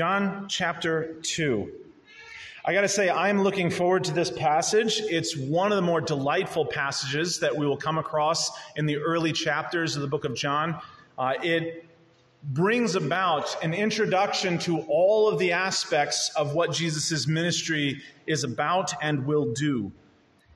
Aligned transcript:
John 0.00 0.46
chapter 0.48 1.16
2. 1.20 1.70
I 2.64 2.72
got 2.72 2.80
to 2.80 2.88
say, 2.88 3.10
I'm 3.10 3.42
looking 3.42 3.68
forward 3.68 4.02
to 4.04 4.14
this 4.14 4.30
passage. 4.30 4.98
It's 5.00 5.36
one 5.36 5.72
of 5.72 5.76
the 5.76 5.82
more 5.82 6.00
delightful 6.00 6.64
passages 6.64 7.38
that 7.40 7.54
we 7.54 7.66
will 7.66 7.76
come 7.76 7.98
across 7.98 8.50
in 8.76 8.86
the 8.86 8.96
early 8.96 9.30
chapters 9.30 9.96
of 9.96 10.00
the 10.00 10.08
book 10.08 10.24
of 10.24 10.34
John. 10.34 10.80
Uh, 11.18 11.34
it 11.42 11.84
brings 12.42 12.94
about 12.94 13.62
an 13.62 13.74
introduction 13.74 14.58
to 14.60 14.78
all 14.88 15.28
of 15.28 15.38
the 15.38 15.52
aspects 15.52 16.32
of 16.34 16.54
what 16.54 16.72
Jesus' 16.72 17.26
ministry 17.26 18.00
is 18.26 18.42
about 18.42 18.94
and 19.02 19.26
will 19.26 19.52
do. 19.52 19.92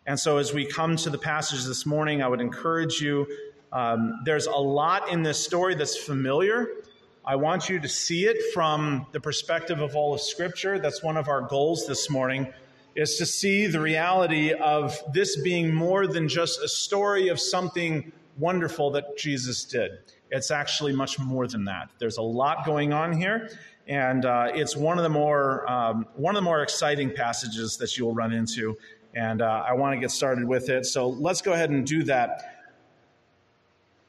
And 0.07 0.19
so, 0.19 0.39
as 0.39 0.55
we 0.55 0.65
come 0.65 0.97
to 0.97 1.11
the 1.11 1.19
passage 1.19 1.65
this 1.65 1.85
morning, 1.85 2.23
I 2.23 2.29
would 2.29 2.41
encourage 2.41 2.99
you. 2.99 3.27
Um, 3.75 4.23
there's 4.25 4.47
a 4.47 4.53
lot 4.53 5.11
in 5.13 5.23
this 5.23 5.45
story 5.45 5.75
that's 5.75 5.99
familiar. 5.99 6.67
I 7.27 7.37
want 7.37 7.71
you 7.71 7.81
to 7.81 7.89
see 7.89 8.27
it 8.27 8.53
from 8.53 9.07
the 9.13 9.21
perspective 9.21 9.81
of 9.81 9.97
all 9.97 10.13
of 10.13 10.21
Scripture. 10.21 10.79
That's 10.79 11.03
one 11.03 11.17
of 11.17 11.27
our 11.27 11.41
goals 11.41 11.87
this 11.87 12.11
morning, 12.11 12.53
is 12.95 13.17
to 13.17 13.25
see 13.25 13.67
the 13.67 13.81
reality 13.81 14.53
of 14.53 14.95
this 15.15 15.41
being 15.41 15.73
more 15.73 16.07
than 16.07 16.29
just 16.29 16.61
a 16.61 16.69
story 16.69 17.29
of 17.29 17.41
something 17.41 18.13
wonderful 18.37 18.91
that 18.91 19.17
Jesus 19.17 19.65
did. 19.65 19.93
It's 20.31 20.51
actually 20.51 20.95
much 20.95 21.19
more 21.19 21.47
than 21.47 21.65
that. 21.65 21.89
There's 21.99 22.19
a 22.19 22.23
lot 22.23 22.67
going 22.67 22.93
on 22.93 23.13
here, 23.13 23.49
and 23.89 24.27
uh, 24.27 24.49
it's 24.53 24.77
one 24.77 24.99
of 24.99 25.03
the 25.03 25.09
more 25.09 25.71
um, 25.71 26.07
one 26.17 26.37
of 26.37 26.43
the 26.43 26.45
more 26.45 26.63
exciting 26.63 27.11
passages 27.11 27.79
that 27.79 27.97
you'll 27.97 28.15
run 28.15 28.35
into. 28.35 28.77
And 29.15 29.41
uh, 29.41 29.65
I 29.67 29.73
want 29.73 29.95
to 29.95 30.01
get 30.01 30.11
started 30.11 30.47
with 30.47 30.69
it. 30.69 30.85
So 30.85 31.09
let's 31.09 31.41
go 31.41 31.53
ahead 31.53 31.71
and 31.71 31.87
do 31.87 32.03
that 32.03 32.54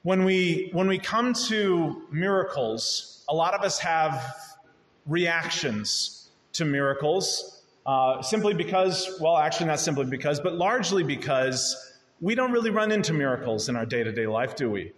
when 0.05 0.23
we 0.23 0.69
when 0.71 0.87
we 0.87 0.99
come 0.99 1.33
to 1.33 2.03
miracles, 2.11 3.25
a 3.27 3.33
lot 3.33 3.55
of 3.55 3.61
us 3.61 3.79
have 3.79 4.35
reactions 5.07 6.29
to 6.53 6.63
miracles, 6.63 7.63
uh, 7.87 8.21
simply 8.21 8.53
because, 8.53 9.17
well, 9.19 9.35
actually 9.35 9.65
not 9.65 9.79
simply 9.79 10.05
because, 10.05 10.39
but 10.39 10.53
largely 10.53 11.01
because 11.01 11.75
we 12.21 12.35
don't 12.35 12.51
really 12.51 12.69
run 12.69 12.91
into 12.91 13.13
miracles 13.13 13.67
in 13.67 13.75
our 13.75 13.85
day 13.87 14.03
to 14.03 14.11
day 14.11 14.27
life, 14.27 14.55
do 14.55 14.69
we? 14.69 14.91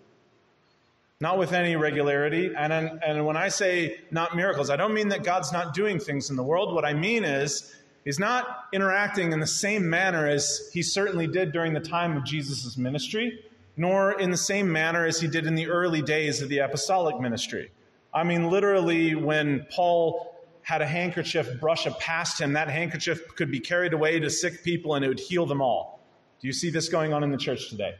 Not 1.21 1.37
with 1.37 1.53
any 1.53 1.77
regularity. 1.77 2.51
And, 2.57 2.73
and 2.73 3.25
when 3.25 3.37
I 3.37 3.47
say 3.47 4.01
not 4.11 4.35
miracles, 4.35 4.69
I 4.69 4.75
don't 4.75 4.93
mean 4.93 5.07
that 5.07 5.23
God's 5.23 5.53
not 5.53 5.73
doing 5.73 5.99
things 5.99 6.29
in 6.29 6.35
the 6.35 6.43
world. 6.43 6.75
What 6.75 6.83
I 6.83 6.93
mean 6.93 7.23
is, 7.23 7.73
He's 8.03 8.19
not 8.19 8.65
interacting 8.73 9.31
in 9.31 9.39
the 9.39 9.47
same 9.47 9.89
manner 9.89 10.27
as 10.27 10.69
He 10.73 10.81
certainly 10.81 11.27
did 11.27 11.53
during 11.53 11.71
the 11.71 11.79
time 11.79 12.17
of 12.17 12.25
Jesus' 12.25 12.77
ministry 12.77 13.39
nor 13.77 14.19
in 14.19 14.31
the 14.31 14.37
same 14.37 14.71
manner 14.71 15.05
as 15.05 15.21
he 15.21 15.27
did 15.27 15.45
in 15.45 15.55
the 15.55 15.67
early 15.67 16.01
days 16.01 16.41
of 16.41 16.49
the 16.49 16.57
apostolic 16.57 17.19
ministry. 17.19 17.71
I 18.13 18.23
mean, 18.23 18.49
literally, 18.49 19.13
when 19.13 19.67
Paul 19.71 20.35
had 20.63 20.81
a 20.81 20.87
handkerchief 20.87 21.61
brush 21.61 21.85
up 21.85 21.99
past 21.99 22.41
him, 22.41 22.53
that 22.53 22.67
handkerchief 22.67 23.35
could 23.35 23.51
be 23.51 23.59
carried 23.59 23.93
away 23.93 24.19
to 24.19 24.29
sick 24.29 24.63
people 24.63 24.95
and 24.95 25.05
it 25.05 25.07
would 25.07 25.19
heal 25.19 25.45
them 25.45 25.61
all. 25.61 26.01
Do 26.41 26.47
you 26.47 26.53
see 26.53 26.69
this 26.69 26.89
going 26.89 27.13
on 27.13 27.23
in 27.23 27.31
the 27.31 27.37
church 27.37 27.69
today? 27.69 27.95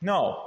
No. 0.00 0.44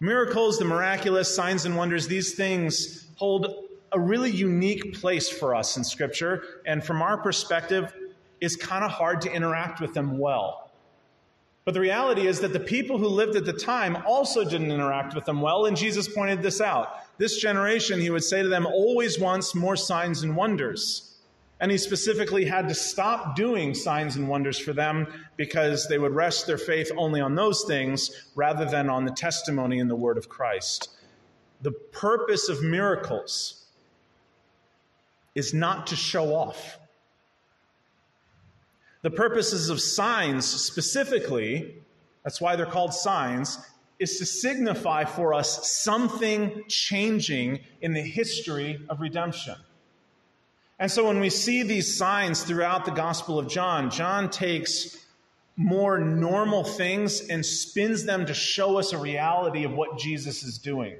Miracles, 0.00 0.58
the 0.58 0.64
miraculous, 0.64 1.34
signs 1.34 1.64
and 1.64 1.76
wonders, 1.76 2.06
these 2.06 2.34
things 2.34 3.08
hold 3.16 3.66
a 3.92 3.98
really 3.98 4.30
unique 4.30 4.94
place 4.94 5.28
for 5.28 5.54
us 5.54 5.76
in 5.76 5.84
Scripture. 5.84 6.42
And 6.66 6.84
from 6.84 7.02
our 7.02 7.18
perspective, 7.18 7.92
it's 8.40 8.56
kind 8.56 8.84
of 8.84 8.90
hard 8.90 9.20
to 9.22 9.32
interact 9.32 9.80
with 9.80 9.94
them 9.94 10.18
well. 10.18 10.67
But 11.68 11.74
the 11.74 11.80
reality 11.80 12.26
is 12.26 12.40
that 12.40 12.54
the 12.54 12.60
people 12.60 12.96
who 12.96 13.08
lived 13.08 13.36
at 13.36 13.44
the 13.44 13.52
time 13.52 13.98
also 14.06 14.42
didn't 14.42 14.70
interact 14.70 15.14
with 15.14 15.26
them 15.26 15.42
well, 15.42 15.66
and 15.66 15.76
Jesus 15.76 16.08
pointed 16.08 16.40
this 16.40 16.62
out. 16.62 16.88
This 17.18 17.38
generation, 17.38 18.00
he 18.00 18.08
would 18.08 18.24
say 18.24 18.42
to 18.42 18.48
them, 18.48 18.64
always 18.64 19.20
wants 19.20 19.54
more 19.54 19.76
signs 19.76 20.22
and 20.22 20.34
wonders. 20.34 21.18
And 21.60 21.70
he 21.70 21.76
specifically 21.76 22.46
had 22.46 22.68
to 22.68 22.74
stop 22.74 23.36
doing 23.36 23.74
signs 23.74 24.16
and 24.16 24.30
wonders 24.30 24.58
for 24.58 24.72
them 24.72 25.08
because 25.36 25.86
they 25.88 25.98
would 25.98 26.14
rest 26.14 26.46
their 26.46 26.56
faith 26.56 26.90
only 26.96 27.20
on 27.20 27.34
those 27.34 27.62
things 27.64 28.12
rather 28.34 28.64
than 28.64 28.88
on 28.88 29.04
the 29.04 29.12
testimony 29.12 29.78
and 29.78 29.90
the 29.90 29.94
word 29.94 30.16
of 30.16 30.30
Christ. 30.30 30.88
The 31.60 31.72
purpose 31.72 32.48
of 32.48 32.62
miracles 32.62 33.66
is 35.34 35.52
not 35.52 35.88
to 35.88 35.96
show 35.96 36.34
off. 36.34 36.77
The 39.02 39.10
purposes 39.10 39.70
of 39.70 39.80
signs 39.80 40.44
specifically, 40.44 41.76
that's 42.24 42.40
why 42.40 42.56
they're 42.56 42.66
called 42.66 42.92
signs, 42.92 43.58
is 43.98 44.18
to 44.18 44.26
signify 44.26 45.04
for 45.04 45.34
us 45.34 45.70
something 45.82 46.64
changing 46.68 47.60
in 47.80 47.92
the 47.92 48.02
history 48.02 48.80
of 48.88 49.00
redemption. 49.00 49.56
And 50.78 50.90
so 50.90 51.06
when 51.06 51.18
we 51.20 51.30
see 51.30 51.62
these 51.64 51.96
signs 51.96 52.44
throughout 52.44 52.84
the 52.84 52.92
Gospel 52.92 53.38
of 53.38 53.48
John, 53.48 53.90
John 53.90 54.30
takes 54.30 54.96
more 55.56 55.98
normal 55.98 56.62
things 56.62 57.20
and 57.28 57.44
spins 57.44 58.04
them 58.04 58.26
to 58.26 58.34
show 58.34 58.78
us 58.78 58.92
a 58.92 58.98
reality 58.98 59.64
of 59.64 59.72
what 59.72 59.98
Jesus 59.98 60.44
is 60.44 60.58
doing. 60.58 60.96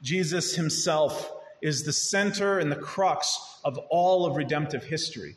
Jesus 0.00 0.54
himself 0.54 1.32
is 1.60 1.82
the 1.82 1.92
center 1.92 2.60
and 2.60 2.70
the 2.70 2.76
crux 2.76 3.58
of 3.64 3.78
all 3.90 4.26
of 4.26 4.36
redemptive 4.36 4.84
history. 4.84 5.34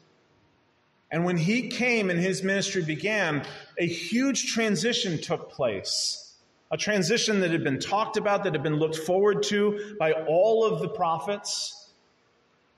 And 1.12 1.26
when 1.26 1.38
he 1.38 1.70
came 1.70 2.10
and 2.10 2.20
his 2.20 2.44
ministry 2.44 2.84
began, 2.84 3.46
a 3.78 3.86
huge 3.88 4.54
transition 4.54 5.20
took 5.20 5.50
place. 5.50 6.36
A 6.72 6.78
transition 6.78 7.40
that 7.40 7.50
had 7.50 7.64
been 7.64 7.80
talked 7.80 8.16
about, 8.16 8.44
that 8.44 8.54
had 8.54 8.62
been 8.62 8.76
looked 8.76 8.98
forward 8.98 9.42
to 9.44 9.96
by 10.00 10.12
all 10.12 10.64
of 10.64 10.82
the 10.82 10.90
prophets, 10.90 11.92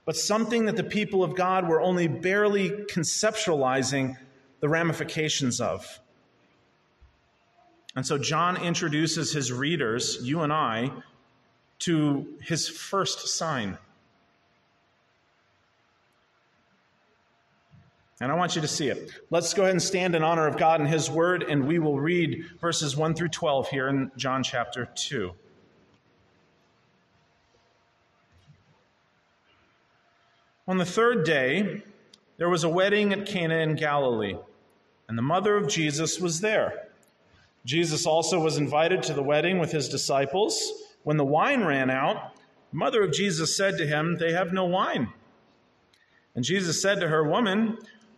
but 0.05 0.15
something 0.15 0.65
that 0.65 0.77
the 0.77 0.83
people 0.83 1.23
of 1.23 1.35
God 1.35 1.67
were 1.67 1.81
only 1.81 2.07
barely 2.07 2.69
conceptualizing 2.69 4.15
the 4.61 4.69
ramifications 4.69 5.59
of. 5.59 5.99
And 7.95 8.05
so 8.05 8.17
John 8.17 8.55
introduces 8.63 9.33
his 9.33 9.51
readers, 9.51 10.19
you 10.21 10.41
and 10.41 10.53
I, 10.53 10.91
to 11.79 12.37
his 12.41 12.69
first 12.69 13.27
sign. 13.27 13.77
And 18.21 18.31
I 18.31 18.35
want 18.35 18.55
you 18.55 18.61
to 18.61 18.67
see 18.67 18.87
it. 18.87 19.11
Let's 19.31 19.51
go 19.55 19.63
ahead 19.63 19.71
and 19.71 19.81
stand 19.81 20.13
in 20.13 20.21
honor 20.21 20.45
of 20.45 20.55
God 20.55 20.79
and 20.79 20.87
His 20.87 21.09
Word, 21.09 21.41
and 21.41 21.67
we 21.67 21.79
will 21.79 21.99
read 21.99 22.45
verses 22.61 22.95
1 22.95 23.15
through 23.15 23.29
12 23.29 23.69
here 23.69 23.87
in 23.87 24.11
John 24.15 24.43
chapter 24.43 24.87
2. 24.93 25.31
On 30.67 30.77
the 30.77 30.85
third 30.85 31.25
day, 31.25 31.81
there 32.37 32.47
was 32.47 32.63
a 32.63 32.69
wedding 32.69 33.11
at 33.11 33.25
Cana 33.25 33.55
in 33.55 33.75
Galilee, 33.75 34.37
and 35.09 35.17
the 35.17 35.23
mother 35.23 35.57
of 35.57 35.67
Jesus 35.67 36.19
was 36.19 36.41
there. 36.41 36.89
Jesus 37.65 38.05
also 38.05 38.39
was 38.39 38.57
invited 38.57 39.01
to 39.03 39.13
the 39.13 39.23
wedding 39.23 39.57
with 39.57 39.71
his 39.71 39.89
disciples. 39.89 40.71
When 41.01 41.17
the 41.17 41.25
wine 41.25 41.63
ran 41.63 41.89
out, 41.89 42.35
the 42.71 42.77
mother 42.77 43.01
of 43.01 43.13
Jesus 43.13 43.57
said 43.57 43.79
to 43.79 43.87
him, 43.87 44.17
They 44.19 44.31
have 44.31 44.53
no 44.53 44.65
wine. 44.65 45.11
And 46.35 46.45
Jesus 46.45 46.79
said 46.79 46.99
to 46.99 47.07
her, 47.07 47.27
Woman, 47.27 47.79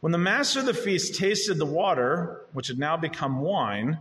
When 0.00 0.12
the 0.12 0.18
master 0.18 0.60
of 0.60 0.66
the 0.66 0.74
feast 0.74 1.14
tasted 1.14 1.58
the 1.58 1.66
water, 1.66 2.42
which 2.52 2.68
had 2.68 2.78
now 2.78 2.96
become 2.96 3.40
wine, 3.40 3.98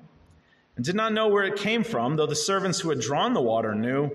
and 0.75 0.83
did 0.83 0.95
not 0.95 1.13
know 1.13 1.30
where 1.30 1.45
it 1.45 1.56
came 1.56 1.83
from, 1.83 2.15
though 2.18 2.25
the 2.25 2.36
servants 2.36 2.80
who 2.80 2.89
had 2.89 3.00
drawn 3.00 3.33
the 3.33 3.42
water 3.42 3.74
knew, 3.74 4.12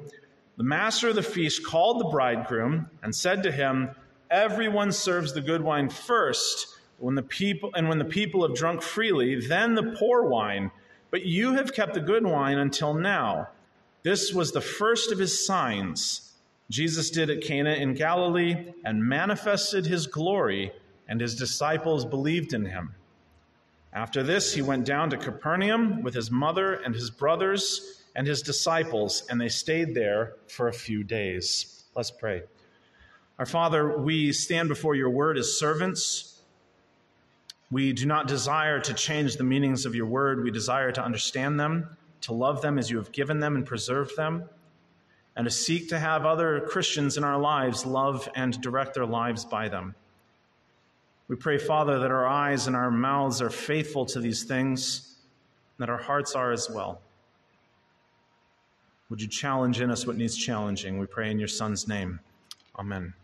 the 0.59 0.65
master 0.65 1.09
of 1.09 1.15
the 1.15 1.23
feast 1.23 1.65
called 1.65 2.01
the 2.01 2.11
bridegroom 2.11 2.91
and 3.03 3.15
said 3.15 3.43
to 3.45 3.51
him, 3.53 3.91
Everyone 4.31 4.93
serves 4.93 5.33
the 5.33 5.41
good 5.41 5.63
wine 5.63 5.89
first, 5.89 6.67
when 6.99 7.15
the 7.15 7.23
people 7.23 7.71
and 7.75 7.89
when 7.89 7.99
the 7.99 8.05
people 8.05 8.47
have 8.47 8.55
drunk 8.55 8.83
freely, 8.83 9.41
then 9.41 9.75
the 9.75 9.97
poor 9.99 10.23
wine. 10.23 10.71
But 11.11 11.25
you 11.25 11.55
have 11.55 11.73
kept 11.73 11.95
the 11.95 12.01
good 12.01 12.25
wine 12.27 12.59
until 12.59 12.93
now. 12.93 13.49
This 14.03 14.33
was 14.35 14.53
the 14.53 14.61
first 14.61 15.11
of 15.11 15.19
his 15.19 15.47
signs 15.47 16.33
Jesus 16.69 17.11
did 17.11 17.31
at 17.31 17.43
Cana 17.43 17.73
in 17.73 17.95
Galilee 17.95 18.73
and 18.85 19.03
manifested 19.03 19.87
his 19.87 20.07
glory 20.07 20.73
and 21.11 21.21
his 21.21 21.35
disciples 21.35 22.07
believed 22.07 22.55
in 22.55 22.65
him. 22.65 22.95
After 23.93 24.23
this, 24.23 24.55
he 24.55 24.63
went 24.63 24.87
down 24.87 25.11
to 25.11 25.17
Capernaum 25.17 26.03
with 26.03 26.15
his 26.15 26.31
mother 26.31 26.75
and 26.75 26.95
his 26.95 27.11
brothers 27.11 28.05
and 28.15 28.27
his 28.27 28.43
disciples, 28.43 29.25
and 29.29 29.41
they 29.41 29.49
stayed 29.49 29.95
there 29.95 30.37
for 30.47 30.69
a 30.69 30.73
few 30.73 31.03
days. 31.03 31.85
Let's 31.97 32.13
pray. 32.13 32.45
Our 33.41 33.47
Father, 33.47 33.99
we 33.99 34.33
stand 34.33 34.69
before 34.69 34.95
your 34.95 35.11
word 35.11 35.37
as 35.37 35.59
servants. 35.59 36.41
We 37.73 37.93
do 37.93 38.07
not 38.07 38.29
desire 38.29 38.79
to 38.81 38.95
change 38.95 39.37
the 39.37 39.45
meanings 39.45 39.87
of 39.87 39.97
your 39.97 40.07
word. 40.07 40.45
We 40.45 40.53
desire 40.53 40.93
to 40.93 41.03
understand 41.03 41.59
them, 41.59 41.97
to 42.23 42.33
love 42.33 42.63
them 42.63 42.79
as 42.79 42.89
you 42.89 42.99
have 42.99 43.11
given 43.11 43.41
them 43.41 43.57
and 43.57 43.67
preserved 43.67 44.17
them, 44.17 44.45
and 45.35 45.45
to 45.45 45.51
seek 45.51 45.89
to 45.89 45.99
have 45.99 46.25
other 46.25 46.61
Christians 46.61 47.17
in 47.17 47.25
our 47.25 47.41
lives 47.41 47.85
love 47.85 48.29
and 48.37 48.61
direct 48.61 48.95
their 48.95 49.07
lives 49.07 49.45
by 49.45 49.69
them. 49.69 49.97
We 51.31 51.37
pray, 51.37 51.59
Father, 51.59 52.01
that 52.01 52.11
our 52.11 52.27
eyes 52.27 52.67
and 52.67 52.75
our 52.75 52.91
mouths 52.91 53.41
are 53.41 53.51
faithful 53.51 54.05
to 54.07 54.19
these 54.19 54.43
things, 54.43 55.15
that 55.79 55.89
our 55.89 55.97
hearts 55.97 56.35
are 56.35 56.51
as 56.51 56.69
well. 56.69 57.01
Would 59.11 59.23
you 59.23 59.29
challenge 59.29 59.81
in 59.81 59.93
us 59.93 60.09
what 60.09 60.17
needs 60.17 60.37
challenging? 60.37 60.99
We 60.99 61.07
pray 61.07 61.31
in 61.31 61.39
your 61.39 61.47
Son's 61.47 61.87
name. 61.87 62.19
Amen. 62.77 63.15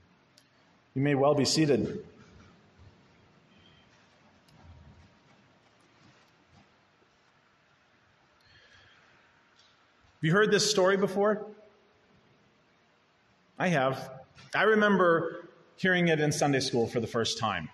You 0.95 1.03
may 1.03 1.17
well 1.17 1.35
be 1.35 1.45
seated. 1.45 1.81
Have 1.81 1.99
you 10.23 10.31
heard 10.31 10.53
this 10.53 10.71
story 10.71 10.97
before? 10.97 11.45
I 13.59 13.67
have. 13.67 14.11
I 14.55 14.63
remember 14.63 15.49
hearing 15.75 16.07
it 16.07 16.21
in 16.21 16.31
Sunday 16.31 16.61
school 16.61 16.87
for 16.87 17.01
the 17.01 17.09
first 17.09 17.41
time. 17.41 17.69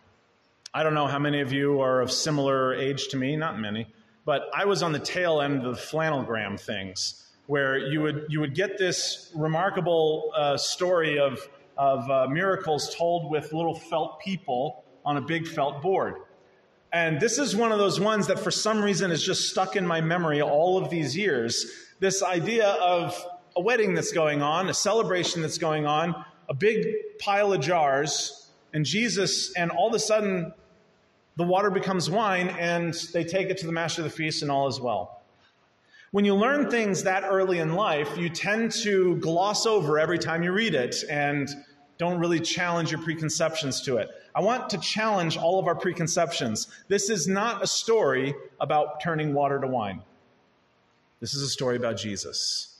I 0.74 0.82
don't 0.82 0.94
know 0.94 1.06
how 1.06 1.18
many 1.18 1.42
of 1.42 1.52
you 1.52 1.82
are 1.82 2.00
of 2.00 2.10
similar 2.10 2.74
age 2.74 3.08
to 3.08 3.18
me, 3.18 3.36
not 3.36 3.60
many, 3.60 3.92
but 4.24 4.44
I 4.54 4.64
was 4.64 4.82
on 4.82 4.92
the 4.92 4.98
tail 4.98 5.42
end 5.42 5.66
of 5.66 5.76
the 5.76 5.80
flannelgraph 5.80 6.60
things, 6.60 7.30
where 7.46 7.76
you 7.76 8.00
would, 8.00 8.24
you 8.30 8.40
would 8.40 8.54
get 8.54 8.78
this 8.78 9.30
remarkable 9.34 10.32
uh, 10.34 10.56
story 10.56 11.18
of, 11.18 11.46
of 11.76 12.10
uh, 12.10 12.26
miracles 12.28 12.94
told 12.94 13.30
with 13.30 13.52
little 13.52 13.74
felt 13.74 14.20
people 14.20 14.84
on 15.04 15.18
a 15.18 15.20
big 15.20 15.46
felt 15.46 15.82
board. 15.82 16.14
And 16.90 17.20
this 17.20 17.38
is 17.38 17.54
one 17.54 17.70
of 17.70 17.78
those 17.78 18.00
ones 18.00 18.28
that 18.28 18.38
for 18.38 18.50
some 18.50 18.82
reason 18.82 19.10
is 19.10 19.22
just 19.22 19.50
stuck 19.50 19.76
in 19.76 19.86
my 19.86 20.00
memory 20.00 20.40
all 20.40 20.82
of 20.82 20.88
these 20.88 21.14
years 21.14 21.66
this 22.00 22.22
idea 22.22 22.66
of 22.66 23.14
a 23.56 23.60
wedding 23.60 23.94
that's 23.94 24.12
going 24.12 24.40
on, 24.40 24.70
a 24.70 24.74
celebration 24.74 25.42
that's 25.42 25.58
going 25.58 25.84
on, 25.84 26.24
a 26.48 26.54
big 26.54 26.86
pile 27.18 27.52
of 27.52 27.60
jars, 27.60 28.50
and 28.72 28.86
Jesus, 28.86 29.54
and 29.54 29.70
all 29.70 29.88
of 29.88 29.94
a 29.94 29.98
sudden 29.98 30.52
the 31.36 31.44
water 31.44 31.70
becomes 31.70 32.10
wine, 32.10 32.48
and 32.48 32.94
they 33.12 33.24
take 33.24 33.48
it 33.48 33.58
to 33.58 33.66
the 33.66 33.72
master 33.72 34.02
of 34.02 34.04
the 34.04 34.16
feast, 34.16 34.42
and 34.42 34.50
all 34.50 34.68
is 34.68 34.80
well. 34.80 35.22
When 36.10 36.26
you 36.26 36.34
learn 36.34 36.70
things 36.70 37.04
that 37.04 37.24
early 37.24 37.58
in 37.58 37.74
life, 37.74 38.18
you 38.18 38.28
tend 38.28 38.72
to 38.82 39.16
gloss 39.16 39.64
over 39.64 39.98
every 39.98 40.18
time 40.18 40.42
you 40.42 40.52
read 40.52 40.74
it 40.74 40.96
and 41.08 41.48
don't 41.96 42.18
really 42.18 42.40
challenge 42.40 42.90
your 42.90 43.00
preconceptions 43.00 43.80
to 43.82 43.96
it. 43.96 44.10
I 44.34 44.40
want 44.42 44.68
to 44.70 44.78
challenge 44.78 45.38
all 45.38 45.58
of 45.58 45.66
our 45.66 45.74
preconceptions. 45.74 46.68
This 46.88 47.08
is 47.08 47.28
not 47.28 47.62
a 47.62 47.66
story 47.66 48.34
about 48.60 49.00
turning 49.00 49.32
water 49.32 49.58
to 49.58 49.66
wine. 49.66 50.02
This 51.20 51.32
is 51.32 51.42
a 51.42 51.48
story 51.48 51.76
about 51.76 51.96
Jesus. 51.96 52.76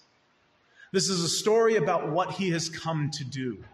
This 0.92 1.08
is 1.08 1.24
a 1.24 1.28
story 1.28 1.76
about 1.76 2.10
what 2.10 2.32
he 2.32 2.50
has 2.50 2.68
come 2.68 3.10
to 3.12 3.24
do. 3.24 3.64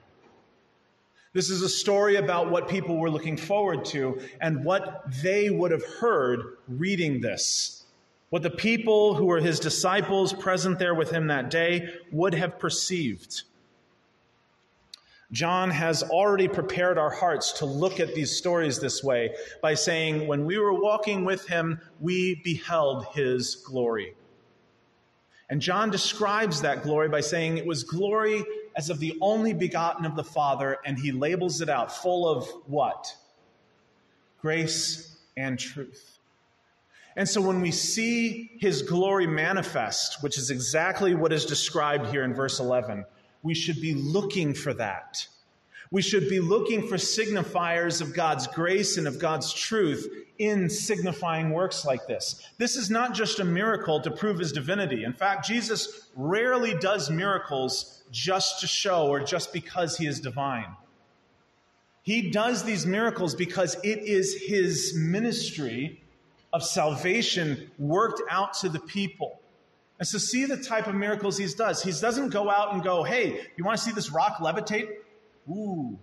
This 1.38 1.50
is 1.50 1.62
a 1.62 1.68
story 1.68 2.16
about 2.16 2.50
what 2.50 2.68
people 2.68 2.98
were 2.98 3.12
looking 3.12 3.36
forward 3.36 3.84
to 3.92 4.20
and 4.40 4.64
what 4.64 5.04
they 5.22 5.50
would 5.50 5.70
have 5.70 5.84
heard 5.84 6.40
reading 6.66 7.20
this. 7.20 7.84
What 8.30 8.42
the 8.42 8.50
people 8.50 9.14
who 9.14 9.26
were 9.26 9.38
his 9.38 9.60
disciples 9.60 10.32
present 10.32 10.80
there 10.80 10.96
with 10.96 11.12
him 11.12 11.28
that 11.28 11.48
day 11.48 11.94
would 12.10 12.34
have 12.34 12.58
perceived. 12.58 13.44
John 15.30 15.70
has 15.70 16.02
already 16.02 16.48
prepared 16.48 16.98
our 16.98 17.10
hearts 17.10 17.52
to 17.60 17.66
look 17.66 18.00
at 18.00 18.16
these 18.16 18.36
stories 18.36 18.80
this 18.80 19.04
way 19.04 19.32
by 19.62 19.74
saying, 19.74 20.26
When 20.26 20.44
we 20.44 20.58
were 20.58 20.74
walking 20.74 21.24
with 21.24 21.46
him, 21.46 21.80
we 22.00 22.40
beheld 22.42 23.06
his 23.14 23.54
glory. 23.54 24.16
And 25.50 25.60
John 25.60 25.90
describes 25.90 26.62
that 26.62 26.82
glory 26.82 27.08
by 27.08 27.20
saying 27.20 27.58
it 27.58 27.64
was 27.66 27.84
glory 27.84 28.44
as 28.76 28.90
of 28.90 29.00
the 29.00 29.16
only 29.20 29.52
begotten 29.52 30.04
of 30.04 30.16
the 30.16 30.24
Father, 30.24 30.78
and 30.84 30.98
he 30.98 31.12
labels 31.12 31.60
it 31.60 31.68
out 31.68 31.94
full 31.94 32.28
of 32.28 32.48
what? 32.66 33.14
Grace 34.40 35.16
and 35.36 35.58
truth. 35.58 36.18
And 37.16 37.28
so 37.28 37.40
when 37.40 37.60
we 37.60 37.72
see 37.72 38.52
his 38.60 38.82
glory 38.82 39.26
manifest, 39.26 40.22
which 40.22 40.38
is 40.38 40.50
exactly 40.50 41.14
what 41.14 41.32
is 41.32 41.44
described 41.46 42.06
here 42.10 42.22
in 42.22 42.32
verse 42.32 42.60
11, 42.60 43.04
we 43.42 43.54
should 43.54 43.80
be 43.80 43.94
looking 43.94 44.54
for 44.54 44.72
that. 44.74 45.26
We 45.90 46.02
should 46.02 46.28
be 46.28 46.40
looking 46.40 46.86
for 46.86 46.96
signifiers 46.96 48.02
of 48.02 48.14
God's 48.14 48.46
grace 48.46 48.98
and 48.98 49.08
of 49.08 49.18
God's 49.18 49.52
truth 49.52 50.06
in 50.38 50.68
signifying 50.68 51.50
works 51.50 51.84
like 51.84 52.06
this. 52.06 52.46
This 52.58 52.76
is 52.76 52.90
not 52.90 53.14
just 53.14 53.40
a 53.40 53.44
miracle 53.44 54.00
to 54.02 54.10
prove 54.10 54.38
his 54.38 54.52
divinity. 54.52 55.04
In 55.04 55.12
fact, 55.14 55.46
Jesus 55.46 56.08
rarely 56.14 56.74
does 56.74 57.10
miracles 57.10 58.04
just 58.10 58.60
to 58.60 58.66
show 58.66 59.08
or 59.08 59.20
just 59.20 59.52
because 59.52 59.96
he 59.96 60.06
is 60.06 60.20
divine. 60.20 60.76
He 62.02 62.30
does 62.30 62.64
these 62.64 62.86
miracles 62.86 63.34
because 63.34 63.74
it 63.82 63.98
is 63.98 64.42
his 64.46 64.94
ministry 64.96 66.02
of 66.52 66.62
salvation 66.62 67.70
worked 67.78 68.22
out 68.30 68.54
to 68.54 68.68
the 68.68 68.80
people. 68.80 69.40
And 69.98 70.06
so, 70.06 70.16
see 70.16 70.44
the 70.44 70.56
type 70.56 70.86
of 70.86 70.94
miracles 70.94 71.36
he 71.36 71.46
does. 71.46 71.82
He 71.82 71.90
doesn't 71.90 72.28
go 72.28 72.48
out 72.48 72.72
and 72.72 72.82
go, 72.84 73.02
hey, 73.02 73.40
you 73.56 73.64
want 73.64 73.78
to 73.78 73.84
see 73.84 73.90
this 73.90 74.12
rock 74.12 74.36
levitate? 74.36 74.88
Ooh. 75.50 75.98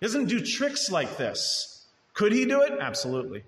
He 0.00 0.06
doesn't 0.06 0.26
do 0.26 0.40
tricks 0.40 0.90
like 0.90 1.16
this. 1.16 1.86
Could 2.12 2.32
he 2.32 2.44
do 2.44 2.62
it? 2.62 2.74
Absolutely. 2.80 3.44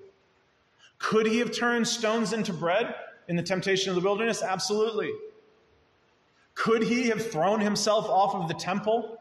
Could 0.99 1.27
he 1.27 1.39
have 1.39 1.53
turned 1.53 1.87
stones 1.87 2.33
into 2.33 2.53
bread 2.53 2.95
in 3.29 3.37
the 3.37 3.43
temptation 3.43 3.91
of 3.91 3.97
the 3.97 4.03
wilderness? 4.03 4.43
Absolutely. 4.43 5.13
Could 6.55 6.83
he 6.83 7.09
have 7.09 7.31
thrown 7.31 7.61
himself 7.61 8.07
off 8.09 8.35
of 8.35 8.49
the 8.49 8.55
temple 8.55 9.19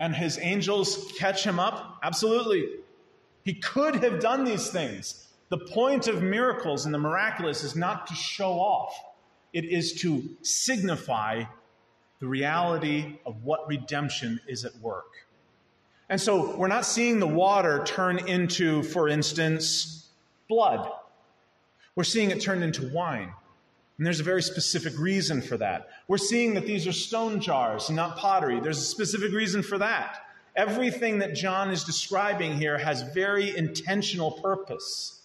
and 0.00 0.14
his 0.14 0.38
angels 0.40 1.12
catch 1.18 1.44
him 1.44 1.58
up? 1.58 1.98
Absolutely. 2.02 2.68
He 3.44 3.54
could 3.54 3.96
have 3.96 4.20
done 4.20 4.44
these 4.44 4.68
things. 4.68 5.28
The 5.48 5.58
point 5.58 6.08
of 6.08 6.22
miracles 6.22 6.84
and 6.84 6.94
the 6.94 6.98
miraculous 6.98 7.64
is 7.64 7.74
not 7.74 8.06
to 8.08 8.14
show 8.14 8.52
off, 8.52 8.94
it 9.52 9.64
is 9.64 9.94
to 10.02 10.28
signify 10.42 11.44
the 12.20 12.26
reality 12.26 13.18
of 13.24 13.44
what 13.44 13.68
redemption 13.68 14.40
is 14.48 14.64
at 14.64 14.76
work. 14.76 15.26
And 16.08 16.20
so 16.20 16.56
we're 16.56 16.68
not 16.68 16.86
seeing 16.86 17.20
the 17.20 17.26
water 17.26 17.82
turn 17.84 18.18
into, 18.28 18.82
for 18.82 19.08
instance, 19.08 20.08
blood. 20.48 20.90
We're 21.94 22.04
seeing 22.04 22.30
it 22.30 22.40
turn 22.40 22.62
into 22.62 22.88
wine. 22.88 23.32
And 23.98 24.06
there's 24.06 24.20
a 24.20 24.24
very 24.24 24.42
specific 24.42 24.98
reason 24.98 25.42
for 25.42 25.56
that. 25.56 25.88
We're 26.06 26.18
seeing 26.18 26.54
that 26.54 26.66
these 26.66 26.86
are 26.86 26.92
stone 26.92 27.40
jars, 27.40 27.90
not 27.90 28.16
pottery. 28.16 28.60
There's 28.60 28.78
a 28.78 28.82
specific 28.82 29.32
reason 29.32 29.62
for 29.62 29.78
that. 29.78 30.24
Everything 30.56 31.18
that 31.18 31.34
John 31.34 31.70
is 31.70 31.84
describing 31.84 32.56
here 32.56 32.78
has 32.78 33.02
very 33.02 33.56
intentional 33.56 34.32
purpose 34.32 35.17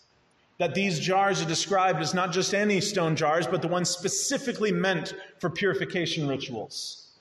that 0.60 0.76
these 0.76 1.00
jars 1.00 1.42
are 1.42 1.48
described 1.48 2.00
as 2.00 2.14
not 2.14 2.32
just 2.32 2.54
any 2.54 2.80
stone 2.80 3.16
jars, 3.16 3.48
but 3.48 3.62
the 3.62 3.68
ones 3.68 3.90
specifically 3.90 4.72
meant 4.72 5.14
for 5.40 5.50
purification 5.50 6.28
rituals, 6.28 7.12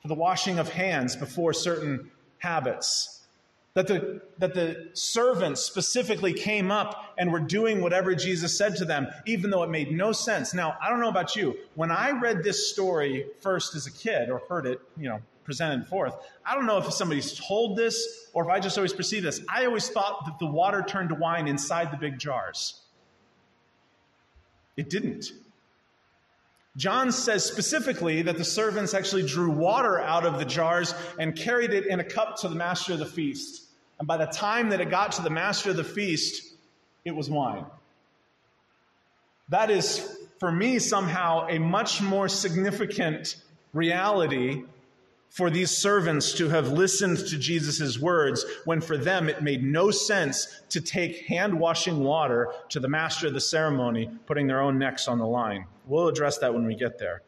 for 0.00 0.08
the 0.08 0.14
washing 0.14 0.58
of 0.58 0.68
hands 0.70 1.14
before 1.16 1.52
certain 1.52 2.10
habits. 2.38 3.20
That 3.74 3.86
the, 3.86 4.20
that 4.38 4.52
the 4.52 4.90
servants 4.92 5.62
specifically 5.62 6.34
came 6.34 6.70
up 6.70 7.14
and 7.16 7.32
were 7.32 7.40
doing 7.40 7.80
whatever 7.80 8.14
Jesus 8.14 8.56
said 8.58 8.76
to 8.76 8.84
them, 8.84 9.08
even 9.24 9.48
though 9.48 9.62
it 9.62 9.70
made 9.70 9.90
no 9.90 10.12
sense. 10.12 10.52
Now, 10.52 10.76
I 10.82 10.90
don't 10.90 11.00
know 11.00 11.08
about 11.08 11.36
you. 11.36 11.56
When 11.74 11.90
I 11.90 12.10
read 12.10 12.42
this 12.42 12.70
story 12.70 13.26
first 13.40 13.74
as 13.74 13.86
a 13.86 13.90
kid 13.90 14.28
or 14.28 14.42
heard 14.46 14.66
it, 14.66 14.78
you 14.98 15.08
know, 15.08 15.20
presented 15.44 15.86
forth. 15.86 16.14
I 16.44 16.54
don't 16.54 16.66
know 16.66 16.78
if 16.78 16.92
somebody's 16.92 17.38
told 17.38 17.76
this 17.76 18.28
or 18.32 18.44
if 18.44 18.50
I 18.50 18.60
just 18.60 18.76
always 18.78 18.92
perceive 18.92 19.22
this. 19.22 19.40
I 19.48 19.66
always 19.66 19.88
thought 19.88 20.26
that 20.26 20.38
the 20.38 20.46
water 20.46 20.84
turned 20.86 21.10
to 21.10 21.14
wine 21.14 21.48
inside 21.48 21.90
the 21.90 21.96
big 21.96 22.18
jars. 22.18 22.80
It 24.76 24.88
didn't. 24.88 25.32
John 26.76 27.12
says 27.12 27.44
specifically 27.44 28.22
that 28.22 28.38
the 28.38 28.44
servants 28.44 28.94
actually 28.94 29.26
drew 29.26 29.50
water 29.50 30.00
out 30.00 30.24
of 30.24 30.38
the 30.38 30.44
jars 30.44 30.94
and 31.18 31.36
carried 31.36 31.72
it 31.72 31.86
in 31.86 32.00
a 32.00 32.04
cup 32.04 32.38
to 32.38 32.48
the 32.48 32.54
master 32.54 32.94
of 32.94 32.98
the 32.98 33.06
feast. 33.06 33.64
And 33.98 34.08
by 34.08 34.16
the 34.16 34.26
time 34.26 34.70
that 34.70 34.80
it 34.80 34.88
got 34.88 35.12
to 35.12 35.22
the 35.22 35.30
master 35.30 35.70
of 35.70 35.76
the 35.76 35.84
feast, 35.84 36.54
it 37.04 37.14
was 37.14 37.28
wine. 37.28 37.66
That 39.50 39.70
is, 39.70 40.00
for 40.40 40.50
me, 40.50 40.78
somehow 40.78 41.46
a 41.48 41.58
much 41.58 42.00
more 42.00 42.28
significant 42.28 43.36
reality 43.74 44.64
for 45.32 45.48
these 45.48 45.70
servants 45.70 46.34
to 46.34 46.50
have 46.50 46.68
listened 46.68 47.16
to 47.16 47.38
Jesus' 47.38 47.98
words 47.98 48.44
when 48.66 48.82
for 48.82 48.98
them 48.98 49.30
it 49.30 49.42
made 49.42 49.64
no 49.64 49.90
sense 49.90 50.60
to 50.68 50.78
take 50.78 51.26
hand 51.26 51.58
washing 51.58 52.00
water 52.00 52.52
to 52.68 52.78
the 52.78 52.88
master 52.88 53.28
of 53.28 53.32
the 53.32 53.40
ceremony, 53.40 54.10
putting 54.26 54.46
their 54.46 54.60
own 54.60 54.78
necks 54.78 55.08
on 55.08 55.18
the 55.18 55.26
line. 55.26 55.64
We'll 55.86 56.08
address 56.08 56.36
that 56.38 56.52
when 56.52 56.66
we 56.66 56.74
get 56.74 56.98
there. 56.98 57.22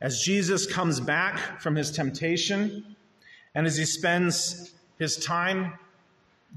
As 0.00 0.20
Jesus 0.20 0.72
comes 0.72 1.00
back 1.00 1.60
from 1.60 1.74
his 1.74 1.90
temptation, 1.90 2.94
and 3.56 3.66
as 3.66 3.76
he 3.76 3.86
spends 3.86 4.72
his 5.00 5.16
time 5.16 5.72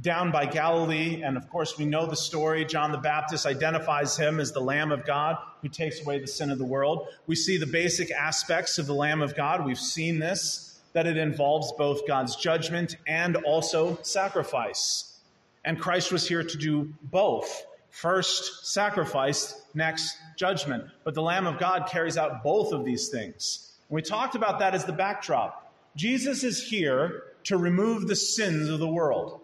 down 0.02 0.32
by 0.32 0.46
Galilee, 0.46 1.22
and 1.24 1.36
of 1.36 1.50
course 1.50 1.78
we 1.78 1.86
know 1.86 2.06
the 2.06 2.16
story, 2.16 2.64
John 2.64 2.92
the 2.92 2.98
Baptist 2.98 3.46
identifies 3.46 4.16
him 4.18 4.40
as 4.40 4.52
the 4.52 4.62
Lamb 4.62 4.92
of 4.92 5.06
God 5.06 5.38
who 5.62 5.68
takes 5.68 6.02
away 6.02 6.20
the 6.20 6.28
sin 6.28 6.52
of 6.52 6.58
the 6.58 6.66
world. 6.66 7.08
We 7.28 7.36
see 7.36 7.58
the 7.58 7.68
basic 7.68 8.12
aspects 8.12 8.78
of 8.78 8.88
the 8.88 8.94
Lamb 8.94 9.22
of 9.22 9.36
God. 9.36 9.66
We've 9.66 9.78
seen 9.78 10.20
this, 10.20 10.80
that 10.94 11.06
it 11.06 11.18
involves 11.18 11.74
both 11.74 12.08
God's 12.08 12.36
judgment 12.36 12.96
and 13.08 13.36
also 13.38 14.00
sacrifice. 14.02 15.20
And 15.66 15.80
Christ 15.80 16.12
was 16.12 16.28
here 16.28 16.44
to 16.44 16.58
do 16.58 16.94
both. 17.04 17.66
First, 17.90 18.68
sacrifice, 18.72 19.62
next, 19.74 20.16
judgment. 20.38 20.86
But 21.04 21.14
the 21.14 21.22
Lamb 21.22 21.46
of 21.46 21.60
God 21.60 21.90
carries 21.90 22.18
out 22.18 22.44
both 22.44 22.72
of 22.72 22.86
these 22.86 23.10
things. 23.10 23.74
And 23.90 23.96
we 23.96 24.02
talked 24.02 24.36
about 24.36 24.60
that 24.60 24.74
as 24.74 24.86
the 24.86 24.94
backdrop. 24.94 25.74
Jesus 25.96 26.44
is 26.44 26.64
here 26.64 27.24
to 27.46 27.58
remove 27.58 28.08
the 28.08 28.16
sins 28.16 28.70
of 28.70 28.80
the 28.80 28.88
world. 28.88 29.39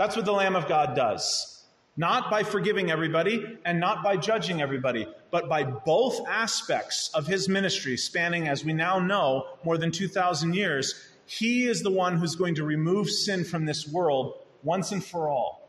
That's 0.00 0.16
what 0.16 0.24
the 0.24 0.32
Lamb 0.32 0.56
of 0.56 0.66
God 0.66 0.96
does. 0.96 1.62
Not 1.94 2.30
by 2.30 2.42
forgiving 2.42 2.90
everybody 2.90 3.58
and 3.66 3.78
not 3.78 4.02
by 4.02 4.16
judging 4.16 4.62
everybody, 4.62 5.06
but 5.30 5.46
by 5.46 5.62
both 5.62 6.26
aspects 6.26 7.10
of 7.12 7.26
his 7.26 7.50
ministry, 7.50 7.98
spanning, 7.98 8.48
as 8.48 8.64
we 8.64 8.72
now 8.72 8.98
know, 8.98 9.48
more 9.62 9.76
than 9.76 9.92
2,000 9.92 10.54
years. 10.54 10.94
He 11.26 11.66
is 11.66 11.82
the 11.82 11.90
one 11.90 12.16
who's 12.16 12.34
going 12.34 12.54
to 12.54 12.64
remove 12.64 13.10
sin 13.10 13.44
from 13.44 13.66
this 13.66 13.86
world 13.86 14.38
once 14.62 14.90
and 14.90 15.04
for 15.04 15.28
all. 15.28 15.68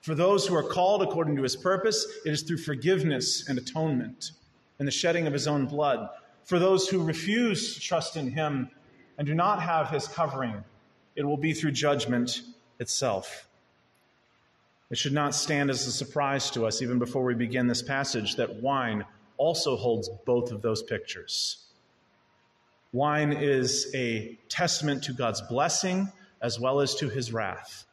For 0.00 0.14
those 0.14 0.46
who 0.46 0.56
are 0.56 0.62
called 0.62 1.02
according 1.02 1.36
to 1.36 1.42
his 1.42 1.54
purpose, 1.54 2.06
it 2.24 2.32
is 2.32 2.40
through 2.40 2.56
forgiveness 2.56 3.46
and 3.46 3.58
atonement 3.58 4.30
and 4.78 4.88
the 4.88 4.92
shedding 4.92 5.26
of 5.26 5.34
his 5.34 5.46
own 5.46 5.66
blood. 5.66 6.08
For 6.44 6.58
those 6.58 6.88
who 6.88 7.04
refuse 7.04 7.74
to 7.74 7.80
trust 7.80 8.16
in 8.16 8.30
him 8.30 8.70
and 9.18 9.26
do 9.26 9.34
not 9.34 9.60
have 9.60 9.90
his 9.90 10.08
covering, 10.08 10.64
it 11.14 11.26
will 11.26 11.36
be 11.36 11.52
through 11.52 11.72
judgment 11.72 12.40
itself. 12.78 13.48
It 14.90 14.98
should 14.98 15.12
not 15.12 15.34
stand 15.34 15.70
as 15.70 15.86
a 15.86 15.92
surprise 15.92 16.50
to 16.50 16.66
us, 16.66 16.82
even 16.82 16.98
before 16.98 17.24
we 17.24 17.34
begin 17.34 17.68
this 17.68 17.82
passage, 17.82 18.36
that 18.36 18.56
wine 18.56 19.04
also 19.36 19.76
holds 19.76 20.10
both 20.26 20.50
of 20.50 20.62
those 20.62 20.82
pictures. 20.82 21.64
Wine 22.92 23.32
is 23.32 23.90
a 23.94 24.36
testament 24.48 25.04
to 25.04 25.12
God's 25.12 25.40
blessing 25.42 26.10
as 26.42 26.58
well 26.58 26.80
as 26.80 26.94
to 26.96 27.08
his 27.08 27.32
wrath. 27.32 27.84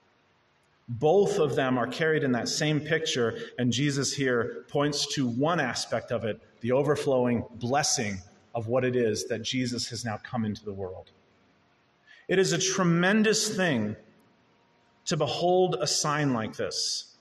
Both 0.90 1.38
of 1.38 1.56
them 1.56 1.78
are 1.78 1.86
carried 1.86 2.24
in 2.24 2.32
that 2.32 2.48
same 2.48 2.80
picture, 2.80 3.38
and 3.60 3.72
Jesus 3.72 4.14
here 4.14 4.66
points 4.70 5.06
to 5.16 5.28
one 5.28 5.60
aspect 5.60 6.12
of 6.12 6.24
it 6.24 6.40
the 6.62 6.72
overflowing 6.72 7.46
blessing 7.56 8.18
of 8.56 8.68
what 8.68 8.84
it 8.84 8.96
is 8.96 9.26
that 9.26 9.44
Jesus 9.44 9.90
has 9.90 10.04
now 10.04 10.18
come 10.24 10.46
into 10.46 10.66
the 10.66 10.74
world. 10.74 11.12
It 12.28 12.40
is 12.40 12.54
a 12.54 12.58
tremendous 12.58 13.56
thing 13.56 13.96
to 15.08 15.18
behold 15.18 15.78
a 15.80 15.88
sign 15.88 16.34
like 16.34 16.56
this. 16.56 17.16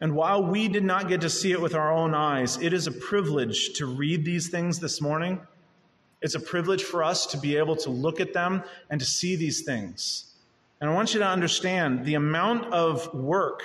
And 0.00 0.14
while 0.14 0.42
we 0.44 0.68
did 0.68 0.84
not 0.84 1.08
get 1.08 1.20
to 1.22 1.30
see 1.30 1.52
it 1.52 1.60
with 1.60 1.74
our 1.74 1.92
own 1.92 2.14
eyes, 2.14 2.56
it 2.62 2.72
is 2.72 2.86
a 2.86 2.92
privilege 2.92 3.74
to 3.74 3.86
read 3.86 4.24
these 4.24 4.48
things 4.48 4.78
this 4.78 5.00
morning. 5.00 5.40
It's 6.22 6.36
a 6.36 6.40
privilege 6.40 6.84
for 6.84 7.02
us 7.02 7.26
to 7.26 7.38
be 7.38 7.56
able 7.56 7.76
to 7.76 7.90
look 7.90 8.20
at 8.20 8.32
them 8.32 8.62
and 8.90 9.00
to 9.00 9.06
see 9.06 9.34
these 9.36 9.62
things. 9.62 10.34
And 10.80 10.88
I 10.88 10.94
want 10.94 11.14
you 11.14 11.20
to 11.20 11.26
understand 11.26 12.04
the 12.04 12.14
amount 12.14 12.72
of 12.72 13.12
work 13.12 13.62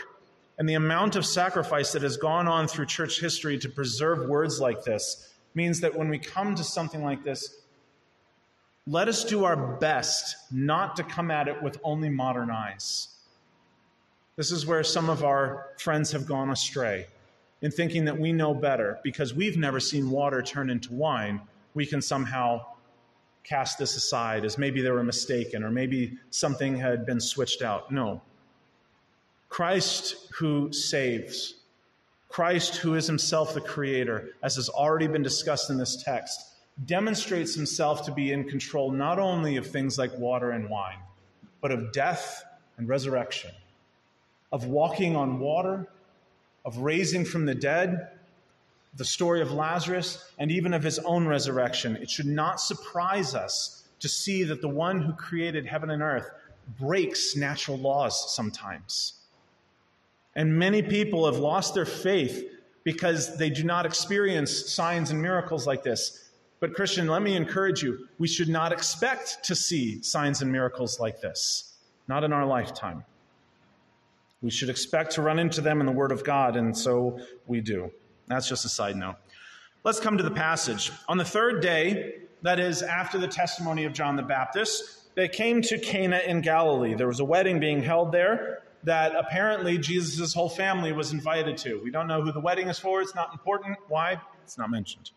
and 0.58 0.68
the 0.68 0.74
amount 0.74 1.16
of 1.16 1.26
sacrifice 1.26 1.92
that 1.92 2.02
has 2.02 2.18
gone 2.18 2.48
on 2.48 2.68
through 2.68 2.88
church 2.88 3.20
history 3.20 3.60
to 3.60 3.70
preserve 3.70 4.28
words 4.28 4.60
like 4.60 4.84
this 4.84 5.34
means 5.54 5.82
that 5.82 5.96
when 5.96 6.10
we 6.10 6.18
come 6.18 6.56
to 6.56 6.64
something 6.64 7.04
like 7.04 7.24
this, 7.24 7.63
let 8.86 9.08
us 9.08 9.24
do 9.24 9.46
our 9.46 9.56
best 9.56 10.36
not 10.52 10.96
to 10.98 11.04
come 11.04 11.32
at 11.32 11.48
it 11.48 11.62
with 11.64 11.80
only 11.84 12.10
modern 12.10 12.52
eyes. 12.52 13.08
This 14.36 14.52
is 14.52 14.66
where 14.66 14.84
some 14.84 15.10
of 15.10 15.24
our 15.24 15.68
friends 15.78 16.12
have 16.12 16.26
gone 16.26 16.50
astray 16.50 17.08
in 17.62 17.72
thinking 17.72 18.06
that 18.06 18.20
we 18.20 18.34
know 18.34 18.54
better 18.54 19.00
because 19.04 19.34
we've 19.34 19.58
never 19.58 19.80
seen 19.80 20.10
water 20.10 20.42
turn 20.42 20.70
into 20.70 20.92
wine. 20.94 21.40
We 21.74 21.86
can 21.86 22.02
somehow 22.02 22.66
cast 23.44 23.78
this 23.78 23.96
aside 23.96 24.44
as 24.44 24.58
maybe 24.58 24.82
they 24.82 24.92
were 24.92 25.04
mistaken 25.04 25.64
or 25.64 25.72
maybe 25.72 26.18
something 26.30 26.78
had 26.78 27.06
been 27.06 27.22
switched 27.22 27.62
out. 27.62 27.92
No. 27.92 28.22
Christ 29.50 30.28
who 30.34 30.74
saves, 30.74 31.56
Christ 32.28 32.78
who 32.78 32.96
is 32.96 33.06
himself 33.06 33.54
the 33.54 33.62
creator, 33.62 34.30
as 34.42 34.56
has 34.56 34.68
already 34.68 35.08
been 35.08 35.24
discussed 35.24 35.70
in 35.70 35.78
this 35.78 36.04
text, 36.04 36.53
demonstrates 36.86 37.54
himself 37.54 38.06
to 38.06 38.12
be 38.12 38.32
in 38.32 38.44
control 38.44 38.92
not 38.92 39.20
only 39.20 39.58
of 39.58 39.68
things 39.68 39.98
like 39.98 40.18
water 40.18 40.52
and 40.52 40.70
wine, 40.70 41.00
but 41.62 41.72
of 41.72 41.92
death 41.92 42.44
and 42.78 42.88
resurrection, 42.88 43.52
of 44.52 44.66
walking 44.66 45.16
on 45.16 45.40
water, 45.40 45.88
of 46.66 46.78
raising 46.78 47.24
from 47.26 47.46
the 47.46 47.56
dead, 47.56 48.10
the 48.96 49.06
story 49.06 49.42
of 49.42 49.52
Lazarus, 49.52 50.32
and 50.38 50.52
even 50.52 50.74
of 50.74 50.84
his 50.84 51.00
own 51.00 51.28
resurrection. 51.28 51.96
It 51.98 52.10
should 52.10 52.26
not 52.26 52.60
surprise 52.60 53.36
us 53.36 53.84
to 54.00 54.10
see 54.10 54.44
that 54.44 54.62
the 54.62 54.68
one 54.68 55.02
who 55.02 55.14
created 55.14 55.66
heaven 55.66 55.90
and 55.90 56.02
earth 56.02 56.30
breaks 56.80 57.36
natural 57.36 57.78
laws 57.78 58.34
sometimes. 58.34 59.14
And 60.36 60.58
many 60.58 60.82
people 60.82 61.26
have 61.26 61.38
lost 61.38 61.74
their 61.74 61.86
faith 61.86 62.50
because 62.84 63.38
they 63.38 63.50
do 63.50 63.64
not 63.64 63.86
experience 63.86 64.72
signs 64.72 65.12
and 65.12 65.22
miracles 65.22 65.68
like 65.68 65.84
this. 65.84 66.30
But, 66.64 66.76
Christian, 66.76 67.08
let 67.08 67.22
me 67.22 67.36
encourage 67.36 67.84
you 67.84 68.08
we 68.20 68.28
should 68.30 68.48
not 68.48 68.72
expect 68.72 69.44
to 69.44 69.54
see 69.54 70.02
signs 70.02 70.42
and 70.42 70.50
miracles 70.50 70.98
like 70.98 71.20
this, 71.20 71.74
not 72.08 72.24
in 72.24 72.32
our 72.32 72.46
lifetime. 72.46 73.04
We 74.42 74.50
should 74.50 74.70
expect 74.70 75.12
to 75.16 75.22
run 75.22 75.40
into 75.40 75.60
them 75.60 75.82
in 75.82 75.86
the 75.86 75.92
Word 75.92 76.14
of 76.14 76.24
God, 76.24 76.56
and 76.56 76.78
so 76.78 77.20
we 77.48 77.60
do. 77.60 77.92
That's 78.28 78.48
just 78.48 78.64
a 78.64 78.70
side 78.70 78.96
note. 78.96 79.18
Let's 79.84 80.00
come 80.00 80.18
to 80.18 80.24
the 80.24 80.32
passage. 80.32 80.94
On 81.10 81.18
the 81.18 81.26
third 81.26 81.62
day, 81.62 82.20
that 82.44 82.62
is 82.62 82.82
after 82.82 83.18
the 83.18 83.28
testimony 83.28 83.84
of 83.84 83.92
John 83.92 84.16
the 84.16 84.24
Baptist, 84.24 85.14
they 85.16 85.28
came 85.28 85.62
to 85.64 85.78
Cana 85.78 86.22
in 86.26 86.40
Galilee. 86.40 86.94
There 86.94 87.08
was 87.08 87.20
a 87.20 87.26
wedding 87.26 87.60
being 87.60 87.84
held 87.84 88.14
there 88.14 88.64
that 88.84 89.14
apparently 89.18 89.78
Jesus' 89.78 90.34
whole 90.34 90.48
family 90.48 90.94
was 90.94 91.12
invited 91.12 91.58
to. 91.58 91.82
We 91.84 91.92
don't 91.92 92.08
know 92.08 92.22
who 92.22 92.32
the 92.32 92.40
wedding 92.40 92.70
is 92.70 92.80
for, 92.80 93.02
it's 93.02 93.16
not 93.16 93.34
important. 93.34 93.76
Why? 93.90 94.18
It's 94.46 94.58
not 94.58 94.72
mentioned. 94.72 95.12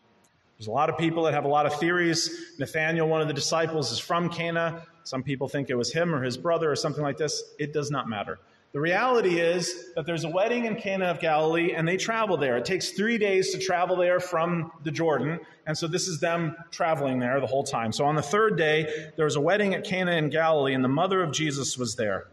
There's 0.57 0.67
a 0.67 0.71
lot 0.71 0.89
of 0.89 0.97
people 0.97 1.23
that 1.23 1.33
have 1.33 1.45
a 1.45 1.49
lot 1.49 1.65
of 1.65 1.79
theories. 1.79 2.55
Nathaniel, 2.57 3.07
one 3.07 3.21
of 3.21 3.27
the 3.27 3.33
disciples, 3.33 3.91
is 3.91 3.99
from 3.99 4.29
Cana. 4.29 4.81
Some 5.03 5.21
people 5.21 5.47
think 5.47 5.69
it 5.69 5.75
was 5.75 5.93
him 5.93 6.13
or 6.13 6.23
his 6.23 6.35
brother 6.35 6.71
or 6.71 6.75
something 6.75 7.03
like 7.03 7.17
this. 7.17 7.43
It 7.59 7.73
does 7.73 7.91
not 7.91 8.09
matter. 8.09 8.39
The 8.73 8.79
reality 8.81 9.39
is 9.39 9.93
that 9.95 10.05
there's 10.05 10.23
a 10.23 10.29
wedding 10.29 10.65
in 10.65 10.75
Cana 10.75 11.05
of 11.05 11.19
Galilee 11.19 11.73
and 11.73 11.87
they 11.87 11.95
travel 11.95 12.37
there. 12.37 12.57
It 12.57 12.65
takes 12.65 12.91
three 12.91 13.17
days 13.17 13.51
to 13.51 13.59
travel 13.59 13.95
there 13.95 14.19
from 14.19 14.71
the 14.83 14.91
Jordan. 14.91 15.39
And 15.65 15.77
so 15.77 15.87
this 15.87 16.07
is 16.07 16.19
them 16.19 16.55
traveling 16.71 17.19
there 17.19 17.39
the 17.39 17.47
whole 17.47 17.63
time. 17.63 17.91
So 17.91 18.05
on 18.05 18.15
the 18.15 18.21
third 18.21 18.57
day, 18.57 19.11
there 19.15 19.25
was 19.25 19.35
a 19.35 19.41
wedding 19.41 19.73
at 19.73 19.83
Cana 19.83 20.11
in 20.13 20.29
Galilee 20.29 20.73
and 20.73 20.83
the 20.83 20.89
mother 20.89 21.23
of 21.23 21.31
Jesus 21.31 21.77
was 21.77 21.95
there. 21.95 22.27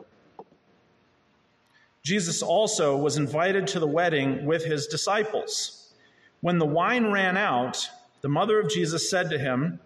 Jesus 2.03 2.43
also 2.43 2.97
was 2.97 3.17
invited 3.17 3.67
to 3.69 3.81
the 3.81 3.87
wedding 3.87 4.45
with 4.45 4.65
his 4.65 4.87
disciples. 4.87 5.95
When 6.41 6.59
the 6.59 6.67
wine 6.67 7.11
ran 7.13 7.37
out, 7.37 7.89
the 8.25 8.29
mother 8.31 8.59
of 8.59 8.71
Jesus 8.71 9.11
said 9.11 9.29
to 9.29 9.39
him, 9.39 9.79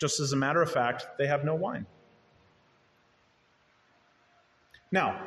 just 0.00 0.18
as 0.18 0.32
a 0.32 0.36
matter 0.36 0.60
of 0.60 0.68
fact, 0.68 1.06
they 1.18 1.28
have 1.28 1.44
no 1.44 1.54
wine. 1.54 1.86
Now, 4.90 5.24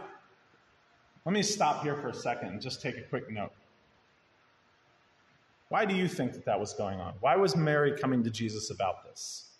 let 1.23 1.31
me 1.31 1.41
stop 1.41 1.83
here 1.83 1.95
for 1.95 2.09
a 2.09 2.13
second 2.13 2.49
and 2.49 2.61
just 2.61 2.81
take 2.81 2.97
a 2.97 3.01
quick 3.03 3.31
note. 3.31 3.53
Why 5.69 5.85
do 5.85 5.95
you 5.95 6.09
think 6.09 6.33
that 6.33 6.43
that 6.43 6.59
was 6.59 6.73
going 6.73 6.99
on? 6.99 7.13
Why 7.21 7.37
was 7.37 7.55
Mary 7.55 7.97
coming 7.97 8.25
to 8.25 8.29
Jesus 8.29 8.71
about 8.71 9.05
this? 9.05 9.51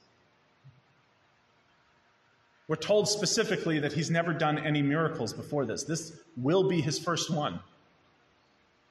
We're 2.68 2.76
told 2.76 3.08
specifically 3.08 3.80
that 3.80 3.94
he's 3.94 4.12
never 4.12 4.34
done 4.34 4.58
any 4.58 4.82
miracles 4.82 5.32
before 5.32 5.66
this. 5.66 5.86
This 5.86 6.20
will 6.36 6.68
be 6.68 6.82
his 6.82 7.00
first 7.00 7.30
one. 7.30 7.62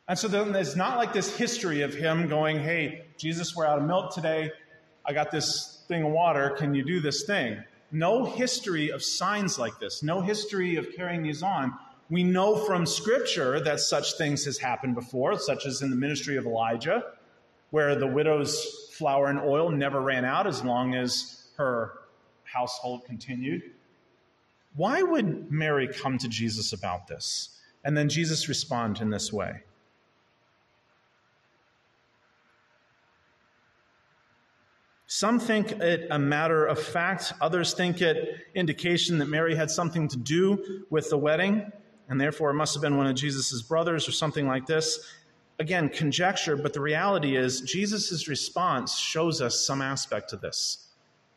And 0.09 0.19
so 0.19 0.27
then 0.27 0.53
there's 0.53 0.75
not 0.75 0.97
like 0.97 1.13
this 1.13 1.37
history 1.37 1.83
of 1.83 1.93
him 1.93 2.29
going, 2.29 2.59
hey, 2.59 3.05
Jesus, 3.19 3.55
we're 3.55 3.67
out 3.67 3.79
of 3.79 3.85
milk 3.85 4.15
today. 4.15 4.51
I 5.05 5.13
got 5.13 5.31
this 5.31 5.85
thing 5.87 6.03
of 6.03 6.13
water. 6.13 6.51
Can 6.51 6.75
you 6.75 6.83
do 6.83 6.99
this 6.99 7.25
thing? 7.25 7.63
No 7.93 8.25
history 8.25 8.91
of 8.91 9.03
signs 9.03 9.59
like 9.59 9.79
this, 9.79 10.03
no 10.03 10.21
history 10.21 10.77
of 10.77 10.95
carrying 10.97 11.23
these 11.23 11.43
on. 11.43 11.75
We 12.11 12.25
know 12.25 12.57
from 12.57 12.87
Scripture 12.87 13.61
that 13.61 13.81
such 13.81 14.17
things 14.17 14.45
has 14.47 14.59
happened 14.59 14.95
before, 14.95 15.39
such 15.39 15.67
as 15.67 15.83
in 15.83 15.91
the 15.91 15.97
ministry 15.97 16.37
of 16.37 16.47
Elijah, 16.47 17.05
where 17.71 17.95
the 17.95 18.07
widow's 18.07 18.89
flour 18.93 19.27
and 19.27 19.39
oil 19.39 19.71
never 19.71 20.01
ran 20.01 20.25
out 20.25 20.47
as 20.47 20.65
long 20.65 20.95
as 20.95 21.45
her 21.57 21.93
household 22.45 23.05
continued. 23.05 23.63
Why 24.75 25.03
would 25.03 25.51
Mary 25.53 25.89
come 25.89 26.17
to 26.19 26.29
Jesus 26.29 26.73
about 26.73 27.09
this? 27.09 27.59
And 27.85 27.97
then 27.97 28.09
Jesus 28.09 28.49
respond 28.49 29.01
in 29.01 29.11
this 29.11 29.33
way. 29.33 29.63
Some 35.11 35.41
think 35.41 35.73
it 35.73 36.07
a 36.11 36.19
matter 36.19 36.67
of 36.67 36.79
fact, 36.79 37.33
others 37.41 37.73
think 37.73 38.03
it 38.03 38.47
indication 38.55 39.17
that 39.19 39.27
Mary 39.27 39.57
had 39.57 39.71
something 39.71 40.07
to 40.07 40.19
do 40.19 40.85
with 40.91 41.09
the 41.09 41.17
wedding, 41.17 41.73
and 42.11 42.21
therefore 42.21 42.51
it 42.51 42.55
must 42.55 42.75
have 42.75 42.83
been 42.83 42.99
one 42.99 43.07
of 43.07 43.17
Jesus' 43.17 43.63
brothers 43.63 44.07
or 44.07 44.13
something 44.13 44.47
like 44.47 44.67
this. 44.67 45.01
Again, 45.59 45.89
conjecture, 45.89 46.57
but 46.57 46.75
the 46.75 46.83
reality 46.83 47.37
is 47.37 47.63
Jesus' 47.63 48.29
response 48.29 48.99
shows 48.99 49.41
us 49.41 49.59
some 49.65 49.81
aspect 49.81 50.35
of 50.35 50.43
this. 50.43 50.89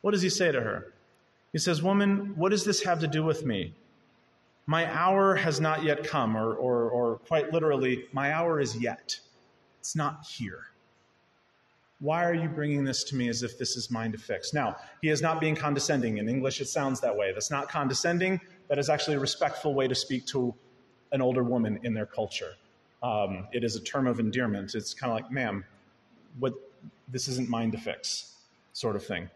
What 0.02 0.12
does 0.12 0.22
he 0.22 0.30
say 0.30 0.52
to 0.52 0.60
her? 0.60 0.94
He 1.54 1.58
says, 1.58 1.82
Woman, 1.82 2.34
what 2.36 2.50
does 2.50 2.66
this 2.66 2.84
have 2.84 3.00
to 3.00 3.08
do 3.08 3.24
with 3.24 3.46
me? 3.46 3.74
My 4.66 4.86
hour 4.92 5.36
has 5.36 5.62
not 5.62 5.84
yet 5.84 6.04
come, 6.04 6.36
or, 6.36 6.56
or, 6.56 6.90
or 6.90 7.18
quite 7.20 7.54
literally, 7.54 8.04
my 8.12 8.34
hour 8.34 8.60
is 8.60 8.76
yet. 8.76 9.18
It's 9.80 9.96
not 9.96 10.26
here. 10.26 10.71
Why 12.02 12.26
are 12.26 12.34
you 12.34 12.50
bringing 12.50 12.84
this 12.84 13.04
to 13.06 13.16
me 13.16 13.30
as 13.30 13.44
if 13.44 13.60
this 13.60 13.78
is 13.78 13.92
mine 13.92 14.12
to 14.12 14.18
fix? 14.18 14.54
Now, 14.54 14.76
he 15.04 15.10
is 15.10 15.22
not 15.22 15.40
being 15.40 15.56
condescending. 15.56 16.18
In 16.18 16.28
English, 16.28 16.60
it 16.60 16.68
sounds 16.68 17.00
that 17.02 17.16
way. 17.16 17.32
That's 17.32 17.52
not 17.52 17.70
condescending. 17.70 18.42
That 18.70 18.80
is 18.80 18.90
actually 18.90 19.18
a 19.18 19.20
respectful 19.20 19.76
way 19.76 19.88
to 19.88 19.94
speak 19.94 20.26
to 20.28 20.54
an 21.12 21.22
older 21.22 21.44
woman 21.44 21.80
in 21.84 21.94
their 21.94 22.08
culture. 22.08 22.54
Um, 23.04 23.48
it 23.54 23.64
is 23.64 23.76
a 23.76 23.80
term 23.80 24.08
of 24.08 24.20
endearment. 24.20 24.74
It's 24.74 24.96
kind 24.96 25.12
of 25.12 25.16
like, 25.16 25.32
ma'am, 25.32 25.64
what, 26.40 26.54
this 27.08 27.28
isn't 27.28 27.50
mine 27.50 27.72
to 27.72 27.78
fix, 27.78 28.36
sort 28.74 28.96
of 28.96 29.06
thing. 29.06 29.30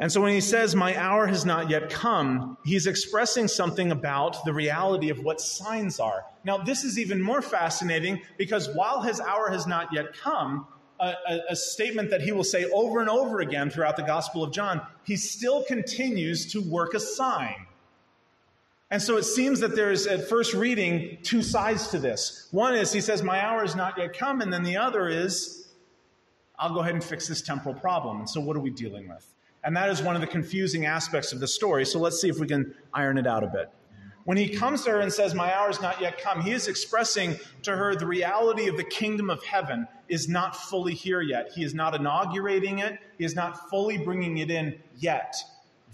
And 0.00 0.10
so 0.10 0.20
when 0.20 0.32
he 0.32 0.40
says, 0.40 0.74
My 0.74 0.96
hour 0.96 1.28
has 1.28 1.46
not 1.46 1.70
yet 1.70 1.90
come, 1.90 2.58
he's 2.64 2.88
expressing 2.88 3.46
something 3.46 3.92
about 3.92 4.44
the 4.44 4.52
reality 4.52 5.10
of 5.10 5.20
what 5.20 5.40
signs 5.40 6.00
are. 6.00 6.24
Now, 6.44 6.58
this 6.58 6.82
is 6.82 6.98
even 6.98 7.22
more 7.22 7.40
fascinating 7.40 8.20
because 8.36 8.68
while 8.74 9.02
his 9.02 9.20
hour 9.20 9.48
has 9.50 9.64
not 9.68 9.92
yet 9.92 10.12
come, 10.12 10.66
a, 11.00 11.14
a, 11.28 11.40
a, 11.50 11.56
statement 11.56 12.10
that 12.10 12.20
he 12.20 12.32
will 12.32 12.44
say 12.44 12.64
over 12.70 13.00
and 13.00 13.08
over 13.08 13.40
again 13.40 13.70
throughout 13.70 13.96
the 13.96 14.02
Gospel 14.02 14.44
of 14.44 14.52
John, 14.52 14.80
he 15.04 15.16
still 15.16 15.64
continues 15.64 16.52
to 16.52 16.60
work 16.60 16.94
a 16.94 17.00
sign. 17.00 17.66
And 18.90 19.00
so 19.00 19.16
it 19.16 19.22
seems 19.22 19.60
that 19.60 19.74
there's, 19.74 20.06
at 20.06 20.28
first 20.28 20.52
reading, 20.52 21.16
two 21.22 21.42
sides 21.42 21.88
to 21.88 21.98
this. 21.98 22.48
One 22.50 22.74
is 22.74 22.92
he 22.92 23.00
says, 23.00 23.22
My 23.22 23.42
hour 23.42 23.64
is 23.64 23.74
not 23.74 23.96
yet 23.96 24.16
come. 24.16 24.42
And 24.42 24.52
then 24.52 24.62
the 24.62 24.76
other 24.76 25.08
is, 25.08 25.72
I'll 26.58 26.74
go 26.74 26.80
ahead 26.80 26.92
and 26.92 27.02
fix 27.02 27.26
this 27.26 27.40
temporal 27.40 27.74
problem. 27.74 28.18
And 28.18 28.28
so 28.28 28.40
what 28.40 28.54
are 28.54 28.60
we 28.60 28.70
dealing 28.70 29.08
with? 29.08 29.26
And 29.64 29.74
that 29.76 29.88
is 29.88 30.02
one 30.02 30.14
of 30.14 30.20
the 30.20 30.26
confusing 30.26 30.84
aspects 30.84 31.32
of 31.32 31.40
the 31.40 31.48
story. 31.48 31.86
So 31.86 31.98
let's 32.00 32.20
see 32.20 32.28
if 32.28 32.38
we 32.38 32.46
can 32.46 32.74
iron 32.92 33.16
it 33.16 33.26
out 33.26 33.42
a 33.42 33.46
bit. 33.46 33.70
When 34.24 34.36
he 34.36 34.48
comes 34.48 34.84
to 34.84 34.90
her 34.90 35.00
and 35.00 35.12
says, 35.12 35.34
My 35.34 35.52
hour 35.52 35.68
is 35.70 35.80
not 35.80 36.00
yet 36.00 36.20
come, 36.20 36.42
he 36.42 36.52
is 36.52 36.68
expressing 36.68 37.36
to 37.62 37.74
her 37.74 37.96
the 37.96 38.06
reality 38.06 38.68
of 38.68 38.76
the 38.76 38.84
kingdom 38.84 39.30
of 39.30 39.42
heaven 39.44 39.88
is 40.08 40.28
not 40.28 40.54
fully 40.54 40.94
here 40.94 41.20
yet. 41.20 41.50
He 41.54 41.64
is 41.64 41.74
not 41.74 41.94
inaugurating 41.94 42.78
it, 42.78 42.98
he 43.18 43.24
is 43.24 43.34
not 43.34 43.68
fully 43.68 43.98
bringing 43.98 44.38
it 44.38 44.50
in 44.50 44.78
yet. 44.96 45.34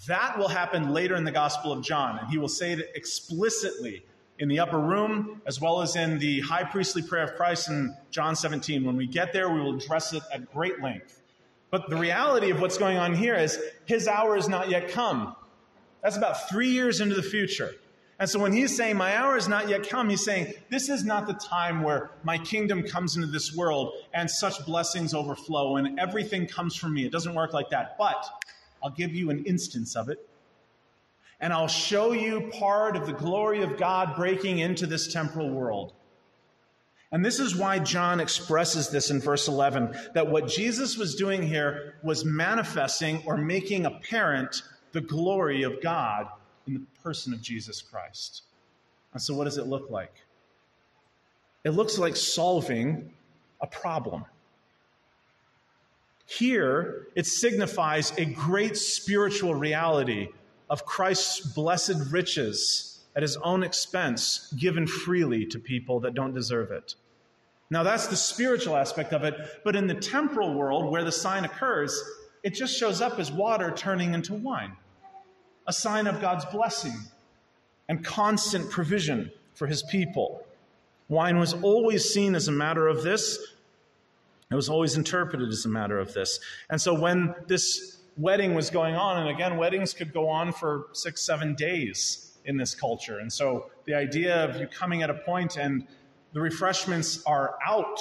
That 0.06 0.38
will 0.38 0.48
happen 0.48 0.92
later 0.92 1.16
in 1.16 1.24
the 1.24 1.32
Gospel 1.32 1.72
of 1.72 1.82
John, 1.82 2.18
and 2.18 2.28
he 2.28 2.38
will 2.38 2.48
say 2.48 2.72
it 2.72 2.90
explicitly 2.94 4.04
in 4.38 4.48
the 4.48 4.60
upper 4.60 4.78
room 4.78 5.42
as 5.46 5.60
well 5.60 5.82
as 5.82 5.96
in 5.96 6.18
the 6.18 6.40
high 6.40 6.62
priestly 6.62 7.02
prayer 7.02 7.24
of 7.24 7.34
Christ 7.34 7.68
in 7.68 7.96
John 8.10 8.36
17. 8.36 8.84
When 8.84 8.96
we 8.96 9.06
get 9.06 9.32
there, 9.32 9.50
we 9.50 9.60
will 9.60 9.76
address 9.76 10.12
it 10.12 10.22
at 10.32 10.52
great 10.52 10.80
length. 10.80 11.22
But 11.70 11.90
the 11.90 11.96
reality 11.96 12.50
of 12.50 12.60
what's 12.60 12.78
going 12.78 12.96
on 12.96 13.14
here 13.14 13.34
is 13.34 13.60
his 13.84 14.06
hour 14.06 14.36
is 14.36 14.48
not 14.48 14.70
yet 14.70 14.88
come. 14.88 15.34
That's 16.02 16.16
about 16.16 16.48
three 16.48 16.68
years 16.68 17.00
into 17.00 17.14
the 17.14 17.22
future. 17.22 17.74
And 18.18 18.28
so 18.28 18.40
when 18.40 18.52
he's 18.52 18.76
saying, 18.76 18.96
My 18.96 19.16
hour 19.16 19.36
is 19.36 19.48
not 19.48 19.68
yet 19.68 19.88
come, 19.88 20.08
he's 20.08 20.24
saying, 20.24 20.54
This 20.70 20.88
is 20.88 21.04
not 21.04 21.26
the 21.26 21.34
time 21.34 21.82
where 21.82 22.10
my 22.24 22.38
kingdom 22.38 22.82
comes 22.82 23.16
into 23.16 23.28
this 23.28 23.54
world 23.54 23.94
and 24.12 24.30
such 24.30 24.64
blessings 24.66 25.14
overflow 25.14 25.76
and 25.76 25.98
everything 26.00 26.46
comes 26.46 26.74
from 26.74 26.94
me. 26.94 27.04
It 27.04 27.12
doesn't 27.12 27.34
work 27.34 27.52
like 27.52 27.70
that. 27.70 27.96
But 27.96 28.24
I'll 28.82 28.90
give 28.90 29.14
you 29.14 29.30
an 29.30 29.44
instance 29.44 29.94
of 29.94 30.08
it. 30.08 30.28
And 31.40 31.52
I'll 31.52 31.68
show 31.68 32.12
you 32.12 32.50
part 32.52 32.96
of 32.96 33.06
the 33.06 33.12
glory 33.12 33.62
of 33.62 33.76
God 33.76 34.16
breaking 34.16 34.58
into 34.58 34.86
this 34.86 35.12
temporal 35.12 35.50
world. 35.50 35.92
And 37.12 37.24
this 37.24 37.38
is 37.38 37.56
why 37.56 37.78
John 37.78 38.20
expresses 38.20 38.90
this 38.90 39.10
in 39.10 39.20
verse 39.20 39.46
11 39.46 39.96
that 40.14 40.28
what 40.28 40.48
Jesus 40.48 40.98
was 40.98 41.14
doing 41.14 41.42
here 41.42 41.94
was 42.02 42.24
manifesting 42.24 43.22
or 43.24 43.36
making 43.38 43.86
apparent 43.86 44.62
the 44.92 45.00
glory 45.00 45.62
of 45.62 45.80
God 45.80 46.26
in 46.68 46.74
the 46.74 47.02
person 47.02 47.32
of 47.32 47.42
Jesus 47.42 47.82
Christ. 47.82 48.42
And 49.12 49.22
so, 49.22 49.34
what 49.34 49.44
does 49.44 49.58
it 49.58 49.66
look 49.66 49.90
like? 49.90 50.14
It 51.64 51.70
looks 51.70 51.98
like 51.98 52.16
solving 52.16 53.12
a 53.60 53.66
problem. 53.66 54.24
Here, 56.26 57.08
it 57.14 57.26
signifies 57.26 58.12
a 58.18 58.26
great 58.26 58.76
spiritual 58.76 59.54
reality 59.54 60.28
of 60.68 60.84
Christ's 60.84 61.40
blessed 61.40 62.12
riches 62.12 63.00
at 63.16 63.22
his 63.22 63.36
own 63.38 63.62
expense, 63.62 64.52
given 64.56 64.86
freely 64.86 65.46
to 65.46 65.58
people 65.58 66.00
that 66.00 66.14
don't 66.14 66.34
deserve 66.34 66.70
it. 66.70 66.94
Now, 67.70 67.82
that's 67.82 68.06
the 68.06 68.16
spiritual 68.16 68.76
aspect 68.76 69.12
of 69.12 69.24
it, 69.24 69.34
but 69.64 69.74
in 69.74 69.86
the 69.86 69.94
temporal 69.94 70.54
world 70.54 70.90
where 70.90 71.04
the 71.04 71.12
sign 71.12 71.44
occurs, 71.44 71.98
it 72.42 72.50
just 72.50 72.78
shows 72.78 73.00
up 73.00 73.18
as 73.18 73.32
water 73.32 73.70
turning 73.70 74.14
into 74.14 74.34
wine, 74.34 74.76
a 75.68 75.72
sign 75.72 76.06
of 76.06 76.20
God's 76.20 76.46
blessing 76.46 76.96
and 77.88 78.04
constant 78.04 78.70
provision 78.70 79.30
for 79.54 79.66
his 79.66 79.82
people. 79.84 80.44
Wine 81.08 81.38
was 81.38 81.54
always 81.62 82.12
seen 82.12 82.34
as 82.34 82.48
a 82.48 82.52
matter 82.52 82.88
of 82.88 83.02
this. 83.02 83.38
It 84.50 84.54
was 84.54 84.70
always 84.70 84.96
interpreted 84.96 85.50
as 85.50 85.66
a 85.66 85.68
matter 85.68 85.98
of 85.98 86.14
this. 86.14 86.40
And 86.70 86.80
so 86.80 86.98
when 86.98 87.34
this 87.46 87.98
wedding 88.16 88.54
was 88.54 88.70
going 88.70 88.96
on, 88.96 89.20
and 89.20 89.28
again, 89.28 89.58
weddings 89.58 89.92
could 89.92 90.12
go 90.12 90.26
on 90.26 90.52
for 90.52 90.86
six, 90.94 91.20
seven 91.20 91.54
days 91.54 92.38
in 92.46 92.56
this 92.56 92.74
culture. 92.74 93.18
And 93.18 93.30
so 93.30 93.70
the 93.84 93.94
idea 93.94 94.44
of 94.44 94.58
you 94.58 94.66
coming 94.66 95.02
at 95.02 95.10
a 95.10 95.14
point 95.14 95.58
and 95.58 95.86
the 96.32 96.40
refreshments 96.40 97.22
are 97.24 97.58
out 97.66 98.00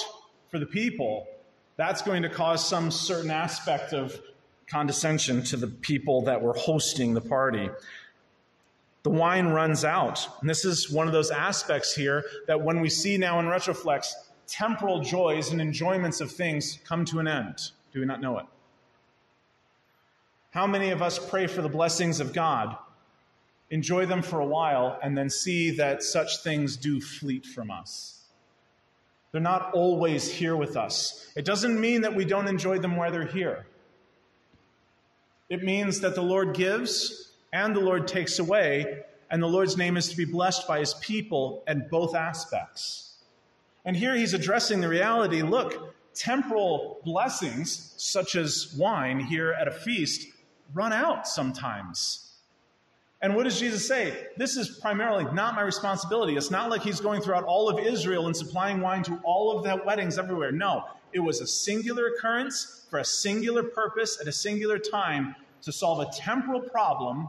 for 0.50 0.58
the 0.58 0.66
people, 0.66 1.28
that's 1.76 2.02
going 2.02 2.24
to 2.24 2.30
cause 2.30 2.68
some 2.68 2.92
certain 2.92 3.30
aspect 3.30 3.94
of 3.94 4.18
condescension 4.68 5.44
to 5.44 5.58
the 5.58 5.68
people 5.68 6.22
that 6.24 6.42
were 6.42 6.54
hosting 6.54 7.14
the 7.14 7.22
party. 7.22 7.70
The 9.04 9.10
wine 9.10 9.48
runs 9.48 9.86
out. 9.86 10.28
And 10.42 10.50
this 10.50 10.66
is 10.66 10.92
one 10.92 11.08
of 11.08 11.14
those 11.14 11.32
aspects 11.32 11.96
here 11.96 12.26
that 12.48 12.62
when 12.62 12.82
we 12.82 12.90
see 12.90 13.18
now 13.18 13.40
in 13.40 13.48
retrospect, 13.48 14.08
temporal 14.48 15.02
joys 15.02 15.52
and 15.52 15.62
enjoyments 15.62 16.22
of 16.22 16.32
things 16.32 16.80
come 16.86 17.06
to 17.06 17.20
an 17.20 17.28
end. 17.28 17.72
Do 17.94 18.00
we 18.00 18.06
not 18.06 18.22
know 18.22 18.38
it? 18.40 18.46
How 20.52 20.68
many 20.68 20.90
of 20.90 21.02
us 21.02 21.20
pray 21.20 21.48
for 21.48 21.62
the 21.62 21.70
blessings 21.70 22.20
of 22.20 22.34
God 22.34 22.78
enjoy 23.70 24.06
them 24.06 24.22
for 24.22 24.40
a 24.40 24.46
while, 24.46 24.98
and 25.04 25.18
then 25.18 25.30
see 25.30 25.72
that 25.72 26.04
such 26.04 26.42
things 26.44 26.78
do 26.78 27.02
fleet 27.02 27.46
from 27.46 27.70
us. 27.70 28.26
They're 29.32 29.42
not 29.42 29.74
always 29.74 30.32
here 30.32 30.56
with 30.56 30.78
us. 30.78 31.32
It 31.36 31.44
doesn't 31.44 31.80
mean 31.80 32.02
that 32.02 32.16
we 32.16 32.26
don't 32.26 32.48
enjoy 32.48 32.80
them 32.80 32.96
while 32.96 33.12
they're 33.12 33.26
here. 33.26 33.66
It 35.50 35.64
means 35.64 36.02
that 36.02 36.16
the 36.16 36.22
Lord 36.22 36.54
gives 36.54 37.32
and 37.54 37.76
the 37.76 37.80
Lord 37.80 38.08
takes 38.08 38.40
away, 38.40 39.04
and 39.32 39.42
the 39.42 39.48
Lord's 39.48 39.78
name 39.78 39.98
is 39.98 40.10
to 40.10 40.18
be 40.18 40.26
blessed 40.26 40.68
by 40.68 40.80
his 40.80 40.94
people 40.96 41.64
in 41.68 41.88
both 41.90 42.16
aspects. 42.16 43.16
And 43.86 43.96
here 43.96 44.16
he's 44.16 44.34
addressing 44.34 44.82
the 44.82 44.90
reality 44.90 45.42
look, 45.42 45.96
temporal 46.14 47.00
blessings, 47.06 47.94
such 47.98 48.36
as 48.36 48.76
wine 48.78 49.20
here 49.20 49.54
at 49.54 49.68
a 49.68 49.72
feast, 49.72 50.28
run 50.74 50.92
out 50.92 51.28
sometimes. 51.28 52.34
And 53.22 53.36
what 53.36 53.44
does 53.44 53.60
Jesus 53.60 53.88
say? 53.88 54.28
This 54.38 54.58
is 54.58 54.78
primarily 54.80 55.26
not 55.34 55.56
my 55.56 55.62
responsibility. 55.62 56.36
It's 56.36 56.52
not 56.52 56.70
like 56.70 56.82
he's 56.82 57.00
going 57.00 57.22
throughout 57.22 57.46
all 57.46 57.70
of 57.70 57.80
Israel 57.80 58.28
and 58.28 58.36
supplying 58.36 58.82
wine 58.82 59.04
to 59.04 59.20
all 59.24 59.58
of 59.58 59.64
the 59.64 59.82
weddings 59.86 60.20
everywhere. 60.20 60.52
No, 60.52 60.84
it 61.14 61.20
was 61.20 61.42
a 61.42 61.48
singular 61.48 62.08
occurrence 62.08 62.86
for 62.90 63.00
a 63.00 63.06
singular 63.06 63.64
purpose 63.64 64.20
at 64.22 64.28
a 64.28 64.32
singular 64.32 64.78
time 64.78 65.36
to 65.62 65.72
solve 65.72 66.00
a 66.00 66.12
temporal 66.12 66.62
problem 66.62 67.28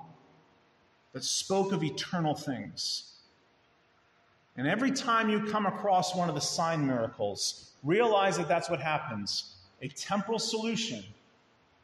that 1.12 1.24
spoke 1.24 1.72
of 1.72 1.82
eternal 1.82 2.34
things. 2.34 3.14
And 4.56 4.66
every 4.66 4.90
time 4.90 5.28
you 5.30 5.40
come 5.46 5.66
across 5.66 6.14
one 6.14 6.28
of 6.28 6.34
the 6.34 6.40
sign 6.40 6.86
miracles, 6.86 7.72
realize 7.82 8.36
that 8.38 8.48
that's 8.48 8.68
what 8.68 8.80
happens 8.80 9.54
a 9.80 9.88
temporal 9.88 10.40
solution 10.40 11.04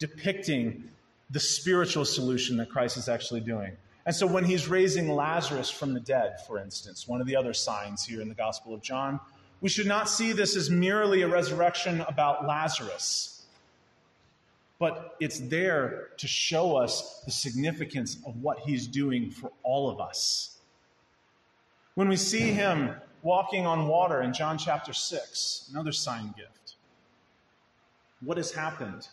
depicting 0.00 0.82
the 1.30 1.38
spiritual 1.38 2.04
solution 2.04 2.56
that 2.56 2.68
Christ 2.68 2.96
is 2.96 3.08
actually 3.08 3.40
doing. 3.40 3.72
And 4.06 4.14
so 4.14 4.26
when 4.26 4.44
he's 4.44 4.68
raising 4.68 5.08
Lazarus 5.08 5.70
from 5.70 5.94
the 5.94 6.00
dead, 6.00 6.44
for 6.46 6.58
instance, 6.58 7.08
one 7.08 7.20
of 7.20 7.26
the 7.26 7.36
other 7.36 7.54
signs 7.54 8.04
here 8.04 8.20
in 8.20 8.28
the 8.28 8.34
Gospel 8.34 8.74
of 8.74 8.82
John, 8.82 9.18
we 9.60 9.68
should 9.68 9.86
not 9.86 10.08
see 10.08 10.32
this 10.32 10.56
as 10.56 10.70
merely 10.70 11.22
a 11.22 11.28
resurrection 11.28 12.02
about 12.02 12.46
Lazarus, 12.46 13.46
but 14.78 15.16
it's 15.20 15.40
there 15.40 16.10
to 16.18 16.26
show 16.26 16.76
us 16.76 17.22
the 17.24 17.30
significance 17.30 18.18
of 18.26 18.36
what 18.42 18.58
he's 18.60 18.86
doing 18.86 19.30
for 19.30 19.50
all 19.62 19.88
of 19.88 20.00
us. 20.00 20.58
When 21.94 22.08
we 22.08 22.16
see 22.16 22.52
him 22.52 22.94
walking 23.22 23.66
on 23.66 23.88
water 23.88 24.22
in 24.22 24.32
John 24.32 24.58
chapter 24.58 24.92
6, 24.92 25.68
another 25.72 25.92
sign 25.92 26.34
gift, 26.36 26.74
what 28.20 28.36
has 28.36 28.52
happened? 28.52 29.08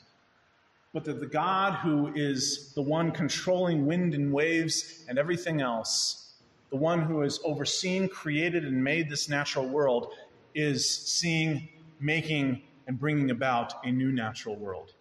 but 0.94 1.06
that 1.06 1.20
the 1.20 1.26
God 1.26 1.74
who 1.76 2.12
is 2.16 2.74
the 2.74 2.82
one 2.82 3.12
controlling 3.12 3.86
wind 3.86 4.14
and 4.14 4.34
waves 4.34 5.06
and 5.08 5.18
everything 5.18 5.62
else, 5.62 6.34
the 6.70 6.76
one 6.76 7.02
who 7.02 7.22
has 7.22 7.40
overseen, 7.44 8.10
created, 8.10 8.66
and 8.66 8.84
made 8.84 9.10
this 9.10 9.30
natural 9.30 9.68
world, 9.68 10.14
is 10.54 10.88
seeing, 10.88 11.70
making, 12.00 12.62
and 12.88 13.00
bringing 13.00 13.32
about 13.32 13.86
a 13.86 13.92
new 13.92 14.12
natural 14.12 14.56
world. 14.56 14.94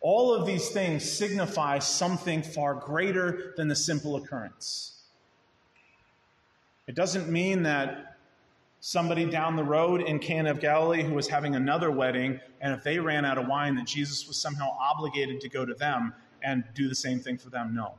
All 0.00 0.32
of 0.32 0.46
these 0.46 0.68
things 0.68 1.10
signify 1.10 1.78
something 1.80 2.42
far 2.42 2.74
greater 2.74 3.54
than 3.56 3.68
the 3.68 3.76
simple 3.76 4.16
occurrence. 4.16 5.02
It 6.86 6.94
doesn't 6.94 7.28
mean 7.28 7.64
that 7.64 8.16
somebody 8.80 9.24
down 9.24 9.56
the 9.56 9.64
road 9.64 10.00
in 10.00 10.20
Cana 10.20 10.50
of 10.50 10.60
Galilee 10.60 11.02
who 11.02 11.14
was 11.14 11.26
having 11.26 11.56
another 11.56 11.90
wedding, 11.90 12.38
and 12.60 12.72
if 12.72 12.84
they 12.84 13.00
ran 13.00 13.24
out 13.24 13.38
of 13.38 13.48
wine, 13.48 13.74
that 13.74 13.86
Jesus 13.86 14.28
was 14.28 14.36
somehow 14.36 14.76
obligated 14.78 15.40
to 15.40 15.48
go 15.48 15.64
to 15.64 15.74
them 15.74 16.14
and 16.42 16.62
do 16.74 16.88
the 16.88 16.94
same 16.94 17.18
thing 17.18 17.36
for 17.38 17.50
them. 17.50 17.74
No. 17.74 17.94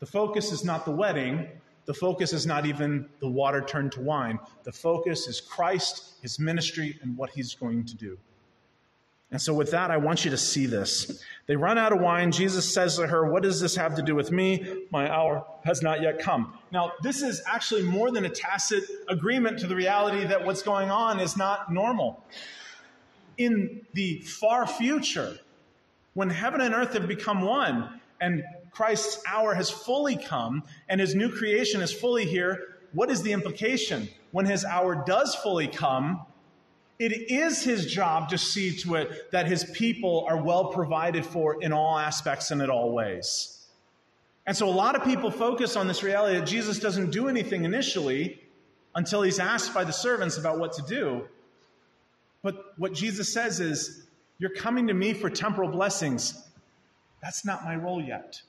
The 0.00 0.06
focus 0.06 0.50
is 0.50 0.64
not 0.64 0.84
the 0.84 0.90
wedding. 0.90 1.48
The 1.86 1.94
focus 1.94 2.32
is 2.32 2.46
not 2.46 2.66
even 2.66 3.08
the 3.20 3.28
water 3.28 3.60
turned 3.60 3.92
to 3.92 4.00
wine. 4.00 4.38
The 4.62 4.72
focus 4.72 5.26
is 5.26 5.40
Christ, 5.40 6.14
his 6.22 6.38
ministry, 6.38 6.98
and 7.02 7.16
what 7.16 7.30
he's 7.30 7.54
going 7.54 7.84
to 7.84 7.94
do. 7.94 8.18
And 9.30 9.42
so, 9.42 9.52
with 9.52 9.72
that, 9.72 9.90
I 9.90 9.96
want 9.96 10.24
you 10.24 10.30
to 10.30 10.36
see 10.36 10.66
this. 10.66 11.22
They 11.46 11.56
run 11.56 11.76
out 11.76 11.92
of 11.92 12.00
wine. 12.00 12.30
Jesus 12.30 12.72
says 12.72 12.96
to 12.96 13.06
her, 13.06 13.28
What 13.30 13.42
does 13.42 13.60
this 13.60 13.74
have 13.74 13.96
to 13.96 14.02
do 14.02 14.14
with 14.14 14.30
me? 14.30 14.84
My 14.92 15.12
hour 15.12 15.44
has 15.64 15.82
not 15.82 16.00
yet 16.00 16.20
come. 16.20 16.56
Now, 16.70 16.92
this 17.02 17.20
is 17.20 17.42
actually 17.46 17.82
more 17.82 18.12
than 18.12 18.24
a 18.26 18.28
tacit 18.28 18.84
agreement 19.08 19.58
to 19.58 19.66
the 19.66 19.74
reality 19.74 20.24
that 20.24 20.44
what's 20.46 20.62
going 20.62 20.90
on 20.90 21.18
is 21.18 21.36
not 21.36 21.72
normal. 21.72 22.22
In 23.36 23.80
the 23.94 24.20
far 24.20 24.68
future, 24.68 25.36
when 26.12 26.30
heaven 26.30 26.60
and 26.60 26.72
earth 26.72 26.92
have 26.92 27.08
become 27.08 27.42
one, 27.42 28.00
and 28.20 28.44
Christ's 28.74 29.22
hour 29.26 29.54
has 29.54 29.70
fully 29.70 30.16
come, 30.16 30.64
and 30.88 31.00
his 31.00 31.14
new 31.14 31.30
creation 31.30 31.80
is 31.80 31.92
fully 31.92 32.26
here, 32.26 32.60
what 32.92 33.10
is 33.10 33.22
the 33.22 33.32
implication? 33.32 34.08
When 34.32 34.46
his 34.46 34.64
hour 34.64 35.04
does 35.06 35.34
fully 35.34 35.68
come, 35.68 36.26
it 36.98 37.30
is 37.30 37.62
his 37.62 37.86
job 37.86 38.28
to 38.30 38.38
see 38.38 38.76
to 38.78 38.96
it 38.96 39.30
that 39.32 39.46
his 39.46 39.64
people 39.64 40.26
are 40.28 40.40
well 40.42 40.66
provided 40.66 41.24
for 41.24 41.62
in 41.62 41.72
all 41.72 41.98
aspects 41.98 42.50
and 42.50 42.62
in 42.62 42.70
all 42.70 42.92
ways. 42.92 43.66
And 44.46 44.56
so 44.56 44.68
a 44.68 44.70
lot 44.70 44.94
of 44.94 45.04
people 45.04 45.30
focus 45.30 45.76
on 45.76 45.88
this 45.88 46.02
reality 46.02 46.38
that 46.38 46.46
Jesus 46.46 46.78
doesn't 46.78 47.10
do 47.10 47.28
anything 47.28 47.64
initially 47.64 48.40
until 48.94 49.22
he's 49.22 49.38
asked 49.38 49.74
by 49.74 49.84
the 49.84 49.92
servants 49.92 50.36
about 50.36 50.58
what 50.58 50.72
to 50.74 50.82
do. 50.82 51.26
But 52.42 52.74
what 52.76 52.92
Jesus 52.92 53.32
says 53.32 53.58
is, 53.58 54.06
You're 54.38 54.50
coming 54.50 54.88
to 54.88 54.94
me 54.94 55.14
for 55.14 55.30
temporal 55.30 55.70
blessings. 55.70 56.40
That's 57.22 57.44
not 57.44 57.64
my 57.64 57.76
role 57.76 58.02
yet. 58.02 58.42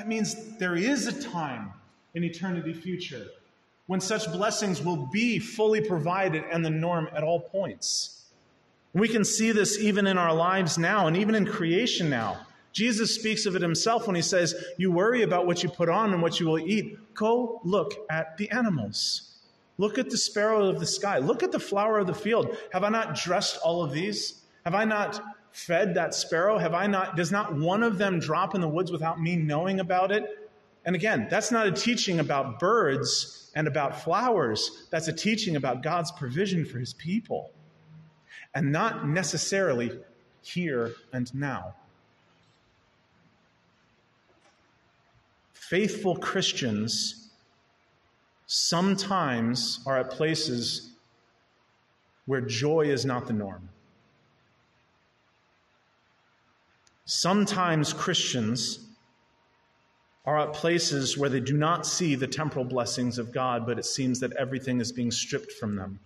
That 0.00 0.08
means 0.08 0.56
there 0.56 0.76
is 0.76 1.06
a 1.06 1.22
time 1.28 1.74
in 2.14 2.24
eternity 2.24 2.72
future 2.72 3.26
when 3.86 4.00
such 4.00 4.32
blessings 4.32 4.82
will 4.82 4.96
be 4.96 5.38
fully 5.38 5.82
provided 5.82 6.42
and 6.50 6.64
the 6.64 6.70
norm 6.70 7.10
at 7.14 7.22
all 7.22 7.38
points. 7.38 8.24
We 8.94 9.08
can 9.08 9.26
see 9.26 9.52
this 9.52 9.78
even 9.78 10.06
in 10.06 10.16
our 10.16 10.34
lives 10.34 10.78
now 10.78 11.06
and 11.06 11.18
even 11.18 11.34
in 11.34 11.44
creation 11.44 12.08
now. 12.08 12.46
Jesus 12.72 13.14
speaks 13.14 13.44
of 13.44 13.56
it 13.56 13.60
himself 13.60 14.06
when 14.06 14.16
he 14.16 14.22
says, 14.22 14.54
You 14.78 14.90
worry 14.90 15.20
about 15.20 15.46
what 15.46 15.62
you 15.62 15.68
put 15.68 15.90
on 15.90 16.14
and 16.14 16.22
what 16.22 16.40
you 16.40 16.46
will 16.46 16.58
eat. 16.58 16.96
Go 17.12 17.60
look 17.62 17.92
at 18.08 18.38
the 18.38 18.50
animals. 18.50 19.36
Look 19.76 19.98
at 19.98 20.08
the 20.08 20.16
sparrow 20.16 20.70
of 20.70 20.80
the 20.80 20.86
sky. 20.86 21.18
Look 21.18 21.42
at 21.42 21.52
the 21.52 21.60
flower 21.60 21.98
of 21.98 22.06
the 22.06 22.14
field. 22.14 22.56
Have 22.72 22.84
I 22.84 22.88
not 22.88 23.16
dressed 23.16 23.58
all 23.62 23.82
of 23.82 23.92
these? 23.92 24.40
Have 24.64 24.74
I 24.74 24.86
not 24.86 25.22
fed 25.52 25.94
that 25.94 26.14
sparrow? 26.14 26.58
Have 26.58 26.74
I 26.74 26.86
not, 26.86 27.16
does 27.16 27.32
not 27.32 27.54
one 27.54 27.82
of 27.82 27.98
them 27.98 28.18
drop 28.18 28.54
in 28.54 28.60
the 28.60 28.68
woods 28.68 28.92
without 28.92 29.20
me 29.20 29.36
knowing 29.36 29.80
about 29.80 30.12
it? 30.12 30.24
And 30.84 30.96
again, 30.96 31.26
that's 31.30 31.50
not 31.50 31.66
a 31.66 31.72
teaching 31.72 32.20
about 32.20 32.58
birds 32.58 33.50
and 33.54 33.66
about 33.66 34.02
flowers, 34.02 34.86
that's 34.90 35.08
a 35.08 35.12
teaching 35.12 35.56
about 35.56 35.82
God's 35.82 36.12
provision 36.12 36.64
for 36.64 36.78
his 36.78 36.94
people, 36.94 37.50
and 38.54 38.70
not 38.70 39.08
necessarily 39.08 39.90
here 40.42 40.94
and 41.12 41.32
now. 41.34 41.74
Faithful 45.52 46.16
Christians 46.16 47.30
sometimes 48.46 49.80
are 49.86 49.98
at 49.98 50.10
places 50.10 50.90
where 52.26 52.40
joy 52.40 52.82
is 52.82 53.04
not 53.04 53.26
the 53.26 53.32
norm. 53.32 53.69
Sometimes 57.12 57.92
Christians 57.92 58.78
are 60.24 60.38
at 60.38 60.52
places 60.52 61.18
where 61.18 61.28
they 61.28 61.40
do 61.40 61.56
not 61.56 61.84
see 61.84 62.14
the 62.14 62.28
temporal 62.28 62.64
blessings 62.64 63.18
of 63.18 63.32
God, 63.32 63.66
but 63.66 63.80
it 63.80 63.84
seems 63.84 64.20
that 64.20 64.32
everything 64.34 64.80
is 64.80 64.92
being 64.92 65.10
stripped 65.10 65.50
from 65.50 65.74
them. 65.74 65.98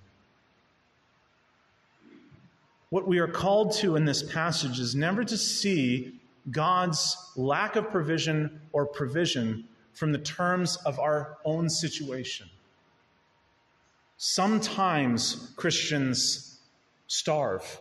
What 2.88 3.06
we 3.06 3.18
are 3.18 3.28
called 3.28 3.74
to 3.80 3.96
in 3.96 4.06
this 4.06 4.22
passage 4.22 4.80
is 4.80 4.94
never 4.94 5.24
to 5.24 5.36
see 5.36 6.18
God's 6.50 7.18
lack 7.36 7.76
of 7.76 7.90
provision 7.90 8.62
or 8.72 8.86
provision 8.86 9.64
from 9.92 10.10
the 10.10 10.18
terms 10.18 10.76
of 10.86 10.98
our 10.98 11.36
own 11.44 11.68
situation. 11.68 12.48
Sometimes 14.16 15.52
Christians 15.56 16.60
starve. 17.08 17.78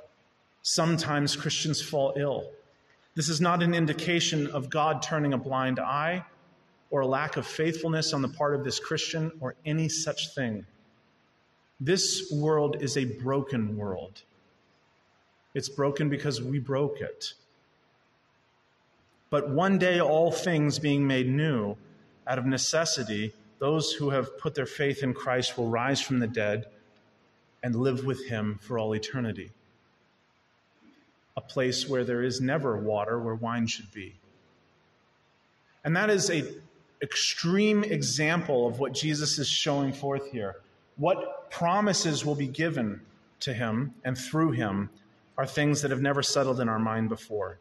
Sometimes 0.61 1.37
Christians 1.37 1.81
fall 1.81 2.13
ill. 2.17 2.51
This 3.15 3.29
is 3.29 3.39
not 3.39 3.61
an 3.61 3.75
indication 3.75 4.47
of 4.47 4.69
God 4.69 5.01
turning 5.03 5.33
a 5.33 5.37
blind 5.37 5.79
eye 5.79 6.25
or 6.89 7.01
a 7.01 7.07
lack 7.07 7.37
of 7.37 7.45
faithfulness 7.45 8.13
on 8.13 8.21
the 8.21 8.27
part 8.27 8.55
of 8.55 8.63
this 8.63 8.79
Christian 8.79 9.31
or 9.39 9.55
any 9.65 9.87
such 9.87 10.33
thing. 10.33 10.65
This 11.79 12.31
world 12.31 12.77
is 12.81 12.97
a 12.97 13.05
broken 13.05 13.77
world. 13.77 14.23
It's 15.53 15.69
broken 15.69 16.09
because 16.09 16.41
we 16.41 16.57
broke 16.57 17.01
it. 17.01 17.33
But 19.29 19.49
one 19.49 19.77
day, 19.77 19.99
all 19.99 20.31
things 20.31 20.79
being 20.79 21.05
made 21.05 21.27
new, 21.27 21.75
out 22.25 22.39
of 22.39 22.45
necessity, 22.45 23.33
those 23.59 23.91
who 23.91 24.09
have 24.09 24.37
put 24.39 24.55
their 24.55 24.65
faith 24.65 25.03
in 25.03 25.13
Christ 25.13 25.57
will 25.57 25.67
rise 25.67 26.01
from 26.01 26.19
the 26.19 26.27
dead 26.27 26.65
and 27.61 27.75
live 27.75 28.05
with 28.05 28.27
him 28.27 28.59
for 28.61 28.79
all 28.79 28.93
eternity 28.93 29.51
a 31.35 31.41
place 31.41 31.87
where 31.87 32.03
there 32.03 32.23
is 32.23 32.41
never 32.41 32.77
water 32.77 33.19
where 33.19 33.35
wine 33.35 33.67
should 33.67 33.91
be. 33.91 34.15
And 35.83 35.95
that 35.95 36.09
is 36.09 36.29
a 36.29 36.43
extreme 37.01 37.83
example 37.83 38.65
of 38.65 38.79
what 38.79 38.93
Jesus 38.93 39.37
is 39.37 39.47
showing 39.47 39.91
forth 39.91 40.31
here. 40.31 40.55
What 40.95 41.51
promises 41.51 42.25
will 42.25 42.35
be 42.35 42.47
given 42.47 43.01
to 43.41 43.53
him 43.53 43.93
and 44.05 44.17
through 44.17 44.51
him 44.51 44.89
are 45.37 45.45
things 45.45 45.81
that 45.81 45.91
have 45.91 46.01
never 46.01 46.23
settled 46.23 46.59
in 46.61 46.69
our 46.69 46.79
mind 46.79 47.09
before. 47.09 47.59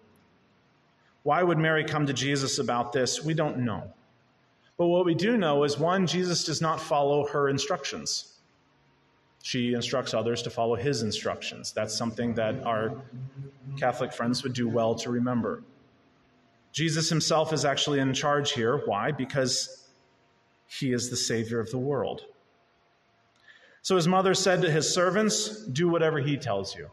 Why 1.25 1.43
would 1.43 1.59
Mary 1.59 1.85
come 1.85 2.07
to 2.07 2.13
Jesus 2.13 2.59
about 2.59 2.93
this? 2.93 3.25
We 3.25 3.35
don't 3.35 3.59
know. 3.59 3.93
But 4.77 4.87
what 4.87 5.05
we 5.05 5.15
do 5.15 5.37
know 5.37 5.65
is 5.65 5.79
one, 5.79 6.07
Jesus 6.07 6.45
does 6.45 6.61
not 6.61 6.81
follow 6.81 7.27
her 7.29 7.49
instructions. 7.49 8.32
She 9.43 9.75
instructs 9.75 10.15
others 10.15 10.41
to 10.43 10.51
follow 10.51 10.77
his 10.77 11.03
instructions. 11.03 11.73
That's 11.73 11.95
something 11.95 12.35
that 12.35 12.63
our 12.65 13.03
Catholic 13.77 14.13
friends 14.13 14.45
would 14.45 14.53
do 14.53 14.69
well 14.69 14.95
to 14.97 15.11
remember. 15.11 15.65
Jesus 16.73 17.09
himself 17.09 17.53
is 17.53 17.65
actually 17.65 17.99
in 17.99 18.15
charge 18.15 18.53
here. 18.53 18.83
Why? 18.87 19.11
Because 19.11 19.89
he 20.69 20.93
is 20.93 21.11
the 21.11 21.17
Savior 21.17 21.59
of 21.59 21.71
the 21.71 21.79
world. 21.79 22.23
So 23.83 23.97
his 23.97 24.07
mother 24.07 24.33
said 24.33 24.63
to 24.63 24.71
his 24.71 24.93
servants, 24.93 25.67
Do 25.67 25.89
whatever 25.89 26.21
he 26.21 26.37
tells 26.37 26.77
you. 26.77 26.91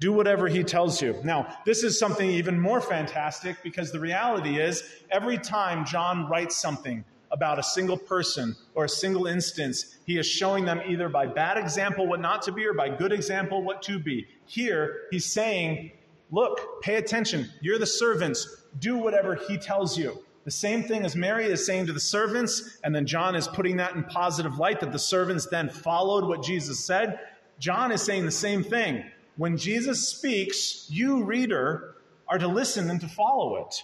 Do 0.00 0.12
whatever 0.12 0.48
he 0.48 0.62
tells 0.62 1.02
you. 1.02 1.20
Now, 1.24 1.58
this 1.66 1.82
is 1.82 1.98
something 1.98 2.30
even 2.30 2.58
more 2.58 2.80
fantastic 2.80 3.62
because 3.64 3.90
the 3.90 4.00
reality 4.00 4.60
is 4.60 4.84
every 5.10 5.38
time 5.38 5.84
John 5.84 6.28
writes 6.28 6.56
something 6.56 7.04
about 7.32 7.58
a 7.58 7.62
single 7.62 7.96
person 7.96 8.54
or 8.74 8.84
a 8.84 8.88
single 8.88 9.26
instance. 9.26 9.96
He 10.06 10.18
is 10.18 10.26
showing 10.26 10.64
them 10.64 10.80
either 10.86 11.08
by 11.08 11.26
bad 11.26 11.56
example 11.56 12.06
what 12.06 12.20
not 12.20 12.42
to 12.42 12.52
be 12.52 12.64
or 12.66 12.74
by 12.74 12.90
good 12.90 13.12
example 13.12 13.62
what 13.62 13.82
to 13.82 13.98
be. 13.98 14.26
Here, 14.46 15.08
he's 15.10 15.24
saying, 15.24 15.92
Look, 16.30 16.82
pay 16.82 16.96
attention. 16.96 17.50
You're 17.60 17.78
the 17.78 17.86
servants. 17.86 18.64
Do 18.78 18.96
whatever 18.96 19.34
he 19.34 19.58
tells 19.58 19.98
you. 19.98 20.24
The 20.44 20.50
same 20.50 20.82
thing 20.82 21.04
as 21.04 21.14
Mary 21.14 21.44
is 21.44 21.64
saying 21.64 21.86
to 21.86 21.92
the 21.92 22.00
servants, 22.00 22.78
and 22.82 22.94
then 22.94 23.06
John 23.06 23.36
is 23.36 23.46
putting 23.46 23.76
that 23.76 23.94
in 23.94 24.02
positive 24.04 24.58
light 24.58 24.80
that 24.80 24.92
the 24.92 24.98
servants 24.98 25.46
then 25.46 25.68
followed 25.68 26.24
what 26.24 26.42
Jesus 26.42 26.84
said. 26.84 27.20
John 27.58 27.92
is 27.92 28.02
saying 28.02 28.24
the 28.24 28.32
same 28.32 28.64
thing. 28.64 29.04
When 29.36 29.56
Jesus 29.56 30.08
speaks, 30.08 30.86
you, 30.90 31.22
reader, 31.22 31.96
are 32.26 32.38
to 32.38 32.48
listen 32.48 32.90
and 32.90 33.00
to 33.02 33.08
follow 33.08 33.56
it. 33.56 33.82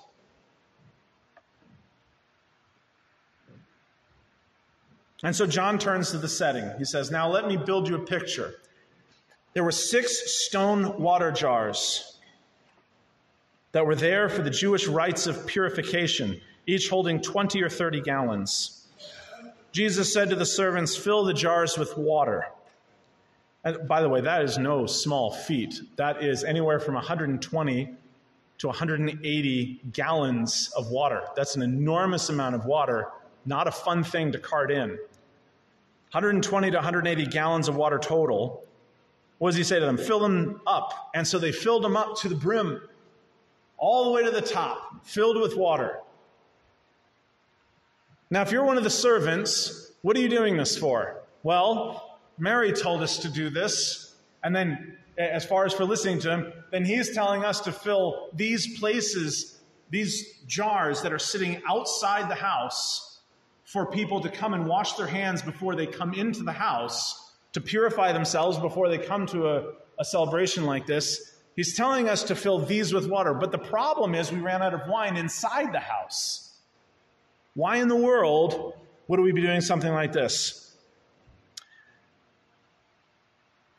And 5.23 5.35
so 5.35 5.47
John 5.47 5.79
turns 5.79 6.11
to 6.13 6.19
the 6.19 6.29
setting. 6.29 6.71
He 6.79 6.85
says, 6.85 7.11
Now 7.11 7.29
let 7.29 7.49
me 7.49 7.57
build 7.57 7.89
you 7.89 7.97
a 7.97 8.05
picture. 8.05 8.55
There 9.55 9.65
were 9.65 9.73
six 9.73 10.47
stone 10.47 11.01
water 11.01 11.33
jars 11.33 12.19
that 13.73 13.85
were 13.85 13.97
there 13.97 14.29
for 14.29 14.43
the 14.43 14.51
Jewish 14.51 14.87
rites 14.87 15.27
of 15.27 15.47
purification, 15.47 16.41
each 16.67 16.89
holding 16.89 17.21
20 17.21 17.63
or 17.63 17.69
30 17.69 18.01
gallons. 18.03 18.87
Jesus 19.73 20.13
said 20.13 20.31
to 20.31 20.37
the 20.37 20.47
servants, 20.47 20.97
Fill 20.97 21.25
the 21.25 21.35
jars 21.35 21.77
with 21.77 21.97
water. 21.97 22.47
And 23.65 23.89
by 23.89 24.01
the 24.01 24.09
way, 24.09 24.21
that 24.21 24.43
is 24.43 24.57
no 24.57 24.87
small 24.87 25.33
feat. 25.33 25.81
That 25.97 26.23
is 26.23 26.45
anywhere 26.45 26.79
from 26.79 26.95
120 26.95 27.95
to 28.59 28.67
180 28.67 29.81
gallons 29.93 30.73
of 30.77 30.91
water. 30.91 31.23
That's 31.37 31.57
an 31.57 31.63
enormous 31.63 32.29
amount 32.29 32.55
of 32.55 32.65
water, 32.65 33.09
not 33.45 33.67
a 33.67 33.73
fun 33.73 34.05
thing 34.05 34.33
to 34.33 34.39
cart 34.39 34.71
in. 34.71 34.99
120 36.13 36.71
to 36.71 36.77
180 36.77 37.27
gallons 37.27 37.69
of 37.69 37.77
water 37.77 37.99
total. 37.99 38.65
What 39.39 39.51
does 39.51 39.57
he 39.57 39.65
say 39.65 39.79
to 39.79 39.85
them? 39.85 39.99
Fill 39.99 40.21
them 40.21 40.61
up. 40.67 41.11
And 41.15 41.27
so 41.27 41.39
they 41.39 41.53
filled 41.53 41.85
them 41.85 41.97
up 41.97 42.17
to 42.21 42.29
the 42.29 42.35
brim, 42.35 42.81
all 43.77 44.07
the 44.07 44.11
way 44.11 44.25
to 44.25 44.31
the 44.31 44.41
top, 44.41 45.05
filled 45.07 45.41
with 45.41 45.57
water. 45.57 45.99
Now, 48.31 48.43
if 48.43 48.53
you're 48.53 48.65
one 48.65 48.79
of 48.79 48.85
the 48.85 48.91
servants, 48.91 49.93
what 50.03 50.17
are 50.17 50.21
you 50.21 50.29
doing 50.29 50.57
this 50.57 50.77
for? 50.77 51.23
Well, 51.43 52.19
Mary 52.39 52.73
told 52.73 53.03
us 53.03 53.19
to 53.19 53.29
do 53.29 53.51
this. 53.51 54.15
And 54.43 54.55
then, 54.55 54.97
as 55.19 55.45
far 55.45 55.67
as 55.67 55.75
for 55.75 55.85
listening 55.85 56.21
to 56.21 56.31
him, 56.31 56.53
then 56.71 56.85
he's 56.85 57.15
telling 57.15 57.45
us 57.45 57.61
to 57.63 57.73
fill 57.73 58.29
these 58.33 58.79
places, 58.79 59.59
these 59.91 60.41
jars 60.47 61.03
that 61.03 61.13
are 61.13 61.19
sitting 61.19 61.61
outside 61.69 62.31
the 62.31 62.35
house 62.35 63.08
for 63.69 63.85
people 63.85 64.23
to 64.23 64.31
come 64.31 64.55
and 64.55 64.67
wash 64.67 64.95
their 64.95 65.07
hands 65.07 65.43
before 65.43 65.77
they 65.77 65.87
come 65.87 66.15
into 66.15 66.43
the 66.43 66.53
house, 66.53 67.33
to 67.53 67.61
purify 67.61 68.15
themselves 68.15 68.59
before 68.59 68.89
they 68.89 68.97
come 68.97 69.27
to 69.27 69.47
a, 69.47 69.73
a 69.99 70.05
celebration 70.07 70.65
like 70.65 70.87
this. 70.87 71.35
He's 71.55 71.77
telling 71.77 72.09
us 72.09 72.23
to 72.25 72.35
fill 72.35 72.61
these 72.61 72.95
with 72.95 73.07
water. 73.07 73.35
But 73.35 73.53
the 73.53 73.59
problem 73.59 74.15
is, 74.15 74.33
we 74.33 74.41
ran 74.41 74.63
out 74.63 74.73
of 74.73 74.89
wine 74.89 75.19
inside 75.19 75.75
the 75.75 75.81
house. 75.81 76.57
Why 77.55 77.77
in 77.77 77.89
the 77.89 77.97
world 77.97 78.73
would 79.07 79.21
we 79.21 79.33
be 79.33 79.43
doing 79.43 79.61
something 79.61 79.93
like 79.93 80.15
this? 80.15 80.75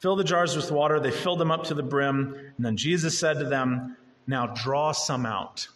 Fill 0.01 0.17
the 0.17 0.23
jars 0.23 0.55
with 0.55 0.69
water. 0.69 0.99
They 0.99 1.09
filled 1.09 1.39
them 1.39 1.49
up 1.49 1.63
to 1.65 1.73
the 1.73 1.81
brim. 1.81 2.35
And 2.57 2.65
then 2.65 2.77
Jesus 2.77 3.17
said 3.17 3.39
to 3.39 3.45
them, 3.45 3.97
Now 4.27 4.45
draw 4.45 4.91
some 4.91 5.25
out 5.25 5.67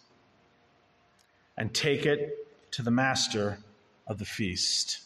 and 1.58 1.73
take 1.73 2.06
it 2.06 2.30
to 2.73 2.84
the 2.84 2.91
master 2.91 3.58
of 4.07 4.17
the 4.17 4.25
feast. 4.25 5.01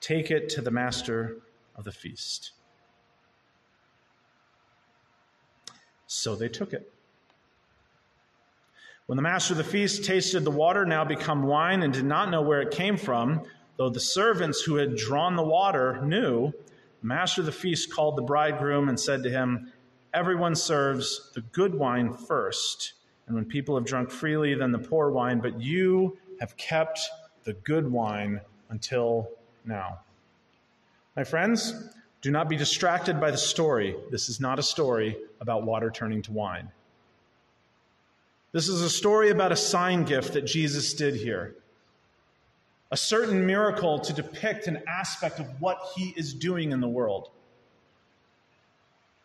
Take 0.00 0.30
it 0.30 0.48
to 0.50 0.60
the 0.60 0.70
master 0.70 1.38
of 1.74 1.84
the 1.84 1.92
feast. 1.92 2.52
So 6.06 6.36
they 6.36 6.48
took 6.48 6.72
it. 6.72 6.92
When 9.06 9.16
the 9.16 9.22
master 9.22 9.52
of 9.52 9.58
the 9.58 9.64
feast 9.64 10.04
tasted 10.04 10.44
the 10.44 10.50
water 10.50 10.84
now 10.84 11.04
become 11.04 11.44
wine 11.44 11.82
and 11.82 11.92
did 11.92 12.04
not 12.04 12.30
know 12.30 12.42
where 12.42 12.60
it 12.60 12.72
came 12.72 12.96
from, 12.96 13.42
though 13.76 13.90
the 13.90 14.00
servants 14.00 14.62
who 14.62 14.76
had 14.76 14.96
drawn 14.96 15.36
the 15.36 15.44
water 15.44 16.00
knew, 16.04 16.52
the 17.00 17.06
master 17.06 17.42
of 17.42 17.46
the 17.46 17.52
feast 17.52 17.92
called 17.92 18.16
the 18.16 18.22
bridegroom 18.22 18.88
and 18.88 18.98
said 18.98 19.22
to 19.22 19.30
him, 19.30 19.72
Everyone 20.12 20.54
serves 20.54 21.30
the 21.34 21.42
good 21.42 21.74
wine 21.74 22.14
first, 22.14 22.94
and 23.26 23.34
when 23.34 23.44
people 23.44 23.74
have 23.74 23.84
drunk 23.84 24.10
freely, 24.10 24.54
then 24.54 24.72
the 24.72 24.78
poor 24.78 25.10
wine, 25.10 25.40
but 25.40 25.60
you 25.60 26.16
have 26.40 26.56
kept 26.56 27.00
the 27.44 27.54
good 27.54 27.90
wine 27.90 28.40
until 28.68 29.28
now. 29.64 30.00
My 31.16 31.24
friends, 31.24 31.74
do 32.22 32.30
not 32.30 32.48
be 32.48 32.56
distracted 32.56 33.20
by 33.20 33.30
the 33.30 33.38
story. 33.38 33.96
This 34.10 34.28
is 34.28 34.40
not 34.40 34.58
a 34.58 34.62
story 34.62 35.16
about 35.40 35.64
water 35.64 35.90
turning 35.90 36.22
to 36.22 36.32
wine. 36.32 36.70
This 38.52 38.68
is 38.68 38.80
a 38.80 38.90
story 38.90 39.30
about 39.30 39.52
a 39.52 39.56
sign 39.56 40.04
gift 40.04 40.32
that 40.34 40.42
Jesus 40.42 40.94
did 40.94 41.14
here. 41.14 41.54
A 42.90 42.96
certain 42.96 43.44
miracle 43.44 43.98
to 43.98 44.12
depict 44.12 44.66
an 44.66 44.82
aspect 44.86 45.40
of 45.40 45.60
what 45.60 45.78
he 45.96 46.14
is 46.16 46.32
doing 46.32 46.70
in 46.70 46.80
the 46.80 46.88
world. 46.88 47.30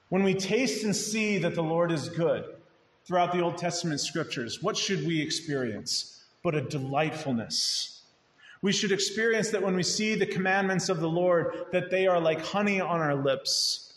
When 0.09 0.23
we 0.23 0.33
taste 0.33 0.83
and 0.83 0.95
see 0.95 1.37
that 1.39 1.55
the 1.55 1.63
Lord 1.63 1.91
is 1.91 2.09
good 2.09 2.45
throughout 3.05 3.33
the 3.33 3.41
Old 3.41 3.57
Testament 3.57 3.99
scriptures, 3.99 4.61
what 4.61 4.77
should 4.77 5.05
we 5.05 5.21
experience? 5.21 6.23
But 6.43 6.55
a 6.55 6.61
delightfulness. 6.61 8.01
We 8.61 8.71
should 8.71 8.91
experience 8.91 9.49
that 9.49 9.61
when 9.61 9.75
we 9.75 9.83
see 9.83 10.15
the 10.15 10.25
commandments 10.25 10.89
of 10.89 10.99
the 10.99 11.09
Lord, 11.09 11.65
that 11.71 11.89
they 11.89 12.07
are 12.07 12.19
like 12.19 12.45
honey 12.45 12.79
on 12.79 12.99
our 12.99 13.15
lips. 13.15 13.93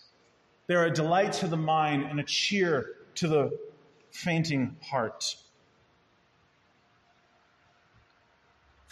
They're 0.66 0.86
a 0.86 0.90
delight 0.90 1.32
to 1.34 1.46
the 1.46 1.56
mind 1.56 2.04
and 2.04 2.18
a 2.18 2.24
cheer 2.24 2.96
to 3.16 3.28
the 3.28 3.58
fainting 4.10 4.76
heart. 4.82 5.36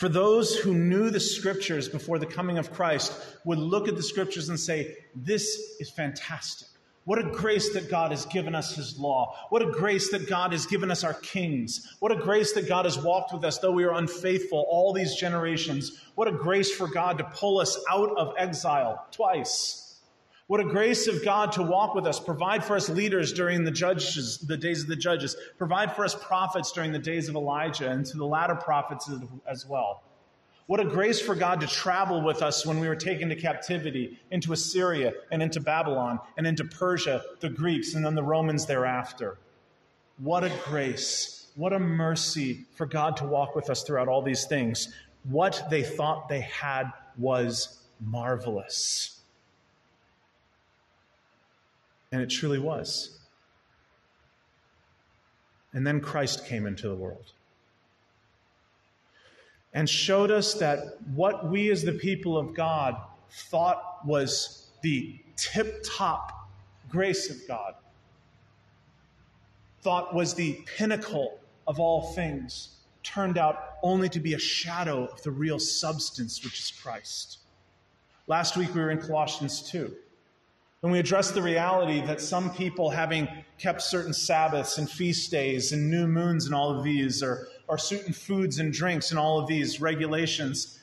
For 0.02 0.08
those 0.08 0.56
who 0.56 0.74
knew 0.74 1.10
the 1.10 1.20
scriptures 1.20 1.88
before 1.88 2.18
the 2.18 2.26
coming 2.26 2.58
of 2.58 2.72
Christ 2.72 3.12
would 3.44 3.58
look 3.58 3.86
at 3.86 3.96
the 3.96 4.02
scriptures 4.02 4.48
and 4.48 4.58
say, 4.58 4.96
This 5.14 5.76
is 5.78 5.90
fantastic. 5.90 6.66
What 7.04 7.18
a 7.18 7.24
grace 7.24 7.72
that 7.74 7.90
God 7.90 8.12
has 8.12 8.26
given 8.26 8.54
us 8.54 8.76
His 8.76 8.96
law. 8.96 9.34
What 9.48 9.62
a 9.62 9.70
grace 9.70 10.10
that 10.12 10.28
God 10.28 10.52
has 10.52 10.66
given 10.66 10.90
us 10.90 11.02
our 11.02 11.14
kings. 11.14 11.96
What 11.98 12.12
a 12.12 12.16
grace 12.16 12.52
that 12.52 12.68
God 12.68 12.84
has 12.84 12.96
walked 12.96 13.32
with 13.32 13.44
us, 13.44 13.58
though 13.58 13.72
we 13.72 13.84
are 13.84 13.94
unfaithful 13.94 14.64
all 14.70 14.92
these 14.92 15.16
generations. 15.16 16.00
What 16.14 16.28
a 16.28 16.32
grace 16.32 16.70
for 16.70 16.86
God 16.86 17.18
to 17.18 17.24
pull 17.24 17.58
us 17.58 17.76
out 17.90 18.16
of 18.16 18.34
exile 18.38 19.04
twice. 19.10 19.82
What 20.46 20.60
a 20.60 20.64
grace 20.64 21.08
of 21.08 21.24
God 21.24 21.50
to 21.52 21.62
walk 21.62 21.94
with 21.94 22.06
us, 22.06 22.20
provide 22.20 22.64
for 22.64 22.76
us 22.76 22.88
leaders 22.88 23.32
during 23.32 23.64
the 23.64 23.70
judges, 23.70 24.38
the 24.38 24.56
days 24.56 24.82
of 24.82 24.88
the 24.88 24.96
judges, 24.96 25.34
provide 25.56 25.96
for 25.96 26.04
us 26.04 26.14
prophets 26.14 26.70
during 26.72 26.92
the 26.92 26.98
days 26.98 27.28
of 27.28 27.34
Elijah 27.34 27.90
and 27.90 28.04
to 28.06 28.16
the 28.16 28.26
latter 28.26 28.54
prophets 28.54 29.10
as 29.48 29.66
well. 29.66 30.02
What 30.66 30.80
a 30.80 30.84
grace 30.84 31.20
for 31.20 31.34
God 31.34 31.60
to 31.60 31.66
travel 31.66 32.22
with 32.22 32.40
us 32.40 32.64
when 32.64 32.78
we 32.78 32.88
were 32.88 32.96
taken 32.96 33.28
to 33.28 33.36
captivity 33.36 34.18
into 34.30 34.52
Assyria 34.52 35.12
and 35.30 35.42
into 35.42 35.60
Babylon 35.60 36.20
and 36.36 36.46
into 36.46 36.64
Persia, 36.64 37.22
the 37.40 37.50
Greeks, 37.50 37.94
and 37.94 38.04
then 38.04 38.14
the 38.14 38.22
Romans 38.22 38.64
thereafter. 38.66 39.38
What 40.18 40.44
a 40.44 40.52
grace, 40.64 41.48
what 41.56 41.72
a 41.72 41.78
mercy 41.78 42.64
for 42.74 42.86
God 42.86 43.16
to 43.18 43.24
walk 43.24 43.56
with 43.56 43.70
us 43.70 43.82
throughout 43.82 44.08
all 44.08 44.22
these 44.22 44.46
things. 44.46 44.94
What 45.24 45.66
they 45.68 45.82
thought 45.82 46.28
they 46.28 46.42
had 46.42 46.92
was 47.18 47.80
marvelous. 48.00 49.20
And 52.12 52.22
it 52.22 52.30
truly 52.30 52.58
was. 52.58 53.18
And 55.72 55.86
then 55.86 56.00
Christ 56.00 56.46
came 56.46 56.66
into 56.66 56.88
the 56.88 56.94
world 56.94 57.32
and 59.74 59.88
showed 59.88 60.30
us 60.30 60.54
that 60.54 61.00
what 61.14 61.48
we 61.48 61.70
as 61.70 61.82
the 61.82 61.92
people 61.92 62.36
of 62.36 62.54
God 62.54 62.96
thought 63.30 64.04
was 64.04 64.70
the 64.82 65.18
tip 65.36 65.84
top 65.84 66.48
grace 66.90 67.30
of 67.30 67.36
God, 67.48 67.74
thought 69.80 70.14
was 70.14 70.34
the 70.34 70.60
pinnacle 70.76 71.38
of 71.66 71.80
all 71.80 72.12
things, 72.12 72.76
turned 73.02 73.38
out 73.38 73.76
only 73.82 74.08
to 74.10 74.20
be 74.20 74.34
a 74.34 74.38
shadow 74.38 75.06
of 75.06 75.22
the 75.22 75.30
real 75.30 75.58
substance, 75.58 76.44
which 76.44 76.60
is 76.60 76.70
Christ. 76.70 77.38
Last 78.26 78.56
week 78.56 78.74
we 78.74 78.80
were 78.80 78.90
in 78.90 79.00
Colossians 79.00 79.62
2. 79.70 79.94
When 80.80 80.92
we 80.92 80.98
address 80.98 81.30
the 81.30 81.42
reality 81.42 82.00
that 82.06 82.20
some 82.20 82.52
people, 82.52 82.90
having 82.90 83.28
kept 83.58 83.82
certain 83.82 84.12
Sabbaths 84.12 84.78
and 84.78 84.90
feast 84.90 85.30
days 85.30 85.72
and 85.72 85.88
new 85.88 86.08
moons 86.08 86.46
and 86.46 86.54
all 86.54 86.76
of 86.76 86.84
these, 86.84 87.22
or, 87.22 87.48
or 87.68 87.78
certain 87.78 88.12
foods 88.12 88.58
and 88.58 88.72
drinks 88.72 89.10
and 89.10 89.18
all 89.18 89.38
of 89.38 89.46
these 89.46 89.80
regulations, 89.80 90.80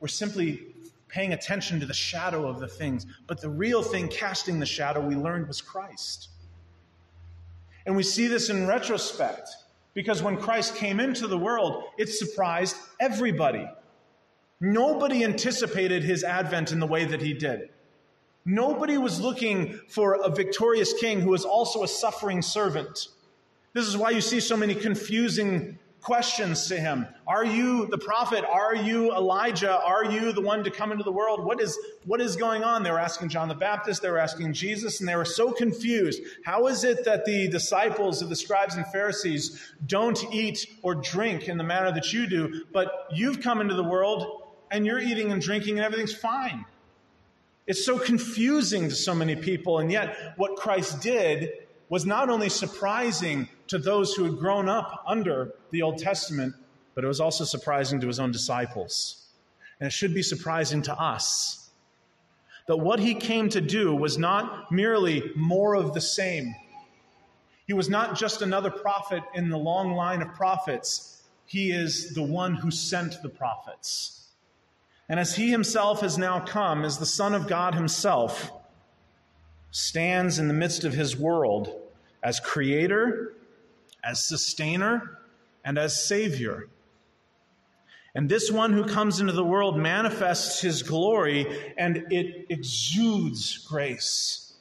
we're 0.00 0.08
simply 0.08 0.66
paying 1.08 1.32
attention 1.32 1.78
to 1.80 1.86
the 1.86 1.94
shadow 1.94 2.48
of 2.48 2.58
the 2.60 2.68
things. 2.68 3.06
But 3.26 3.40
the 3.40 3.50
real 3.50 3.82
thing 3.82 4.08
casting 4.08 4.58
the 4.58 4.66
shadow 4.66 5.00
we 5.00 5.14
learned 5.14 5.48
was 5.48 5.60
Christ. 5.60 6.28
And 7.84 7.96
we 7.96 8.02
see 8.02 8.28
this 8.28 8.48
in 8.48 8.66
retrospect 8.66 9.50
because 9.94 10.22
when 10.22 10.36
Christ 10.36 10.76
came 10.76 11.00
into 11.00 11.26
the 11.26 11.38
world, 11.38 11.84
it 11.98 12.08
surprised 12.08 12.76
everybody. 12.98 13.68
Nobody 14.60 15.24
anticipated 15.24 16.04
his 16.04 16.24
advent 16.24 16.72
in 16.72 16.78
the 16.78 16.86
way 16.86 17.04
that 17.04 17.20
he 17.20 17.34
did. 17.34 17.70
Nobody 18.44 18.96
was 18.98 19.20
looking 19.20 19.80
for 19.88 20.14
a 20.14 20.30
victorious 20.30 20.92
king 20.94 21.20
who 21.20 21.30
was 21.30 21.44
also 21.44 21.82
a 21.82 21.88
suffering 21.88 22.42
servant. 22.42 23.08
This 23.74 23.86
is 23.86 23.96
why 23.96 24.10
you 24.10 24.20
see 24.20 24.40
so 24.40 24.56
many 24.56 24.74
confusing 24.74 25.78
questions 26.02 26.66
to 26.66 26.76
him. 26.76 27.06
Are 27.26 27.44
you 27.44 27.86
the 27.86 27.96
prophet? 27.96 28.44
Are 28.44 28.74
you 28.74 29.14
Elijah? 29.14 29.80
Are 29.80 30.04
you 30.04 30.32
the 30.32 30.40
one 30.40 30.64
to 30.64 30.70
come 30.70 30.90
into 30.90 31.04
the 31.04 31.12
world? 31.12 31.44
What 31.44 31.60
is, 31.60 31.78
what 32.04 32.20
is 32.20 32.34
going 32.36 32.64
on? 32.64 32.82
They 32.82 32.90
were 32.90 32.98
asking 32.98 33.28
John 33.28 33.48
the 33.48 33.54
Baptist, 33.54 34.02
they 34.02 34.10
were 34.10 34.18
asking 34.18 34.52
Jesus, 34.52 34.98
and 34.98 35.08
they 35.08 35.14
were 35.14 35.24
so 35.24 35.52
confused. 35.52 36.20
How 36.44 36.66
is 36.66 36.82
it 36.82 37.04
that 37.04 37.24
the 37.24 37.48
disciples 37.48 38.20
of 38.20 38.28
the 38.28 38.36
scribes 38.36 38.74
and 38.74 38.84
Pharisees 38.88 39.74
don't 39.86 40.22
eat 40.34 40.66
or 40.82 40.96
drink 40.96 41.48
in 41.48 41.56
the 41.56 41.64
manner 41.64 41.92
that 41.92 42.12
you 42.12 42.26
do, 42.26 42.64
but 42.72 43.06
you've 43.12 43.40
come 43.40 43.60
into 43.60 43.74
the 43.74 43.84
world 43.84 44.42
and 44.72 44.84
you're 44.84 45.00
eating 45.00 45.30
and 45.30 45.40
drinking 45.40 45.78
and 45.78 45.84
everything's 45.84 46.14
fine? 46.14 46.64
It's 47.66 47.86
so 47.86 47.96
confusing 47.96 48.88
to 48.88 48.94
so 48.94 49.14
many 49.14 49.36
people, 49.36 49.78
and 49.78 49.90
yet 49.90 50.34
what 50.36 50.56
Christ 50.56 51.00
did 51.00 51.52
was 51.88 52.04
not 52.04 52.28
only 52.28 52.48
surprising 52.48 53.48
to 53.72 53.78
those 53.78 54.12
who 54.12 54.24
had 54.24 54.36
grown 54.36 54.68
up 54.68 55.02
under 55.06 55.54
the 55.70 55.80
Old 55.80 55.96
Testament, 55.96 56.54
but 56.94 57.04
it 57.04 57.06
was 57.06 57.20
also 57.20 57.42
surprising 57.42 58.02
to 58.02 58.06
his 58.06 58.20
own 58.20 58.30
disciples. 58.30 59.28
And 59.80 59.86
it 59.86 59.92
should 59.94 60.12
be 60.12 60.22
surprising 60.22 60.82
to 60.82 60.94
us 60.94 61.70
that 62.68 62.76
what 62.76 63.00
he 63.00 63.14
came 63.14 63.48
to 63.48 63.62
do 63.62 63.94
was 63.94 64.18
not 64.18 64.70
merely 64.70 65.32
more 65.34 65.74
of 65.74 65.94
the 65.94 66.02
same. 66.02 66.54
He 67.66 67.72
was 67.72 67.88
not 67.88 68.14
just 68.14 68.42
another 68.42 68.70
prophet 68.70 69.22
in 69.34 69.48
the 69.48 69.56
long 69.56 69.92
line 69.94 70.20
of 70.20 70.34
prophets, 70.34 71.22
he 71.46 71.70
is 71.70 72.12
the 72.12 72.22
one 72.22 72.54
who 72.54 72.70
sent 72.70 73.22
the 73.22 73.30
prophets. 73.30 74.28
And 75.08 75.18
as 75.18 75.34
he 75.34 75.50
himself 75.50 76.02
has 76.02 76.18
now 76.18 76.40
come, 76.40 76.84
as 76.84 76.98
the 76.98 77.06
Son 77.06 77.34
of 77.34 77.48
God 77.48 77.74
himself, 77.74 78.52
stands 79.70 80.38
in 80.38 80.48
the 80.48 80.54
midst 80.54 80.84
of 80.84 80.92
his 80.92 81.16
world 81.16 81.74
as 82.22 82.38
creator, 82.38 83.32
as 84.04 84.26
sustainer, 84.26 85.18
and 85.64 85.78
as 85.78 86.04
savior. 86.04 86.68
And 88.14 88.28
this 88.28 88.50
one 88.50 88.72
who 88.72 88.84
comes 88.84 89.20
into 89.20 89.32
the 89.32 89.44
world 89.44 89.78
manifests 89.78 90.60
his 90.60 90.82
glory 90.82 91.74
and 91.78 92.06
it 92.10 92.46
exudes 92.50 93.58
grace. 93.58 94.52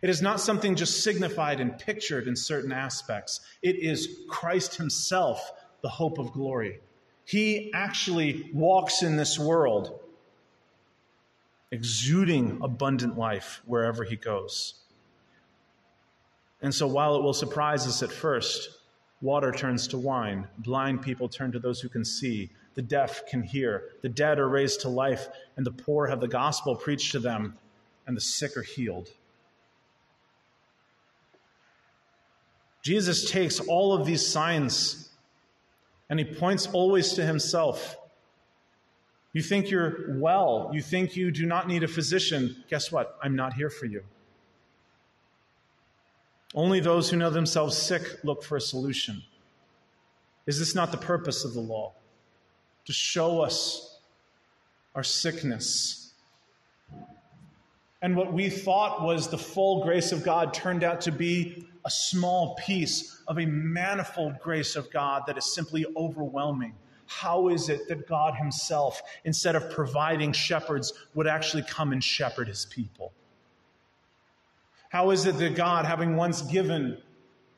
It 0.00 0.10
is 0.10 0.22
not 0.22 0.40
something 0.40 0.74
just 0.74 1.02
signified 1.02 1.60
and 1.60 1.78
pictured 1.78 2.26
in 2.26 2.36
certain 2.36 2.72
aspects. 2.72 3.40
It 3.62 3.76
is 3.76 4.08
Christ 4.28 4.76
himself, 4.76 5.52
the 5.80 5.88
hope 5.88 6.18
of 6.18 6.32
glory. 6.32 6.80
He 7.24 7.72
actually 7.72 8.50
walks 8.52 9.02
in 9.02 9.16
this 9.16 9.38
world, 9.38 10.00
exuding 11.70 12.58
abundant 12.62 13.16
life 13.16 13.62
wherever 13.64 14.02
he 14.02 14.16
goes. 14.16 14.74
And 16.62 16.74
so, 16.74 16.86
while 16.86 17.16
it 17.16 17.22
will 17.22 17.34
surprise 17.34 17.86
us 17.86 18.02
at 18.02 18.10
first, 18.10 18.70
Water 19.22 19.52
turns 19.52 19.86
to 19.86 19.98
wine. 19.98 20.48
Blind 20.58 21.00
people 21.00 21.28
turn 21.28 21.52
to 21.52 21.60
those 21.60 21.80
who 21.80 21.88
can 21.88 22.04
see. 22.04 22.50
The 22.74 22.82
deaf 22.82 23.24
can 23.26 23.42
hear. 23.42 23.84
The 24.02 24.08
dead 24.08 24.40
are 24.40 24.48
raised 24.48 24.80
to 24.80 24.88
life, 24.88 25.28
and 25.56 25.64
the 25.64 25.70
poor 25.70 26.08
have 26.08 26.20
the 26.20 26.28
gospel 26.28 26.74
preached 26.74 27.12
to 27.12 27.20
them, 27.20 27.56
and 28.06 28.16
the 28.16 28.20
sick 28.20 28.56
are 28.56 28.62
healed. 28.62 29.08
Jesus 32.82 33.30
takes 33.30 33.60
all 33.60 33.92
of 33.92 34.04
these 34.04 34.26
signs 34.26 35.08
and 36.10 36.18
he 36.18 36.24
points 36.24 36.66
always 36.66 37.12
to 37.12 37.24
himself. 37.24 37.96
You 39.32 39.40
think 39.40 39.70
you're 39.70 40.18
well. 40.18 40.68
You 40.74 40.82
think 40.82 41.16
you 41.16 41.30
do 41.30 41.46
not 41.46 41.68
need 41.68 41.84
a 41.84 41.88
physician. 41.88 42.64
Guess 42.68 42.90
what? 42.90 43.16
I'm 43.22 43.36
not 43.36 43.54
here 43.54 43.70
for 43.70 43.86
you. 43.86 44.02
Only 46.54 46.80
those 46.80 47.08
who 47.08 47.16
know 47.16 47.30
themselves 47.30 47.76
sick 47.76 48.02
look 48.24 48.42
for 48.42 48.56
a 48.56 48.60
solution. 48.60 49.22
Is 50.46 50.58
this 50.58 50.74
not 50.74 50.90
the 50.90 50.98
purpose 50.98 51.44
of 51.44 51.54
the 51.54 51.60
law? 51.60 51.92
To 52.86 52.92
show 52.92 53.40
us 53.40 53.98
our 54.94 55.04
sickness. 55.04 56.12
And 58.02 58.16
what 58.16 58.32
we 58.32 58.50
thought 58.50 59.02
was 59.02 59.28
the 59.28 59.38
full 59.38 59.84
grace 59.84 60.12
of 60.12 60.24
God 60.24 60.52
turned 60.52 60.82
out 60.82 61.00
to 61.02 61.12
be 61.12 61.66
a 61.84 61.90
small 61.90 62.56
piece 62.56 63.22
of 63.28 63.38
a 63.38 63.46
manifold 63.46 64.38
grace 64.40 64.76
of 64.76 64.90
God 64.90 65.22
that 65.26 65.38
is 65.38 65.54
simply 65.54 65.86
overwhelming. 65.96 66.74
How 67.06 67.48
is 67.48 67.68
it 67.68 67.88
that 67.88 68.08
God 68.08 68.34
Himself, 68.34 69.00
instead 69.24 69.54
of 69.54 69.70
providing 69.70 70.32
shepherds, 70.32 70.92
would 71.14 71.26
actually 71.26 71.62
come 71.62 71.92
and 71.92 72.02
shepherd 72.02 72.48
His 72.48 72.66
people? 72.66 73.12
How 74.92 75.10
is 75.10 75.24
it 75.24 75.38
that 75.38 75.54
God, 75.54 75.86
having 75.86 76.16
once 76.16 76.42
given 76.42 76.98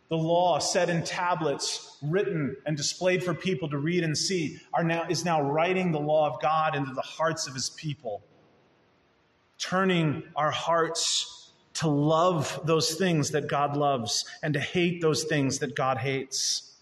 the 0.09 0.17
law 0.17 0.61
set 0.61 0.89
in 0.89 1.03
tablets, 1.03 1.99
written 2.01 2.57
and 2.65 2.77
displayed 2.77 3.25
for 3.25 3.35
people 3.35 3.69
to 3.71 3.79
read 3.79 4.05
and 4.05 4.17
see, 4.17 4.61
are 4.73 4.85
now, 4.85 5.05
is 5.09 5.25
now 5.25 5.43
writing 5.43 5.91
the 5.91 5.99
law 5.99 6.33
of 6.33 6.41
God 6.41 6.77
into 6.77 6.95
the 6.95 7.03
hearts 7.03 7.49
of 7.49 7.55
his 7.55 7.71
people, 7.71 8.23
turning 9.59 10.23
our 10.37 10.53
hearts 10.53 11.51
to 11.73 11.89
love 11.89 12.61
those 12.63 12.95
things 12.95 13.33
that 13.33 13.49
God 13.49 13.77
loves 13.77 14.27
and 14.45 14.55
to 14.55 14.61
hate 14.61 15.01
those 15.01 15.25
things 15.25 15.59
that 15.59 15.75
God 15.75 15.99
hates. 15.99 16.77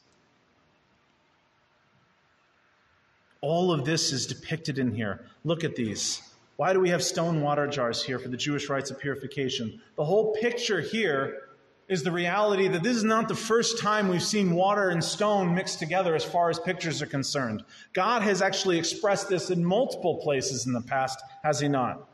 All 3.41 3.73
of 3.73 3.87
this 3.87 4.13
is 4.13 4.27
depicted 4.27 4.79
in 4.79 4.95
here. 4.95 5.25
Look 5.45 5.65
at 5.65 5.77
these. 5.77 6.21
Why 6.57 6.73
do 6.73 6.81
we 6.81 6.91
have 6.91 7.03
stone 7.03 7.41
water 7.41 7.67
jars 7.67 8.03
here 8.03 8.19
for 8.19 8.29
the 8.29 8.37
Jewish 8.37 8.69
rites 8.69 8.91
of 8.91 8.99
purification? 8.99 9.81
The 9.97 10.05
whole 10.05 10.35
picture 10.35 10.81
here 10.81 11.49
is 11.89 12.03
the 12.03 12.13
reality 12.13 12.69
that 12.69 12.83
this 12.83 12.97
is 12.97 13.05
not 13.05 13.29
the 13.29 13.35
first 13.35 13.79
time 13.79 14.09
we've 14.09 14.23
seen 14.23 14.55
water 14.55 14.91
and 14.91 15.03
stone 15.03 15.55
mixed 15.55 15.79
together 15.79 16.15
as 16.15 16.25
far 16.25 16.49
as 16.49 16.59
pictures 16.59 17.03
are 17.03 17.07
concerned. 17.07 17.65
God 17.93 18.23
has 18.23 18.41
actually 18.41 18.79
expressed 18.79 19.29
this 19.29 19.51
in 19.51 19.65
multiple 19.65 20.17
places 20.23 20.67
in 20.67 20.73
the 20.73 20.81
past, 20.81 21.23
has 21.43 21.61
he 21.61 21.69
not? 21.69 22.09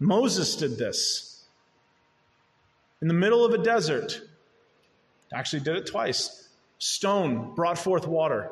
Moses 0.00 0.56
did 0.56 0.76
this. 0.76 1.44
In 3.00 3.08
the 3.08 3.14
middle 3.14 3.44
of 3.44 3.54
a 3.54 3.58
desert, 3.58 4.20
actually 5.32 5.60
did 5.60 5.76
it 5.76 5.86
twice. 5.86 6.48
Stone 6.78 7.54
brought 7.54 7.78
forth 7.78 8.06
water. 8.06 8.50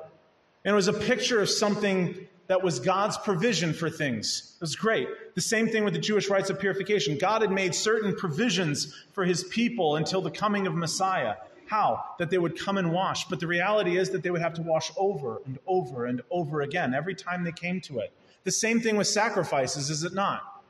And 0.64 0.72
it 0.72 0.76
was 0.76 0.88
a 0.88 0.92
picture 0.92 1.40
of 1.40 1.48
something 1.48 2.26
that 2.48 2.62
was 2.62 2.78
God's 2.78 3.16
provision 3.18 3.72
for 3.72 3.90
things. 3.90 4.52
It 4.56 4.60
was 4.60 4.76
great. 4.76 5.08
The 5.34 5.40
same 5.40 5.68
thing 5.68 5.84
with 5.84 5.94
the 5.94 6.00
Jewish 6.00 6.28
rites 6.28 6.50
of 6.50 6.60
purification. 6.60 7.18
God 7.18 7.42
had 7.42 7.50
made 7.50 7.74
certain 7.74 8.14
provisions 8.14 8.94
for 9.12 9.24
his 9.24 9.44
people 9.44 9.96
until 9.96 10.20
the 10.20 10.30
coming 10.30 10.66
of 10.66 10.74
Messiah. 10.74 11.34
How? 11.66 12.04
That 12.18 12.30
they 12.30 12.38
would 12.38 12.58
come 12.58 12.78
and 12.78 12.92
wash. 12.92 13.26
But 13.28 13.40
the 13.40 13.46
reality 13.46 13.96
is 13.98 14.10
that 14.10 14.22
they 14.22 14.30
would 14.30 14.40
have 14.40 14.54
to 14.54 14.62
wash 14.62 14.92
over 14.96 15.42
and 15.44 15.58
over 15.66 16.06
and 16.06 16.22
over 16.30 16.60
again 16.60 16.94
every 16.94 17.14
time 17.14 17.42
they 17.42 17.52
came 17.52 17.80
to 17.82 17.98
it. 17.98 18.12
The 18.44 18.52
same 18.52 18.80
thing 18.80 18.96
with 18.96 19.08
sacrifices, 19.08 19.90
is 19.90 20.04
it 20.04 20.14
not? 20.14 20.62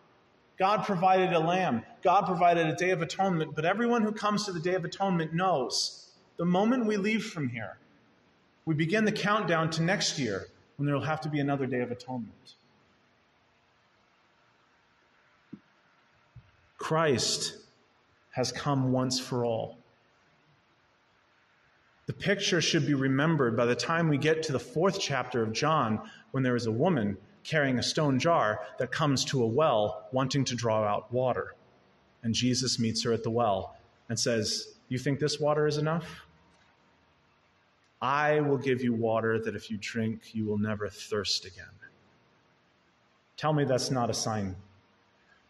God 0.58 0.84
provided 0.84 1.34
a 1.34 1.38
lamb, 1.38 1.82
God 2.02 2.22
provided 2.22 2.66
a 2.66 2.74
day 2.74 2.90
of 2.90 3.02
atonement, 3.02 3.54
but 3.54 3.66
everyone 3.66 4.00
who 4.00 4.12
comes 4.12 4.46
to 4.46 4.52
the 4.52 4.60
day 4.60 4.72
of 4.72 4.86
atonement 4.86 5.34
knows 5.34 6.08
the 6.38 6.46
moment 6.46 6.86
we 6.86 6.96
leave 6.96 7.26
from 7.26 7.50
here, 7.50 7.76
we 8.64 8.74
begin 8.74 9.04
the 9.04 9.12
countdown 9.12 9.68
to 9.72 9.82
next 9.82 10.18
year 10.18 10.46
when 10.76 10.86
there 10.86 10.94
will 10.94 11.02
have 11.02 11.20
to 11.22 11.28
be 11.28 11.40
another 11.40 11.66
day 11.66 11.80
of 11.80 11.90
atonement. 11.90 12.54
Christ 16.78 17.56
has 18.30 18.52
come 18.52 18.92
once 18.92 19.18
for 19.18 19.44
all. 19.44 19.78
The 22.06 22.12
picture 22.12 22.60
should 22.60 22.86
be 22.86 22.94
remembered 22.94 23.56
by 23.56 23.66
the 23.66 23.74
time 23.74 24.08
we 24.08 24.18
get 24.18 24.42
to 24.44 24.52
the 24.52 24.60
fourth 24.60 25.00
chapter 25.00 25.42
of 25.42 25.52
John 25.52 26.08
when 26.30 26.42
there 26.42 26.54
is 26.54 26.66
a 26.66 26.72
woman 26.72 27.16
carrying 27.42 27.78
a 27.78 27.82
stone 27.82 28.18
jar 28.18 28.60
that 28.78 28.92
comes 28.92 29.24
to 29.24 29.42
a 29.42 29.46
well 29.46 30.06
wanting 30.12 30.44
to 30.44 30.54
draw 30.54 30.84
out 30.84 31.12
water. 31.12 31.54
And 32.22 32.34
Jesus 32.34 32.78
meets 32.78 33.02
her 33.04 33.12
at 33.12 33.22
the 33.22 33.30
well 33.30 33.76
and 34.08 34.18
says, 34.18 34.74
You 34.88 34.98
think 34.98 35.18
this 35.18 35.40
water 35.40 35.66
is 35.66 35.78
enough? 35.78 36.25
I 38.00 38.40
will 38.40 38.58
give 38.58 38.82
you 38.82 38.92
water 38.92 39.38
that 39.40 39.56
if 39.56 39.70
you 39.70 39.78
drink, 39.80 40.34
you 40.34 40.44
will 40.44 40.58
never 40.58 40.88
thirst 40.88 41.44
again. 41.46 41.64
Tell 43.36 43.52
me 43.52 43.64
that's 43.64 43.90
not 43.90 44.10
a 44.10 44.14
sign. 44.14 44.56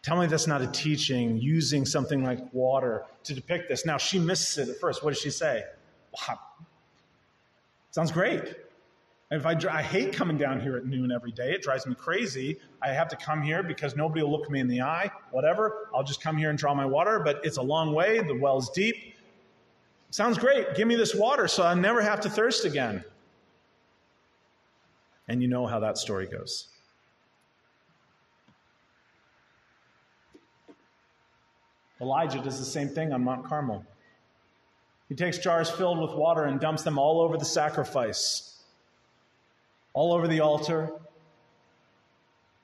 Tell 0.02 0.20
me 0.20 0.26
that's 0.26 0.46
not 0.46 0.62
a 0.62 0.68
teaching 0.68 1.36
using 1.36 1.84
something 1.84 2.22
like 2.22 2.38
water 2.52 3.04
to 3.24 3.34
depict 3.34 3.68
this. 3.68 3.84
Now, 3.84 3.98
she 3.98 4.18
misses 4.18 4.58
it 4.58 4.70
at 4.72 4.80
first. 4.80 5.02
What 5.02 5.14
does 5.14 5.20
she 5.20 5.30
say? 5.30 5.64
Wow. 6.12 6.38
Sounds 7.90 8.12
great. 8.12 8.54
If 9.32 9.44
I, 9.44 9.56
I 9.68 9.82
hate 9.82 10.12
coming 10.12 10.38
down 10.38 10.60
here 10.60 10.76
at 10.76 10.86
noon 10.86 11.10
every 11.10 11.32
day, 11.32 11.52
it 11.52 11.62
drives 11.62 11.84
me 11.86 11.96
crazy. 11.96 12.60
I 12.80 12.92
have 12.92 13.08
to 13.08 13.16
come 13.16 13.42
here 13.42 13.64
because 13.64 13.96
nobody 13.96 14.22
will 14.22 14.30
look 14.30 14.48
me 14.48 14.60
in 14.60 14.68
the 14.68 14.82
eye, 14.82 15.10
whatever. 15.32 15.88
I'll 15.92 16.04
just 16.04 16.22
come 16.22 16.36
here 16.36 16.50
and 16.50 16.58
draw 16.58 16.74
my 16.74 16.86
water, 16.86 17.18
but 17.18 17.40
it's 17.42 17.56
a 17.56 17.62
long 17.62 17.92
way. 17.92 18.20
The 18.20 18.38
well's 18.38 18.70
deep. 18.70 19.15
Sounds 20.10 20.38
great. 20.38 20.74
Give 20.74 20.88
me 20.88 20.96
this 20.96 21.14
water 21.14 21.48
so 21.48 21.64
I 21.64 21.74
never 21.74 22.00
have 22.00 22.20
to 22.20 22.30
thirst 22.30 22.64
again. 22.64 23.04
And 25.28 25.42
you 25.42 25.48
know 25.48 25.66
how 25.66 25.80
that 25.80 25.98
story 25.98 26.26
goes. 26.26 26.68
Elijah 32.00 32.40
does 32.40 32.58
the 32.58 32.64
same 32.64 32.88
thing 32.88 33.12
on 33.12 33.24
Mount 33.24 33.44
Carmel. 33.46 33.84
He 35.08 35.14
takes 35.14 35.38
jars 35.38 35.70
filled 35.70 35.98
with 35.98 36.12
water 36.12 36.44
and 36.44 36.60
dumps 36.60 36.82
them 36.82 36.98
all 36.98 37.20
over 37.20 37.38
the 37.38 37.44
sacrifice, 37.44 38.62
all 39.94 40.12
over 40.12 40.28
the 40.28 40.40
altar, 40.40 40.90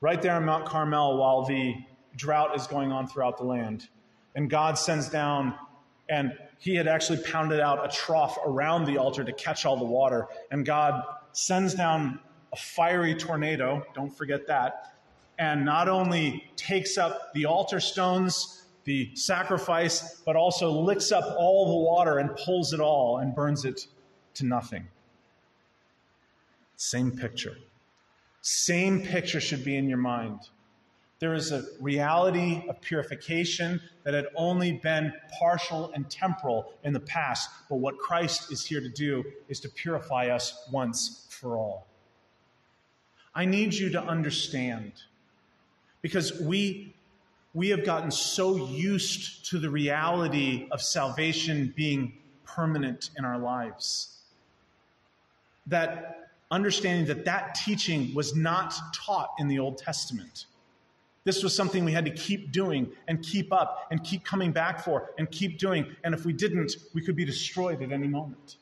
right 0.01 0.21
there 0.21 0.35
on 0.35 0.45
Mount 0.45 0.67
Carmel 0.67 1.17
while 1.17 1.45
the 1.45 1.77
drought 2.17 2.55
is 2.57 2.67
going 2.67 2.93
on 2.93 3.07
throughout 3.07 3.39
the 3.39 3.45
land. 3.45 3.89
And 4.35 4.51
God 4.51 4.77
sends 4.77 5.09
down 5.09 5.55
and 6.09 6.37
he 6.59 6.75
had 6.75 6.87
actually 6.87 7.23
pounded 7.23 7.61
out 7.61 7.85
a 7.85 7.95
trough 7.95 8.39
around 8.45 8.85
the 8.85 8.99
altar 8.99 9.25
to 9.25 9.33
catch 9.33 9.67
all 9.67 9.77
the 9.77 9.85
water. 9.85 10.29
And 10.51 10.65
God 10.65 11.03
sends 11.33 11.75
down 11.75 12.21
a 12.53 12.57
fiery 12.57 13.15
tornado, 13.15 13.85
don't 13.95 14.15
forget 14.15 14.47
that, 14.47 14.95
and 15.39 15.65
not 15.65 15.89
only 15.89 16.51
takes 16.57 16.99
up 16.99 17.33
the 17.35 17.47
altar 17.47 17.81
stones, 17.81 18.67
the 18.85 19.11
sacrifice, 19.15 20.21
but 20.27 20.37
also 20.37 20.71
licks 20.71 21.13
up 21.13 21.35
all 21.39 21.67
the 21.67 21.85
water 21.85 22.19
and 22.19 22.37
pulls 22.37 22.73
it 22.73 22.81
all 22.81 23.19
and 23.19 23.35
burns 23.35 23.65
it 23.65 23.87
to 24.35 24.47
nothing. 24.47 24.87
Same 26.77 27.11
picture. 27.13 27.57
Same 28.41 29.03
picture 29.03 29.41
should 29.41 29.65
be 29.65 29.77
in 29.77 29.89
your 29.89 29.99
mind. 29.99 30.41
There 31.23 31.35
is 31.35 31.53
a 31.53 31.65
reality 31.79 32.65
of 32.69 32.81
purification 32.81 33.81
that 34.03 34.13
had 34.13 34.27
only 34.35 34.73
been 34.73 35.13
partial 35.39 35.93
and 35.95 36.11
temporal 36.11 36.75
in 36.83 36.93
the 36.93 36.99
past, 36.99 37.49
but 37.69 37.77
what 37.77 37.97
Christ 37.97 38.51
is 38.51 38.67
here 38.67 38.81
to 38.81 38.89
do 38.89 39.23
is 39.49 39.61
to 39.61 39.69
purify 39.69 40.31
us 40.31 40.69
once 40.73 41.29
for 41.31 41.57
all. 41.57 41.87
I 43.37 43.45
need 43.45 43.73
you 43.73 43.89
to 43.91 44.03
understand 44.03 44.95
because 46.01 46.41
we 46.41 46.93
we 47.55 47.69
have 47.69 47.85
gotten 47.85 48.11
so 48.11 48.57
used 48.57 49.49
to 49.51 49.61
the 49.61 49.71
reality 49.71 50.67
of 50.73 50.83
salvation 50.83 51.73
being 51.77 52.15
permanent 52.45 53.11
in 53.17 53.25
our 53.25 53.39
lives 53.39 54.23
that 55.69 56.33
understanding 56.51 57.07
that 57.07 57.27
that 57.27 57.55
teaching 57.55 58.13
was 58.13 58.35
not 58.35 58.75
taught 58.93 59.31
in 59.39 59.47
the 59.47 59.61
Old 59.61 59.79
Testament. 59.79 60.47
This 61.25 61.43
was 61.43 61.55
something 61.55 61.85
we 61.85 61.93
had 61.93 62.05
to 62.05 62.11
keep 62.11 62.51
doing 62.51 62.91
and 63.07 63.23
keep 63.23 63.53
up 63.53 63.87
and 63.91 64.03
keep 64.03 64.25
coming 64.25 64.51
back 64.51 64.81
for 64.81 65.11
and 65.19 65.31
keep 65.31 65.59
doing. 65.59 65.87
And 66.03 66.15
if 66.15 66.25
we 66.25 66.33
didn't, 66.33 66.77
we 66.95 67.03
could 67.03 67.15
be 67.15 67.25
destroyed 67.25 67.81
at 67.83 67.93
any 67.93 68.09
moment. 68.09 68.57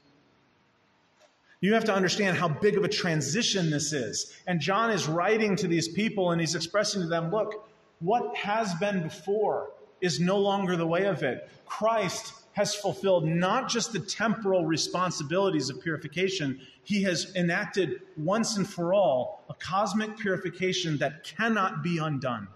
You 1.63 1.75
have 1.75 1.85
to 1.85 1.95
understand 1.95 2.37
how 2.37 2.49
big 2.49 2.77
of 2.77 2.85
a 2.85 2.89
transition 2.89 3.71
this 3.71 3.93
is. 3.93 4.35
And 4.47 4.61
John 4.61 4.91
is 4.91 5.09
writing 5.09 5.57
to 5.57 5.69
these 5.69 5.89
people 5.89 6.33
and 6.33 6.41
he's 6.41 6.55
expressing 6.55 7.03
to 7.03 7.09
them 7.09 7.31
look, 7.31 7.69
what 8.01 8.35
has 8.35 8.75
been 8.75 9.03
before 9.03 9.71
is 10.01 10.21
no 10.21 10.39
longer 10.39 10.77
the 10.77 10.87
way 10.87 11.05
of 11.05 11.23
it. 11.23 11.49
Christ 11.67 12.33
has 12.53 12.75
fulfilled 12.75 13.27
not 13.27 13.69
just 13.69 13.93
the 13.93 13.99
temporal 13.99 14.67
responsibilities 14.67 15.71
of 15.71 15.81
purification, 15.81 16.61
he 16.83 17.03
has 17.03 17.33
enacted 17.37 18.01
once 18.17 18.57
and 18.57 18.69
for 18.69 18.93
all 18.93 19.45
a 19.49 19.55
cosmic 19.55 20.17
purification 20.19 20.99
that 20.99 21.23
cannot 21.23 21.83
be 21.83 21.99
undone. 21.99 22.49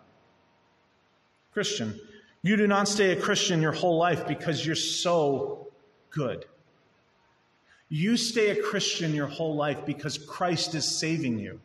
Christian, 1.52 1.98
you 2.42 2.56
do 2.56 2.66
not 2.66 2.88
stay 2.88 3.12
a 3.12 3.20
Christian 3.20 3.62
your 3.62 3.72
whole 3.72 3.96
life 3.96 4.26
because 4.26 4.66
you're 4.66 4.74
so 4.74 5.68
good. 6.10 6.44
You 7.88 8.16
stay 8.16 8.50
a 8.50 8.62
Christian 8.62 9.14
your 9.14 9.28
whole 9.28 9.54
life 9.54 9.86
because 9.86 10.18
Christ 10.18 10.74
is 10.74 10.84
saving 10.84 11.38
you. 11.38 11.60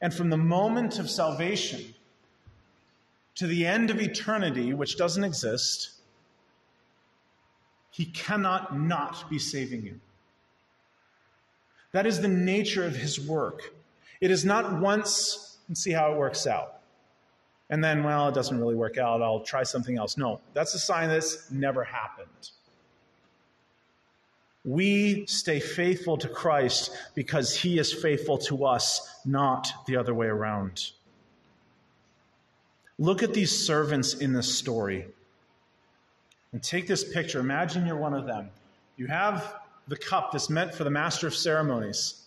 And 0.00 0.12
from 0.12 0.30
the 0.30 0.36
moment 0.36 0.98
of 0.98 1.10
salvation 1.10 1.94
to 3.34 3.46
the 3.46 3.66
end 3.66 3.90
of 3.90 4.00
eternity, 4.00 4.74
which 4.74 4.96
doesn't 4.96 5.24
exist, 5.24 6.01
he 7.92 8.06
cannot 8.06 8.76
not 8.76 9.30
be 9.30 9.38
saving 9.38 9.82
you. 9.82 10.00
That 11.92 12.06
is 12.06 12.20
the 12.20 12.28
nature 12.28 12.84
of 12.84 12.96
his 12.96 13.20
work. 13.20 13.74
It 14.20 14.30
is 14.30 14.44
not 14.44 14.80
once 14.80 15.58
and 15.68 15.76
see 15.76 15.92
how 15.92 16.12
it 16.12 16.16
works 16.16 16.46
out. 16.46 16.80
And 17.68 17.84
then, 17.84 18.02
well, 18.02 18.28
it 18.28 18.34
doesn't 18.34 18.58
really 18.58 18.74
work 18.74 18.98
out. 18.98 19.22
I'll 19.22 19.40
try 19.40 19.62
something 19.62 19.98
else. 19.98 20.16
No, 20.16 20.40
that's 20.54 20.74
a 20.74 20.78
sign 20.78 21.08
this 21.08 21.50
never 21.50 21.84
happened. 21.84 22.50
We 24.64 25.26
stay 25.26 25.60
faithful 25.60 26.16
to 26.18 26.28
Christ 26.28 26.96
because 27.14 27.54
he 27.54 27.78
is 27.78 27.92
faithful 27.92 28.38
to 28.38 28.64
us, 28.64 29.20
not 29.26 29.68
the 29.86 29.96
other 29.96 30.14
way 30.14 30.28
around. 30.28 30.92
Look 32.98 33.22
at 33.22 33.34
these 33.34 33.66
servants 33.66 34.14
in 34.14 34.32
this 34.32 34.54
story. 34.54 35.08
And 36.52 36.62
take 36.62 36.86
this 36.86 37.12
picture. 37.12 37.40
Imagine 37.40 37.86
you're 37.86 37.96
one 37.96 38.14
of 38.14 38.26
them. 38.26 38.50
You 38.96 39.06
have 39.06 39.56
the 39.88 39.96
cup 39.96 40.32
that's 40.32 40.50
meant 40.50 40.74
for 40.74 40.84
the 40.84 40.90
master 40.90 41.26
of 41.26 41.34
ceremonies 41.34 42.26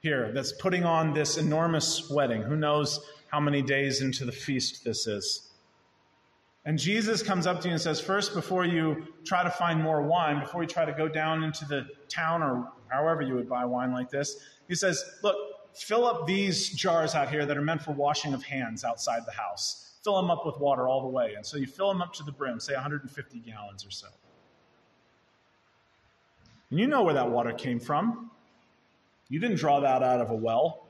here, 0.00 0.32
that's 0.32 0.52
putting 0.52 0.84
on 0.84 1.12
this 1.12 1.38
enormous 1.38 2.10
wedding. 2.10 2.42
Who 2.42 2.56
knows 2.56 3.00
how 3.28 3.40
many 3.40 3.62
days 3.62 4.00
into 4.00 4.24
the 4.24 4.32
feast 4.32 4.84
this 4.84 5.06
is? 5.06 5.50
And 6.64 6.78
Jesus 6.78 7.22
comes 7.22 7.46
up 7.46 7.60
to 7.62 7.68
you 7.68 7.72
and 7.72 7.80
says, 7.80 8.00
First, 8.00 8.34
before 8.34 8.64
you 8.64 9.06
try 9.24 9.42
to 9.42 9.50
find 9.50 9.80
more 9.80 10.02
wine, 10.02 10.40
before 10.40 10.62
you 10.62 10.68
try 10.68 10.84
to 10.84 10.92
go 10.92 11.08
down 11.08 11.42
into 11.42 11.64
the 11.64 11.86
town 12.08 12.42
or 12.42 12.70
however 12.88 13.22
you 13.22 13.34
would 13.34 13.48
buy 13.48 13.64
wine 13.64 13.92
like 13.92 14.10
this, 14.10 14.36
he 14.68 14.74
says, 14.74 15.02
Look, 15.22 15.36
fill 15.74 16.06
up 16.06 16.26
these 16.26 16.70
jars 16.70 17.14
out 17.14 17.30
here 17.30 17.46
that 17.46 17.56
are 17.56 17.62
meant 17.62 17.82
for 17.82 17.92
washing 17.92 18.34
of 18.34 18.42
hands 18.42 18.84
outside 18.84 19.24
the 19.26 19.32
house 19.32 19.89
fill 20.02 20.16
them 20.16 20.30
up 20.30 20.46
with 20.46 20.58
water 20.58 20.88
all 20.88 21.02
the 21.02 21.08
way. 21.08 21.34
And 21.34 21.44
so 21.44 21.56
you 21.56 21.66
fill 21.66 21.88
them 21.88 22.02
up 22.02 22.12
to 22.14 22.22
the 22.22 22.32
brim, 22.32 22.60
say 22.60 22.74
150 22.74 23.38
gallons 23.40 23.86
or 23.86 23.90
so. 23.90 24.08
And 26.70 26.78
you 26.78 26.86
know 26.86 27.02
where 27.02 27.14
that 27.14 27.30
water 27.30 27.52
came 27.52 27.80
from. 27.80 28.30
You 29.28 29.38
didn't 29.38 29.58
draw 29.58 29.80
that 29.80 30.02
out 30.02 30.20
of 30.20 30.30
a 30.30 30.34
well. 30.34 30.86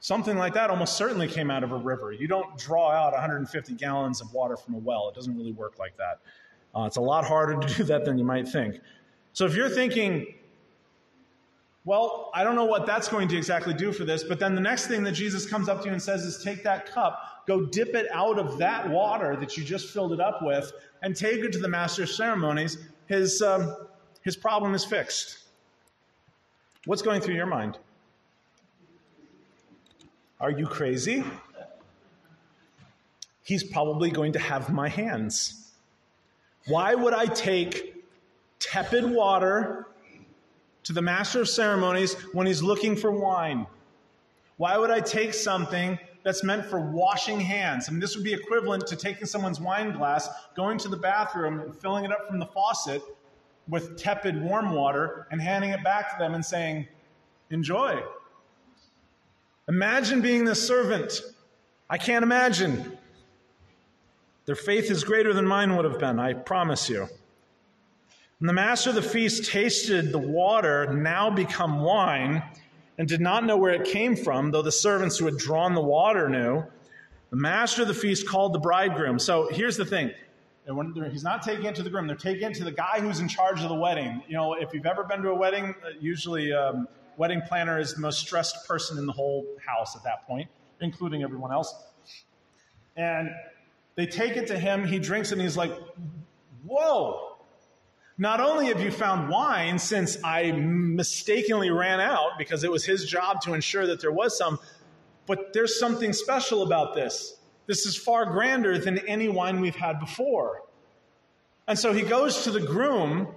Something 0.00 0.38
like 0.38 0.54
that 0.54 0.70
almost 0.70 0.96
certainly 0.96 1.26
came 1.26 1.50
out 1.50 1.64
of 1.64 1.72
a 1.72 1.76
river. 1.76 2.12
You 2.12 2.28
don't 2.28 2.56
draw 2.56 2.90
out 2.90 3.12
150 3.12 3.74
gallons 3.74 4.20
of 4.20 4.32
water 4.32 4.56
from 4.56 4.74
a 4.74 4.78
well. 4.78 5.08
It 5.08 5.14
doesn't 5.14 5.36
really 5.36 5.52
work 5.52 5.78
like 5.78 5.96
that. 5.96 6.20
Uh, 6.74 6.84
it's 6.84 6.96
a 6.96 7.00
lot 7.00 7.24
harder 7.24 7.58
to 7.58 7.74
do 7.74 7.84
that 7.84 8.04
than 8.04 8.18
you 8.18 8.24
might 8.24 8.46
think. 8.46 8.80
So 9.32 9.44
if 9.44 9.56
you're 9.56 9.68
thinking, 9.68 10.34
well, 11.88 12.30
I 12.34 12.44
don't 12.44 12.54
know 12.54 12.66
what 12.66 12.84
that's 12.84 13.08
going 13.08 13.28
to 13.28 13.36
exactly 13.38 13.72
do 13.72 13.92
for 13.92 14.04
this, 14.04 14.22
but 14.22 14.38
then 14.38 14.54
the 14.54 14.60
next 14.60 14.88
thing 14.88 15.02
that 15.04 15.12
Jesus 15.12 15.46
comes 15.46 15.70
up 15.70 15.80
to 15.80 15.86
you 15.86 15.92
and 15.92 16.02
says 16.02 16.22
is 16.22 16.44
take 16.44 16.62
that 16.64 16.84
cup, 16.84 17.44
go 17.46 17.64
dip 17.64 17.94
it 17.94 18.06
out 18.12 18.38
of 18.38 18.58
that 18.58 18.90
water 18.90 19.36
that 19.36 19.56
you 19.56 19.64
just 19.64 19.88
filled 19.88 20.12
it 20.12 20.20
up 20.20 20.40
with, 20.42 20.70
and 21.00 21.16
take 21.16 21.38
it 21.38 21.50
to 21.52 21.58
the 21.58 21.68
master 21.68 22.02
of 22.02 22.10
ceremonies. 22.10 22.76
His, 23.06 23.40
um, 23.40 23.74
his 24.20 24.36
problem 24.36 24.74
is 24.74 24.84
fixed. 24.84 25.38
What's 26.84 27.00
going 27.00 27.22
through 27.22 27.36
your 27.36 27.46
mind? 27.46 27.78
Are 30.40 30.50
you 30.50 30.66
crazy? 30.66 31.24
He's 33.44 33.64
probably 33.64 34.10
going 34.10 34.32
to 34.32 34.38
have 34.38 34.70
my 34.70 34.90
hands. 34.90 35.72
Why 36.66 36.94
would 36.94 37.14
I 37.14 37.24
take 37.24 38.04
tepid 38.58 39.10
water 39.10 39.86
to 40.88 40.94
the 40.94 41.02
master 41.02 41.42
of 41.42 41.48
ceremonies 41.50 42.14
when 42.32 42.46
he's 42.46 42.62
looking 42.62 42.96
for 42.96 43.12
wine? 43.12 43.66
Why 44.56 44.78
would 44.78 44.90
I 44.90 45.00
take 45.00 45.34
something 45.34 45.98
that's 46.24 46.42
meant 46.42 46.64
for 46.64 46.80
washing 46.80 47.38
hands? 47.38 47.88
I 47.88 47.92
mean, 47.92 48.00
this 48.00 48.16
would 48.16 48.24
be 48.24 48.32
equivalent 48.32 48.86
to 48.86 48.96
taking 48.96 49.26
someone's 49.26 49.60
wine 49.60 49.92
glass, 49.92 50.30
going 50.56 50.78
to 50.78 50.88
the 50.88 50.96
bathroom, 50.96 51.60
and 51.60 51.76
filling 51.76 52.06
it 52.06 52.10
up 52.10 52.26
from 52.26 52.38
the 52.38 52.46
faucet 52.46 53.02
with 53.68 53.98
tepid 53.98 54.42
warm 54.42 54.70
water, 54.70 55.26
and 55.30 55.42
handing 55.42 55.68
it 55.68 55.84
back 55.84 56.10
to 56.10 56.18
them 56.18 56.32
and 56.32 56.42
saying, 56.42 56.88
Enjoy. 57.50 58.02
Imagine 59.68 60.22
being 60.22 60.46
the 60.46 60.54
servant. 60.54 61.20
I 61.90 61.98
can't 61.98 62.22
imagine. 62.22 62.96
Their 64.46 64.56
faith 64.56 64.90
is 64.90 65.04
greater 65.04 65.34
than 65.34 65.46
mine 65.46 65.76
would 65.76 65.84
have 65.84 65.98
been, 65.98 66.18
I 66.18 66.32
promise 66.32 66.88
you. 66.88 67.10
And 68.40 68.48
the 68.48 68.52
master 68.52 68.90
of 68.90 68.96
the 68.96 69.02
feast 69.02 69.50
tasted 69.50 70.12
the 70.12 70.18
water 70.18 70.92
now 70.92 71.30
become 71.30 71.80
wine 71.80 72.42
and 72.96 73.08
did 73.08 73.20
not 73.20 73.44
know 73.44 73.56
where 73.56 73.72
it 73.72 73.84
came 73.84 74.14
from, 74.14 74.50
though 74.52 74.62
the 74.62 74.72
servants 74.72 75.18
who 75.18 75.24
had 75.24 75.36
drawn 75.36 75.74
the 75.74 75.80
water 75.80 76.28
knew. 76.28 76.64
The 77.30 77.36
master 77.36 77.82
of 77.82 77.88
the 77.88 77.94
feast 77.94 78.28
called 78.28 78.52
the 78.54 78.58
bridegroom. 78.58 79.18
So 79.18 79.48
here's 79.50 79.76
the 79.76 79.84
thing. 79.84 80.12
He's 81.10 81.24
not 81.24 81.42
taking 81.42 81.64
it 81.64 81.74
to 81.76 81.82
the 81.82 81.90
groom. 81.90 82.06
They're 82.06 82.16
taking 82.16 82.50
it 82.50 82.54
to 82.56 82.64
the 82.64 82.72
guy 82.72 83.00
who's 83.00 83.20
in 83.20 83.28
charge 83.28 83.62
of 83.62 83.70
the 83.70 83.74
wedding. 83.74 84.22
You 84.28 84.36
know, 84.36 84.54
if 84.54 84.72
you've 84.72 84.86
ever 84.86 85.02
been 85.02 85.22
to 85.22 85.30
a 85.30 85.34
wedding, 85.34 85.74
uh, 85.82 85.90
usually 85.98 86.52
um, 86.52 86.86
wedding 87.16 87.40
planner 87.40 87.78
is 87.78 87.94
the 87.94 88.00
most 88.00 88.20
stressed 88.20 88.68
person 88.68 88.98
in 88.98 89.06
the 89.06 89.12
whole 89.12 89.46
house 89.64 89.96
at 89.96 90.04
that 90.04 90.26
point, 90.26 90.48
including 90.80 91.22
everyone 91.22 91.52
else. 91.52 91.74
And 92.96 93.30
they 93.94 94.06
take 94.06 94.36
it 94.36 94.46
to 94.48 94.58
him. 94.58 94.86
He 94.86 94.98
drinks 94.98 95.30
it 95.30 95.34
and 95.34 95.42
he's 95.42 95.56
like, 95.56 95.72
whoa, 96.64 97.27
not 98.18 98.40
only 98.40 98.66
have 98.66 98.80
you 98.80 98.90
found 98.90 99.28
wine, 99.28 99.78
since 99.78 100.18
I 100.24 100.50
mistakenly 100.50 101.70
ran 101.70 102.00
out 102.00 102.32
because 102.36 102.64
it 102.64 102.70
was 102.70 102.84
his 102.84 103.04
job 103.04 103.40
to 103.42 103.54
ensure 103.54 103.86
that 103.86 104.00
there 104.00 104.10
was 104.10 104.36
some, 104.36 104.58
but 105.26 105.52
there's 105.52 105.78
something 105.78 106.12
special 106.12 106.62
about 106.62 106.96
this. 106.96 107.36
This 107.66 107.86
is 107.86 107.96
far 107.96 108.26
grander 108.26 108.76
than 108.76 108.98
any 109.06 109.28
wine 109.28 109.60
we've 109.60 109.76
had 109.76 110.00
before. 110.00 110.62
And 111.68 111.78
so 111.78 111.92
he 111.92 112.02
goes 112.02 112.44
to 112.44 112.50
the 112.50 112.60
groom 112.60 113.28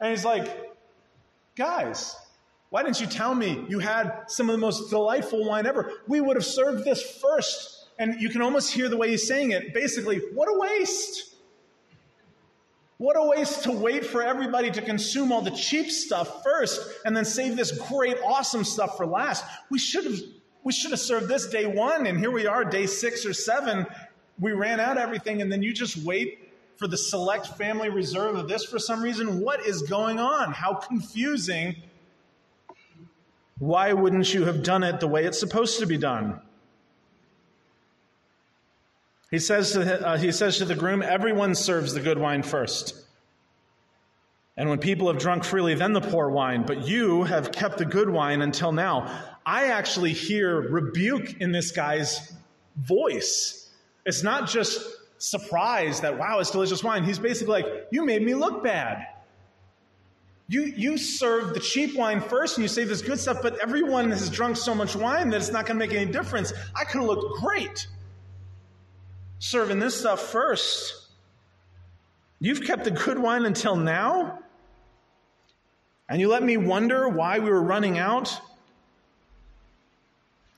and 0.00 0.10
he's 0.10 0.24
like, 0.24 0.72
Guys, 1.56 2.16
why 2.70 2.82
didn't 2.82 3.00
you 3.00 3.06
tell 3.06 3.32
me 3.34 3.64
you 3.68 3.78
had 3.78 4.24
some 4.26 4.50
of 4.50 4.54
the 4.54 4.58
most 4.60 4.90
delightful 4.90 5.44
wine 5.46 5.66
ever? 5.66 5.92
We 6.08 6.20
would 6.20 6.36
have 6.36 6.44
served 6.44 6.84
this 6.84 7.00
first. 7.20 7.86
And 7.96 8.20
you 8.20 8.28
can 8.28 8.42
almost 8.42 8.72
hear 8.72 8.88
the 8.88 8.96
way 8.96 9.10
he's 9.10 9.28
saying 9.28 9.52
it. 9.52 9.72
Basically, 9.72 10.18
what 10.34 10.48
a 10.48 10.58
waste. 10.58 11.33
What 13.04 13.18
a 13.18 13.22
waste 13.22 13.64
to 13.64 13.70
wait 13.70 14.06
for 14.06 14.22
everybody 14.22 14.70
to 14.70 14.80
consume 14.80 15.30
all 15.30 15.42
the 15.42 15.50
cheap 15.50 15.90
stuff 15.90 16.42
first 16.42 16.80
and 17.04 17.14
then 17.14 17.26
save 17.26 17.54
this 17.54 17.70
great, 17.70 18.16
awesome 18.24 18.64
stuff 18.64 18.96
for 18.96 19.04
last. 19.04 19.44
We 19.68 19.78
should 19.78 20.06
have, 20.06 20.18
We 20.62 20.72
should 20.72 20.90
have 20.90 21.00
served 21.00 21.28
this 21.28 21.46
day 21.46 21.66
one, 21.66 22.06
and 22.06 22.18
here 22.18 22.30
we 22.30 22.46
are, 22.46 22.64
day 22.64 22.86
six 22.86 23.26
or 23.26 23.34
seven. 23.34 23.86
We 24.38 24.52
ran 24.52 24.80
out 24.80 24.96
everything, 24.96 25.42
and 25.42 25.52
then 25.52 25.62
you 25.62 25.74
just 25.74 25.98
wait 25.98 26.50
for 26.76 26.88
the 26.88 26.96
select 26.96 27.46
family 27.58 27.90
reserve 27.90 28.36
of 28.36 28.48
this 28.48 28.64
for 28.64 28.78
some 28.78 29.02
reason. 29.02 29.42
What 29.42 29.66
is 29.66 29.82
going 29.82 30.18
on? 30.18 30.54
How 30.54 30.72
confusing. 30.72 31.76
Why 33.58 33.92
wouldn't 33.92 34.32
you 34.32 34.46
have 34.46 34.62
done 34.62 34.82
it 34.82 35.00
the 35.00 35.08
way 35.08 35.26
it's 35.26 35.38
supposed 35.38 35.78
to 35.80 35.86
be 35.86 35.98
done? 35.98 36.40
He 39.34 39.40
says 39.40 39.72
to, 39.72 40.06
uh, 40.06 40.16
he 40.16 40.30
says 40.30 40.58
to 40.58 40.64
the 40.64 40.76
groom, 40.76 41.02
Everyone 41.02 41.56
serves 41.56 41.92
the 41.92 41.98
good 41.98 42.18
wine 42.18 42.44
first. 42.44 42.94
And 44.56 44.68
when 44.68 44.78
people 44.78 45.08
have 45.08 45.18
drunk 45.18 45.42
freely, 45.42 45.74
then 45.74 45.92
the 45.92 46.00
poor 46.00 46.30
wine. 46.30 46.62
But 46.64 46.86
you 46.86 47.24
have 47.24 47.50
kept 47.50 47.78
the 47.78 47.84
good 47.84 48.08
wine 48.08 48.42
until 48.42 48.70
now. 48.70 49.10
I 49.44 49.72
actually 49.72 50.12
hear 50.12 50.60
rebuke 50.60 51.40
in 51.40 51.50
this 51.50 51.72
guy's 51.72 52.32
voice. 52.76 53.72
It's 54.06 54.22
not 54.22 54.48
just 54.48 54.86
surprise 55.18 56.02
that, 56.02 56.16
wow, 56.16 56.38
it's 56.38 56.52
delicious 56.52 56.84
wine. 56.84 57.02
He's 57.02 57.18
basically 57.18 57.60
like, 57.60 57.88
You 57.90 58.06
made 58.06 58.22
me 58.22 58.36
look 58.36 58.62
bad. 58.62 59.04
You, 60.46 60.62
you 60.62 60.96
serve 60.96 61.54
the 61.54 61.60
cheap 61.60 61.96
wine 61.96 62.20
first 62.20 62.56
and 62.56 62.62
you 62.62 62.68
save 62.68 62.86
this 62.86 63.02
good 63.02 63.18
stuff, 63.18 63.38
but 63.42 63.58
everyone 63.60 64.12
has 64.12 64.30
drunk 64.30 64.58
so 64.58 64.76
much 64.76 64.94
wine 64.94 65.30
that 65.30 65.38
it's 65.38 65.50
not 65.50 65.66
going 65.66 65.76
to 65.76 65.84
make 65.84 65.92
any 65.92 66.08
difference. 66.08 66.52
I 66.76 66.84
could 66.84 67.00
have 67.00 67.08
looked 67.08 67.42
great 67.42 67.88
serving 69.44 69.78
this 69.78 70.00
stuff 70.00 70.20
first. 70.20 70.94
You've 72.40 72.62
kept 72.62 72.84
the 72.84 72.90
good 72.90 73.18
wine 73.18 73.44
until 73.44 73.76
now? 73.76 74.38
And 76.08 76.18
you 76.18 76.28
let 76.28 76.42
me 76.42 76.56
wonder 76.56 77.08
why 77.10 77.40
we 77.40 77.50
were 77.50 77.62
running 77.62 77.98
out? 77.98 78.40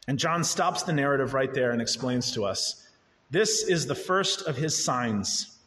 And 0.07 0.21
John 0.21 0.45
stops 0.45 0.85
the 0.85 0.93
narrative 0.93 1.35
right 1.35 1.53
there 1.53 1.73
and 1.73 1.83
explains 1.83 2.33
to 2.35 2.45
us 2.45 2.89
this 3.29 3.65
is 3.65 3.87
the 3.87 3.97
first 3.97 4.43
of 4.43 4.57
his 4.57 4.85
signs. 4.85 5.59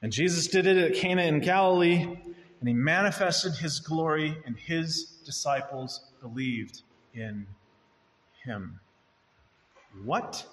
And 0.00 0.10
Jesus 0.10 0.46
did 0.46 0.66
it 0.66 0.78
at 0.78 0.94
Cana 0.94 1.24
in 1.24 1.40
Galilee, 1.40 2.04
and 2.04 2.68
he 2.68 2.72
manifested 2.72 3.52
his 3.52 3.80
glory, 3.80 4.34
and 4.46 4.56
his 4.56 5.18
disciples 5.26 6.10
believed 6.22 6.80
in 7.12 7.46
him. 8.44 8.80
What? 10.04 10.46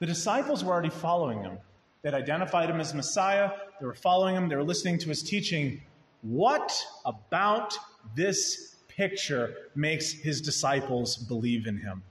The 0.00 0.06
disciples 0.06 0.62
were 0.62 0.72
already 0.72 0.90
following 0.90 1.42
him. 1.42 1.58
They'd 2.02 2.14
identified 2.14 2.70
him 2.70 2.80
as 2.80 2.94
Messiah. 2.94 3.50
They 3.80 3.86
were 3.86 3.94
following 3.94 4.36
him. 4.36 4.48
They 4.48 4.56
were 4.56 4.64
listening 4.64 4.98
to 4.98 5.08
his 5.08 5.22
teaching. 5.22 5.80
What 6.22 6.72
about 7.04 7.74
this 8.14 8.76
picture 8.88 9.54
makes 9.74 10.12
his 10.12 10.40
disciples 10.40 11.16
believe 11.16 11.66
in 11.66 11.76
him? 11.76 12.02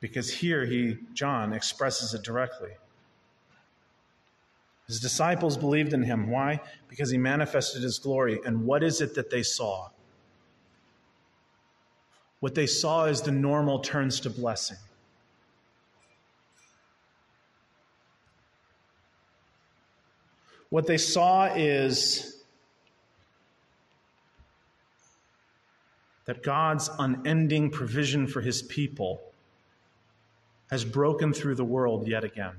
Because 0.00 0.30
here 0.30 0.64
he, 0.64 0.98
John, 1.14 1.52
expresses 1.52 2.14
it 2.14 2.22
directly. 2.22 2.70
His 4.86 4.98
disciples 4.98 5.56
believed 5.56 5.92
in 5.92 6.02
him. 6.02 6.30
Why? 6.30 6.60
Because 6.88 7.10
he 7.10 7.18
manifested 7.18 7.82
his 7.82 7.98
glory. 7.98 8.40
And 8.44 8.66
what 8.66 8.82
is 8.82 9.00
it 9.00 9.14
that 9.14 9.30
they 9.30 9.42
saw? 9.42 9.88
What 12.40 12.54
they 12.54 12.66
saw 12.66 13.04
is 13.04 13.22
the 13.22 13.30
normal 13.30 13.78
turns 13.78 14.20
to 14.20 14.30
blessing. 14.30 14.78
What 20.70 20.86
they 20.86 20.98
saw 20.98 21.52
is 21.54 22.36
that 26.24 26.42
God's 26.42 26.88
unending 26.98 27.70
provision 27.70 28.28
for 28.28 28.40
his 28.40 28.62
people 28.62 29.20
has 30.70 30.84
broken 30.84 31.32
through 31.32 31.56
the 31.56 31.64
world 31.64 32.06
yet 32.06 32.22
again. 32.22 32.54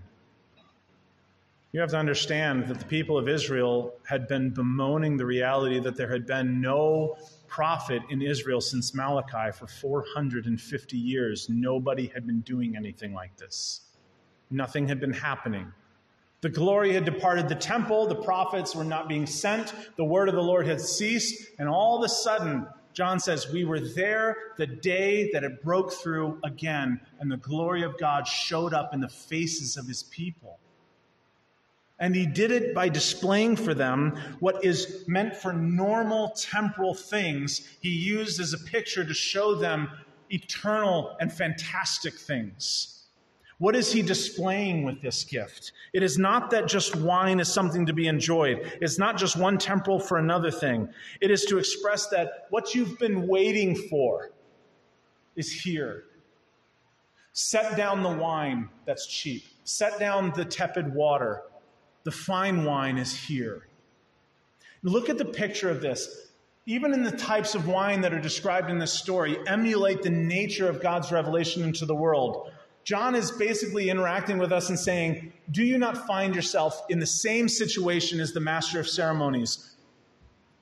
You 1.72 1.80
have 1.80 1.92
to 1.92 1.98
understand 1.98 2.68
that 2.68 2.80
the 2.80 2.86
people 2.86 3.18
of 3.18 3.30
Israel 3.30 3.94
had 4.04 4.28
been 4.28 4.50
bemoaning 4.50 5.16
the 5.16 5.26
reality 5.26 5.80
that 5.80 5.96
there 5.96 6.12
had 6.12 6.28
been 6.28 6.60
no 6.60 7.16
prophet 7.48 8.02
in 8.10 8.22
Israel 8.22 8.60
since 8.60 8.94
Malachi 8.94 9.54
for 9.54 9.68
450 9.68 10.98
years. 10.98 11.48
Nobody 11.50 12.08
had 12.08 12.28
been 12.28 12.42
doing 12.42 12.76
anything 12.76 13.14
like 13.14 13.38
this, 13.38 13.82
nothing 14.50 14.86
had 14.86 15.00
been 15.00 15.14
happening. 15.14 15.72
The 16.42 16.50
glory 16.50 16.94
had 16.94 17.06
departed 17.06 17.48
the 17.48 17.56
temple, 17.56 18.08
the 18.08 18.16
prophets 18.16 18.76
were 18.76 18.84
not 18.84 19.08
being 19.08 19.28
sent, 19.28 19.74
the 19.96 20.04
word 20.04 20.28
of 20.28 20.34
the 20.34 20.42
Lord 20.42 20.66
had 20.66 20.82
ceased, 20.82 21.50
and 21.60 21.70
all 21.70 21.98
of 21.98 22.04
a 22.04 22.10
sudden, 22.10 22.68
John 22.94 23.20
says, 23.20 23.52
We 23.52 23.64
were 23.64 23.80
there 23.80 24.36
the 24.58 24.66
day 24.66 25.30
that 25.34 25.44
it 25.44 25.64
broke 25.64 25.94
through 25.94 26.40
again, 26.44 27.00
and 27.20 27.32
the 27.32 27.38
glory 27.38 27.84
of 27.84 27.98
God 28.00 28.28
showed 28.28 28.74
up 28.74 28.92
in 28.94 29.02
the 29.02 29.08
faces 29.08 29.78
of 29.78 29.88
his 29.88 30.04
people. 30.04 30.60
And 32.00 32.16
he 32.16 32.26
did 32.26 32.50
it 32.50 32.74
by 32.74 32.90
displaying 32.90 33.56
for 33.56 33.76
them 33.76 34.18
what 34.40 34.66
is 34.66 35.04
meant 35.08 35.36
for 35.36 35.54
normal 35.54 36.32
temporal 36.32 36.96
things, 36.96 37.78
he 37.82 37.90
used 37.90 38.40
as 38.40 38.54
a 38.54 38.58
picture 38.58 39.06
to 39.06 39.14
show 39.14 39.54
them 39.54 39.88
eternal 40.32 41.16
and 41.20 41.32
fantastic 41.32 42.16
things. 42.16 43.01
What 43.62 43.76
is 43.76 43.94
he 43.94 44.02
displaying 44.02 44.86
with 44.86 45.04
this 45.04 45.24
gift? 45.24 45.74
It 45.94 46.02
is 46.02 46.18
not 46.18 46.50
that 46.50 46.68
just 46.68 46.96
wine 46.96 47.40
is 47.40 47.48
something 47.48 47.86
to 47.86 47.94
be 47.94 48.08
enjoyed. 48.08 48.80
It's 48.82 48.98
not 48.98 49.20
just 49.20 49.38
one 49.38 49.60
temporal 49.60 50.00
for 50.00 50.18
another 50.18 50.50
thing. 50.50 50.90
It 51.22 51.30
is 51.30 51.46
to 51.46 51.60
express 51.60 52.08
that 52.08 52.48
what 52.50 52.74
you've 52.74 52.98
been 52.98 53.28
waiting 53.28 53.76
for 53.76 54.32
is 55.36 55.52
here. 55.52 56.06
Set 57.34 57.78
down 57.78 58.02
the 58.02 58.10
wine 58.10 58.68
that's 58.88 59.06
cheap. 59.06 59.44
Set 59.64 60.00
down 60.00 60.34
the 60.36 60.44
tepid 60.44 60.92
water. 60.96 61.44
The 62.04 62.10
fine 62.10 62.66
wine 62.66 62.98
is 62.98 63.16
here. 63.16 63.68
Look 64.82 65.08
at 65.08 65.20
the 65.20 65.26
picture 65.26 65.70
of 65.70 65.82
this. 65.82 66.32
Even 66.66 66.96
in 66.96 67.04
the 67.04 67.12
types 67.12 67.54
of 67.54 67.68
wine 67.68 68.02
that 68.02 68.12
are 68.12 68.20
described 68.20 68.72
in 68.72 68.80
this 68.80 68.94
story, 68.94 69.38
emulate 69.46 70.02
the 70.02 70.10
nature 70.10 70.68
of 70.68 70.82
God's 70.82 71.12
revelation 71.12 71.62
into 71.62 71.86
the 71.86 71.94
world. 71.94 72.50
John 72.84 73.16
is 73.16 73.32
basically 73.32 73.90
interacting 73.90 74.38
with 74.38 74.52
us 74.52 74.70
and 74.70 74.80
saying, 74.80 75.34
Do 75.52 75.64
you 75.64 75.78
not 75.78 76.08
find 76.08 76.34
yourself 76.34 76.84
in 76.90 77.00
the 77.00 77.06
same 77.06 77.48
situation 77.48 78.20
as 78.20 78.34
the 78.34 78.40
master 78.40 78.80
of 78.80 78.90
ceremonies? 78.90 79.76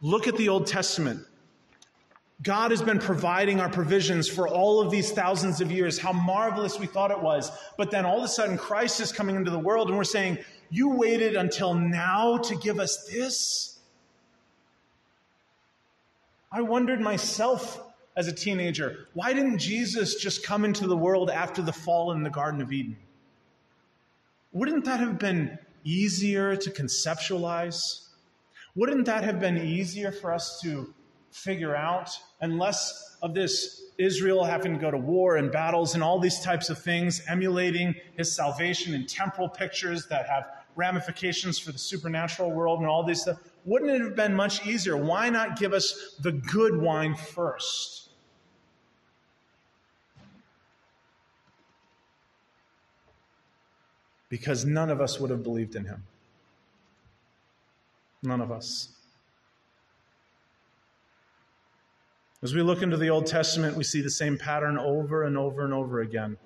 Look 0.01 0.27
at 0.27 0.37
the 0.37 0.49
Old 0.49 0.67
Testament. 0.67 1.25
God 2.41 2.71
has 2.71 2.81
been 2.81 2.99
providing 2.99 3.59
our 3.59 3.69
provisions 3.69 4.29
for 4.29 4.47
all 4.47 4.79
of 4.79 4.91
these 4.91 5.11
thousands 5.11 5.59
of 5.59 5.71
years. 5.71 5.97
How 5.97 6.13
marvelous 6.13 6.79
we 6.79 6.85
thought 6.85 7.11
it 7.11 7.19
was. 7.19 7.51
But 7.77 7.91
then 7.91 8.05
all 8.05 8.19
of 8.19 8.23
a 8.23 8.29
sudden, 8.29 8.57
Christ 8.57 9.01
is 9.01 9.11
coming 9.11 9.35
into 9.35 9.51
the 9.51 9.59
world, 9.59 9.89
and 9.89 9.97
we're 9.97 10.05
saying, 10.05 10.37
You 10.69 10.89
waited 10.89 11.35
until 11.35 11.73
now 11.73 12.37
to 12.37 12.55
give 12.55 12.79
us 12.79 13.05
this? 13.11 13.79
I 16.51 16.61
wondered 16.61 17.01
myself 17.01 17.88
as 18.19 18.27
a 18.27 18.33
teenager, 18.33 19.07
why 19.13 19.31
didn't 19.31 19.59
Jesus 19.59 20.15
just 20.15 20.43
come 20.43 20.65
into 20.65 20.85
the 20.87 20.97
world 20.97 21.29
after 21.29 21.61
the 21.61 21.71
fall 21.71 22.11
in 22.11 22.21
the 22.21 22.29
Garden 22.29 22.61
of 22.61 22.69
Eden? 22.69 22.97
Wouldn't 24.51 24.83
that 24.83 24.99
have 24.99 25.17
been 25.17 25.57
easier 25.85 26.57
to 26.57 26.69
conceptualize? 26.69 28.09
Wouldn't 28.75 29.05
that 29.05 29.23
have 29.23 29.39
been 29.39 29.57
easier 29.57 30.11
for 30.11 30.33
us 30.33 30.59
to 30.63 30.93
figure 31.31 31.77
out 31.77 32.09
and 32.41 32.59
less 32.59 33.17
of 33.21 33.33
this 33.33 33.83
Israel 33.97 34.43
having 34.43 34.73
to 34.73 34.79
go 34.79 34.91
to 34.91 34.97
war 34.97 35.37
and 35.37 35.49
battles 35.49 35.93
and 35.93 36.03
all 36.03 36.19
these 36.19 36.41
types 36.41 36.69
of 36.69 36.77
things, 36.77 37.21
emulating 37.29 37.95
his 38.17 38.35
salvation 38.35 38.93
in 38.93 39.05
temporal 39.05 39.47
pictures 39.47 40.07
that 40.07 40.27
have 40.27 40.43
ramifications 40.75 41.57
for 41.57 41.71
the 41.71 41.77
supernatural 41.77 42.51
world 42.51 42.79
and 42.79 42.89
all 42.89 43.05
these 43.05 43.21
stuff? 43.21 43.37
Wouldn't 43.63 43.91
it 43.91 44.01
have 44.01 44.15
been 44.17 44.33
much 44.33 44.65
easier? 44.67 44.97
Why 44.97 45.29
not 45.29 45.57
give 45.57 45.71
us 45.71 46.15
the 46.19 46.33
good 46.33 46.81
wine 46.81 47.15
first? 47.15 48.08
Because 54.29 54.63
none 54.63 54.89
of 54.89 55.01
us 55.01 55.19
would 55.19 55.31
have 55.31 55.43
believed 55.43 55.75
in 55.75 55.85
him. 55.85 56.03
None 58.23 58.41
of 58.41 58.51
us. 58.51 58.89
As 62.41 62.53
we 62.53 62.61
look 62.61 62.81
into 62.81 62.95
the 62.95 63.09
Old 63.09 63.25
Testament, 63.25 63.75
we 63.75 63.83
see 63.83 64.01
the 64.01 64.09
same 64.09 64.37
pattern 64.37 64.77
over 64.77 65.23
and 65.23 65.37
over 65.37 65.65
and 65.65 65.73
over 65.73 65.99
again. 65.99 66.37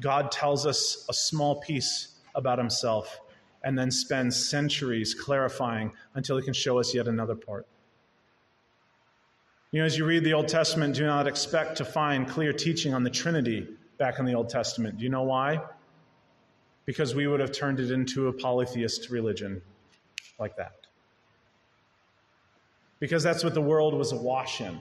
God 0.00 0.30
tells 0.30 0.66
us 0.66 1.06
a 1.08 1.14
small 1.14 1.60
piece 1.60 2.16
about 2.34 2.58
himself 2.58 3.20
and 3.64 3.78
then 3.78 3.90
spends 3.90 4.36
centuries 4.36 5.14
clarifying 5.14 5.92
until 6.14 6.36
he 6.36 6.42
can 6.42 6.52
show 6.52 6.78
us 6.78 6.94
yet 6.94 7.08
another 7.08 7.34
part. 7.34 7.66
You 9.70 9.80
know, 9.80 9.86
as 9.86 9.96
you 9.96 10.04
read 10.04 10.24
the 10.24 10.34
Old 10.34 10.48
Testament, 10.48 10.94
do 10.94 11.06
not 11.06 11.26
expect 11.26 11.76
to 11.78 11.84
find 11.84 12.28
clear 12.28 12.52
teaching 12.52 12.92
on 12.92 13.04
the 13.04 13.10
Trinity 13.10 13.66
back 13.96 14.18
in 14.18 14.26
the 14.26 14.34
Old 14.34 14.50
Testament. 14.50 14.98
Do 14.98 15.04
you 15.04 15.10
know 15.10 15.22
why? 15.22 15.62
because 16.84 17.14
we 17.14 17.26
would 17.26 17.40
have 17.40 17.52
turned 17.52 17.80
it 17.80 17.90
into 17.90 18.28
a 18.28 18.32
polytheist 18.32 19.10
religion 19.10 19.62
like 20.38 20.56
that. 20.56 20.74
Because 22.98 23.22
that's 23.22 23.44
what 23.44 23.54
the 23.54 23.60
world 23.60 23.94
was 23.94 24.12
awash 24.12 24.60
in. 24.60 24.80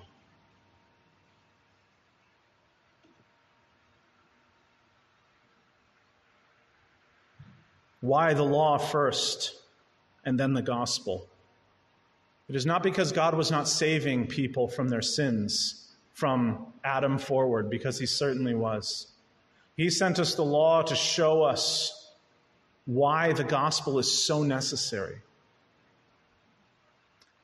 Why 8.02 8.34
the 8.34 8.44
law 8.44 8.78
first 8.78 9.56
and 10.26 10.40
then 10.40 10.54
the 10.54 10.62
gospel? 10.62 11.28
It 12.50 12.56
is 12.56 12.66
not 12.66 12.82
because 12.84 13.12
God 13.12 13.36
was 13.36 13.52
not 13.52 13.68
saving 13.68 14.28
people 14.28 14.68
from 14.68 14.90
their 14.90 15.02
sins 15.04 15.82
from 16.14 16.68
Adam 16.84 17.18
forward, 17.18 17.70
because 17.70 17.98
he 17.98 18.06
certainly 18.06 18.54
was. 18.54 19.11
He 19.78 19.90
sent 19.90 20.20
us 20.20 20.36
the 20.36 20.44
law 20.44 20.82
to 20.84 20.96
show 20.96 21.44
us 21.44 21.98
why 22.86 23.34
the 23.34 23.44
gospel 23.44 24.00
is 24.00 24.26
so 24.26 24.44
necessary. 24.44 25.18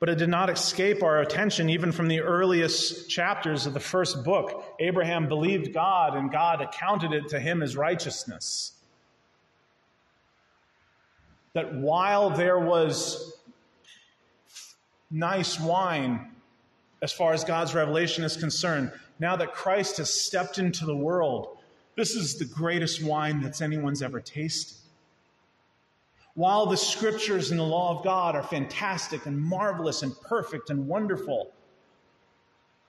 But 0.00 0.08
it 0.08 0.18
did 0.18 0.28
not 0.28 0.48
escape 0.48 1.02
our 1.02 1.20
attention 1.20 1.70
even 1.70 1.90
from 1.90 2.06
the 2.06 2.20
earliest 2.20 3.10
chapters 3.10 3.66
of 3.66 3.74
the 3.74 3.80
first 3.80 4.24
book. 4.24 4.76
Abraham 4.78 5.26
believed 5.26 5.74
God, 5.74 6.16
and 6.16 6.30
God 6.30 6.60
accounted 6.60 7.12
it 7.12 7.28
to 7.30 7.40
him 7.40 7.62
as 7.62 7.76
righteousness. 7.76 8.72
That 11.54 11.74
while 11.74 12.30
there 12.30 12.58
was 12.58 13.34
nice 15.10 15.58
wine 15.58 16.30
as 17.02 17.12
far 17.12 17.32
as 17.32 17.42
God's 17.42 17.74
revelation 17.74 18.22
is 18.22 18.36
concerned, 18.36 18.92
now 19.18 19.34
that 19.36 19.52
Christ 19.52 19.96
has 19.96 20.12
stepped 20.12 20.58
into 20.58 20.84
the 20.84 20.94
world, 20.94 21.57
this 21.98 22.14
is 22.14 22.36
the 22.36 22.44
greatest 22.44 23.02
wine 23.02 23.40
that's 23.40 23.60
anyone's 23.60 24.02
ever 24.02 24.20
tasted. 24.20 24.76
While 26.34 26.66
the 26.66 26.76
scriptures 26.76 27.50
and 27.50 27.58
the 27.58 27.64
law 27.64 27.98
of 27.98 28.04
God 28.04 28.36
are 28.36 28.42
fantastic 28.44 29.26
and 29.26 29.36
marvelous 29.36 30.04
and 30.04 30.12
perfect 30.20 30.70
and 30.70 30.86
wonderful, 30.86 31.50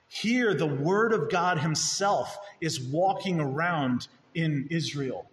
here 0.06 0.54
the 0.54 0.68
Word 0.68 1.12
of 1.12 1.28
God 1.28 1.58
Himself 1.58 2.38
is 2.60 2.80
walking 2.80 3.40
around 3.40 4.06
in 4.36 4.68
Israel. 4.70 5.28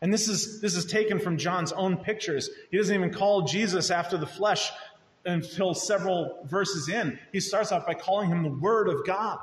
And 0.00 0.12
this 0.12 0.26
is, 0.26 0.60
this 0.60 0.74
is 0.74 0.84
taken 0.84 1.20
from 1.20 1.38
John's 1.38 1.70
own 1.70 1.96
pictures. 1.96 2.50
He 2.72 2.76
doesn't 2.76 2.92
even 2.92 3.14
call 3.14 3.42
Jesus 3.42 3.92
after 3.92 4.18
the 4.18 4.26
flesh 4.26 4.72
until 5.24 5.74
several 5.74 6.44
verses 6.46 6.88
in. 6.88 7.20
He 7.30 7.38
starts 7.38 7.70
off 7.70 7.86
by 7.86 7.94
calling 7.94 8.28
him 8.30 8.42
the 8.42 8.50
Word 8.50 8.88
of 8.88 9.06
God. 9.06 9.38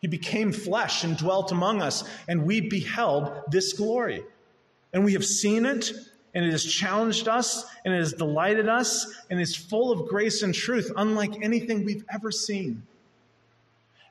He 0.00 0.06
became 0.06 0.52
flesh 0.52 1.04
and 1.04 1.16
dwelt 1.16 1.50
among 1.50 1.82
us, 1.82 2.04
and 2.28 2.46
we 2.46 2.60
beheld 2.60 3.42
this 3.50 3.72
glory. 3.72 4.22
And 4.92 5.04
we 5.04 5.14
have 5.14 5.24
seen 5.24 5.66
it, 5.66 5.90
and 6.34 6.44
it 6.44 6.52
has 6.52 6.64
challenged 6.64 7.26
us, 7.26 7.64
and 7.84 7.92
it 7.92 7.98
has 7.98 8.12
delighted 8.12 8.68
us, 8.68 9.12
and 9.28 9.40
is 9.40 9.56
full 9.56 9.90
of 9.90 10.08
grace 10.08 10.42
and 10.42 10.54
truth, 10.54 10.92
unlike 10.96 11.42
anything 11.42 11.84
we've 11.84 12.04
ever 12.12 12.30
seen. 12.30 12.82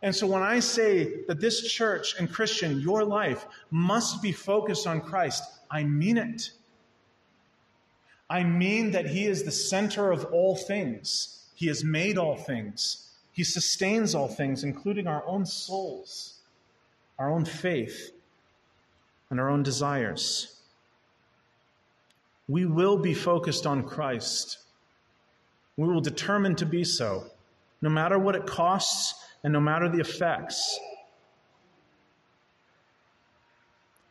And 0.02 0.16
so 0.16 0.28
when 0.28 0.44
I 0.44 0.60
say 0.60 1.24
that 1.28 1.40
this 1.40 1.72
church 1.72 2.16
and 2.20 2.32
Christian, 2.32 2.82
your 2.82 3.04
life, 3.04 3.46
must 3.72 4.22
be 4.22 4.32
focused 4.32 4.86
on 4.86 5.02
Christ, 5.02 5.44
I 5.72 5.84
mean 5.84 6.18
it. 6.18 6.52
I 8.30 8.44
mean 8.44 8.92
that 8.92 9.08
He 9.08 9.26
is 9.26 9.44
the 9.44 9.52
center 9.52 10.12
of 10.12 10.26
all 10.26 10.56
things. 10.56 11.46
He 11.56 11.68
has 11.68 11.84
made 11.84 12.18
all 12.18 12.36
things. 12.36 13.07
He 13.38 13.46
sustains 13.46 14.14
all 14.14 14.28
things, 14.28 14.66
including 14.66 15.08
our 15.08 15.26
own 15.26 15.46
souls, 15.46 16.42
our 17.18 17.32
own 17.32 17.46
faith, 17.46 18.12
and 19.30 19.40
our 19.40 19.50
own 19.50 19.64
desires 19.64 20.58
we 22.48 22.66
will 22.66 22.98
be 22.98 23.14
focused 23.14 23.66
on 23.66 23.84
Christ. 23.84 24.60
We 25.76 25.88
will 25.88 26.02
determine 26.02 26.56
to 26.56 26.66
be 26.66 26.84
so, 26.84 27.26
no 27.82 27.90
matter 27.90 28.18
what 28.18 28.36
it 28.36 28.46
costs 28.46 29.16
and 29.44 29.54
no 29.54 29.60
matter 29.60 29.90
the 29.90 30.00
effects, 30.00 30.80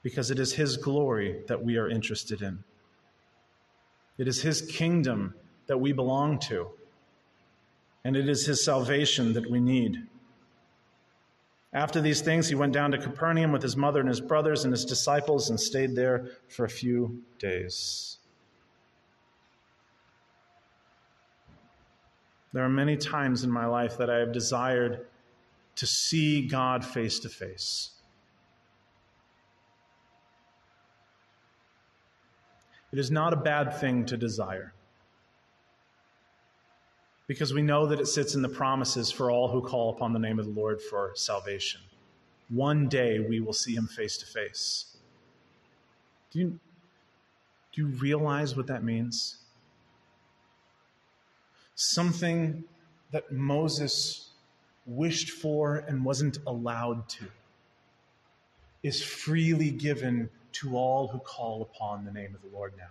because 0.02 0.30
it 0.30 0.38
is 0.38 0.52
His 0.52 0.76
glory 0.76 1.42
that 1.48 1.64
we 1.64 1.76
are 1.76 1.88
interested 1.88 2.42
in. 2.42 2.62
It 4.18 4.28
is 4.28 4.42
His 4.42 4.62
kingdom 4.62 5.34
that 5.66 5.78
we 5.78 5.92
belong 5.92 6.38
to, 6.40 6.68
and 8.06 8.14
it 8.14 8.28
is 8.28 8.46
His 8.46 8.64
salvation 8.64 9.32
that 9.32 9.50
we 9.50 9.58
need. 9.58 10.06
After 11.72 12.00
these 12.00 12.20
things, 12.20 12.48
he 12.48 12.54
went 12.54 12.72
down 12.72 12.92
to 12.92 12.98
Capernaum 12.98 13.50
with 13.50 13.64
his 13.64 13.76
mother 13.76 13.98
and 13.98 14.08
his 14.08 14.20
brothers 14.20 14.62
and 14.62 14.72
his 14.72 14.84
disciples 14.84 15.50
and 15.50 15.58
stayed 15.58 15.96
there 15.96 16.28
for 16.46 16.64
a 16.64 16.68
few 16.68 17.24
days. 17.40 18.18
There 22.52 22.64
are 22.64 22.68
many 22.68 22.96
times 22.96 23.42
in 23.42 23.50
my 23.50 23.66
life 23.66 23.98
that 23.98 24.08
I 24.08 24.18
have 24.18 24.32
desired 24.32 25.08
to 25.74 25.86
see 25.86 26.46
God 26.46 26.84
face 26.84 27.18
to 27.18 27.28
face. 27.28 27.90
It 32.92 33.00
is 33.00 33.10
not 33.10 33.32
a 33.32 33.36
bad 33.36 33.80
thing 33.80 34.06
to 34.06 34.16
desire 34.16 34.75
because 37.26 37.52
we 37.52 37.62
know 37.62 37.86
that 37.86 38.00
it 38.00 38.06
sits 38.06 38.34
in 38.34 38.42
the 38.42 38.48
promises 38.48 39.10
for 39.10 39.30
all 39.30 39.48
who 39.48 39.60
call 39.60 39.90
upon 39.90 40.12
the 40.12 40.18
name 40.18 40.38
of 40.38 40.46
the 40.46 40.60
Lord 40.60 40.80
for 40.80 41.12
salvation. 41.14 41.80
One 42.48 42.88
day 42.88 43.18
we 43.18 43.40
will 43.40 43.52
see 43.52 43.74
him 43.74 43.86
face 43.86 44.16
to 44.18 44.26
face. 44.26 44.96
Do 46.30 46.38
you, 46.38 46.60
do 47.72 47.82
you 47.82 47.86
realize 47.86 48.56
what 48.56 48.68
that 48.68 48.84
means? 48.84 49.38
something 51.76 52.64
that 53.12 53.30
Moses 53.30 54.30
wished 54.86 55.30
for 55.30 55.84
and 55.86 56.04
wasn't 56.04 56.38
allowed 56.46 57.08
to, 57.10 57.26
is 58.82 59.02
freely 59.02 59.70
given 59.70 60.28
to 60.52 60.76
all 60.76 61.08
who 61.08 61.18
call 61.18 61.62
upon 61.62 62.04
the 62.04 62.10
name 62.10 62.34
of 62.34 62.42
the 62.42 62.56
Lord 62.56 62.72
now. 62.76 62.90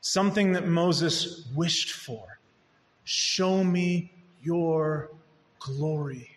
Something 0.00 0.52
that 0.52 0.68
Moses 0.68 1.48
wished 1.54 1.92
for. 1.92 2.38
Show 3.06 3.62
me 3.62 4.10
your 4.42 5.12
glory. 5.60 6.28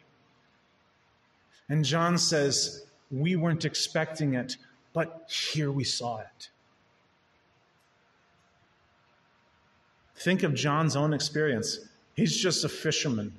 And 1.67 1.83
John 1.83 2.15
says, 2.19 2.85
We 3.09 3.35
weren't 3.35 3.65
expecting 3.65 4.35
it, 4.35 4.55
but 4.93 5.27
here 5.27 5.71
we 5.71 5.83
saw 5.83 6.19
it. 6.19 6.49
Think 10.15 10.43
of 10.43 10.53
John's 10.53 10.95
own 10.95 11.11
experience. 11.11 11.79
He's 12.13 12.37
just 12.37 12.63
a 12.63 12.69
fisherman. 12.69 13.33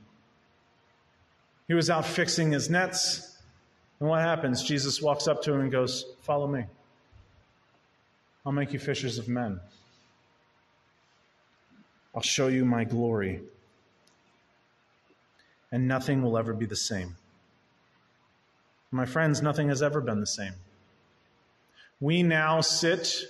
He 1.68 1.74
was 1.74 1.88
out 1.88 2.04
fixing 2.04 2.50
his 2.50 2.68
nets. 2.68 3.38
And 4.00 4.08
what 4.08 4.22
happens? 4.22 4.64
Jesus 4.64 5.00
walks 5.00 5.28
up 5.28 5.40
to 5.44 5.52
him 5.52 5.60
and 5.60 5.70
goes, 5.70 6.04
Follow 6.22 6.48
me. 6.48 6.64
I'll 8.44 8.50
make 8.50 8.72
you 8.72 8.80
fishers 8.80 9.18
of 9.18 9.28
men. 9.28 9.60
I'll 12.14 12.22
show 12.22 12.48
you 12.48 12.64
my 12.64 12.84
glory. 12.84 13.40
And 15.72 15.86
nothing 15.86 16.22
will 16.22 16.36
ever 16.36 16.52
be 16.52 16.66
the 16.66 16.76
same. 16.76 17.16
My 18.90 19.06
friends, 19.06 19.40
nothing 19.40 19.68
has 19.68 19.82
ever 19.82 20.00
been 20.00 20.20
the 20.20 20.26
same. 20.26 20.54
We 22.00 22.22
now 22.22 22.60
sit 22.60 23.24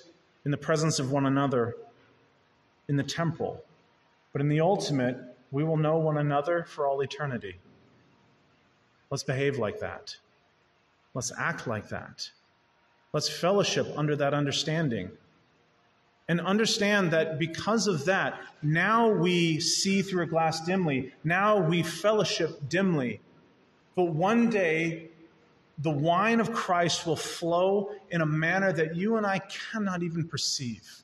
in 0.44 0.50
the 0.50 0.56
presence 0.56 0.98
of 0.98 1.12
one 1.12 1.26
another 1.26 1.76
in 2.88 2.96
the 2.96 3.02
temple. 3.02 3.62
But 4.32 4.40
in 4.40 4.48
the 4.48 4.60
ultimate, 4.60 5.18
we 5.50 5.64
will 5.64 5.76
know 5.76 5.98
one 5.98 6.16
another 6.16 6.64
for 6.64 6.86
all 6.86 7.00
eternity. 7.00 7.56
Let's 9.10 9.24
behave 9.24 9.58
like 9.58 9.80
that. 9.80 10.16
Let's 11.14 11.32
act 11.36 11.66
like 11.66 11.88
that. 11.88 12.30
Let's 13.12 13.28
fellowship 13.28 13.86
under 13.96 14.14
that 14.16 14.32
understanding. 14.32 15.10
And 16.30 16.40
understand 16.40 17.10
that 17.10 17.40
because 17.40 17.88
of 17.88 18.04
that, 18.04 18.40
now 18.62 19.10
we 19.10 19.58
see 19.58 20.00
through 20.00 20.22
a 20.22 20.26
glass 20.26 20.60
dimly. 20.64 21.12
Now 21.24 21.58
we 21.58 21.82
fellowship 21.82 22.68
dimly. 22.68 23.20
But 23.96 24.12
one 24.12 24.48
day, 24.48 25.08
the 25.78 25.90
wine 25.90 26.38
of 26.38 26.52
Christ 26.52 27.04
will 27.04 27.16
flow 27.16 27.90
in 28.12 28.20
a 28.20 28.26
manner 28.26 28.72
that 28.72 28.94
you 28.94 29.16
and 29.16 29.26
I 29.26 29.40
cannot 29.40 30.04
even 30.04 30.28
perceive. 30.28 31.02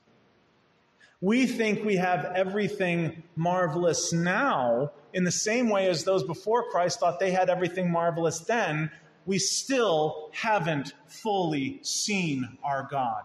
We 1.20 1.46
think 1.46 1.84
we 1.84 1.96
have 1.96 2.26
everything 2.36 3.24
marvelous 3.34 4.12
now 4.12 4.92
in 5.12 5.24
the 5.24 5.32
same 5.32 5.70
way 5.70 5.88
as 5.88 6.04
those 6.04 6.22
before 6.22 6.70
Christ 6.70 7.00
thought 7.00 7.18
they 7.18 7.32
had 7.32 7.50
everything 7.50 7.90
marvelous 7.90 8.38
then. 8.38 8.92
We 9.24 9.40
still 9.40 10.30
haven't 10.32 10.92
fully 11.08 11.80
seen 11.82 12.58
our 12.62 12.86
God. 12.88 13.24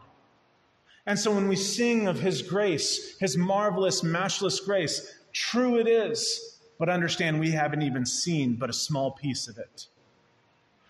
And 1.06 1.18
so 1.18 1.34
when 1.34 1.48
we 1.48 1.56
sing 1.56 2.08
of 2.08 2.20
His 2.20 2.42
grace, 2.42 3.18
His 3.20 3.38
marvelous, 3.38 4.04
matchless 4.04 4.60
grace, 4.60 5.14
true 5.34 5.78
it 5.78 5.88
is, 5.88 6.60
but 6.78 6.90
understand 6.90 7.40
we 7.40 7.52
haven't 7.52 7.82
even 7.82 8.06
seen 8.06 8.56
but 8.56 8.70
a 8.70 8.74
small 8.74 9.12
piece 9.12 9.48
of 9.48 9.58
it. 9.58 9.88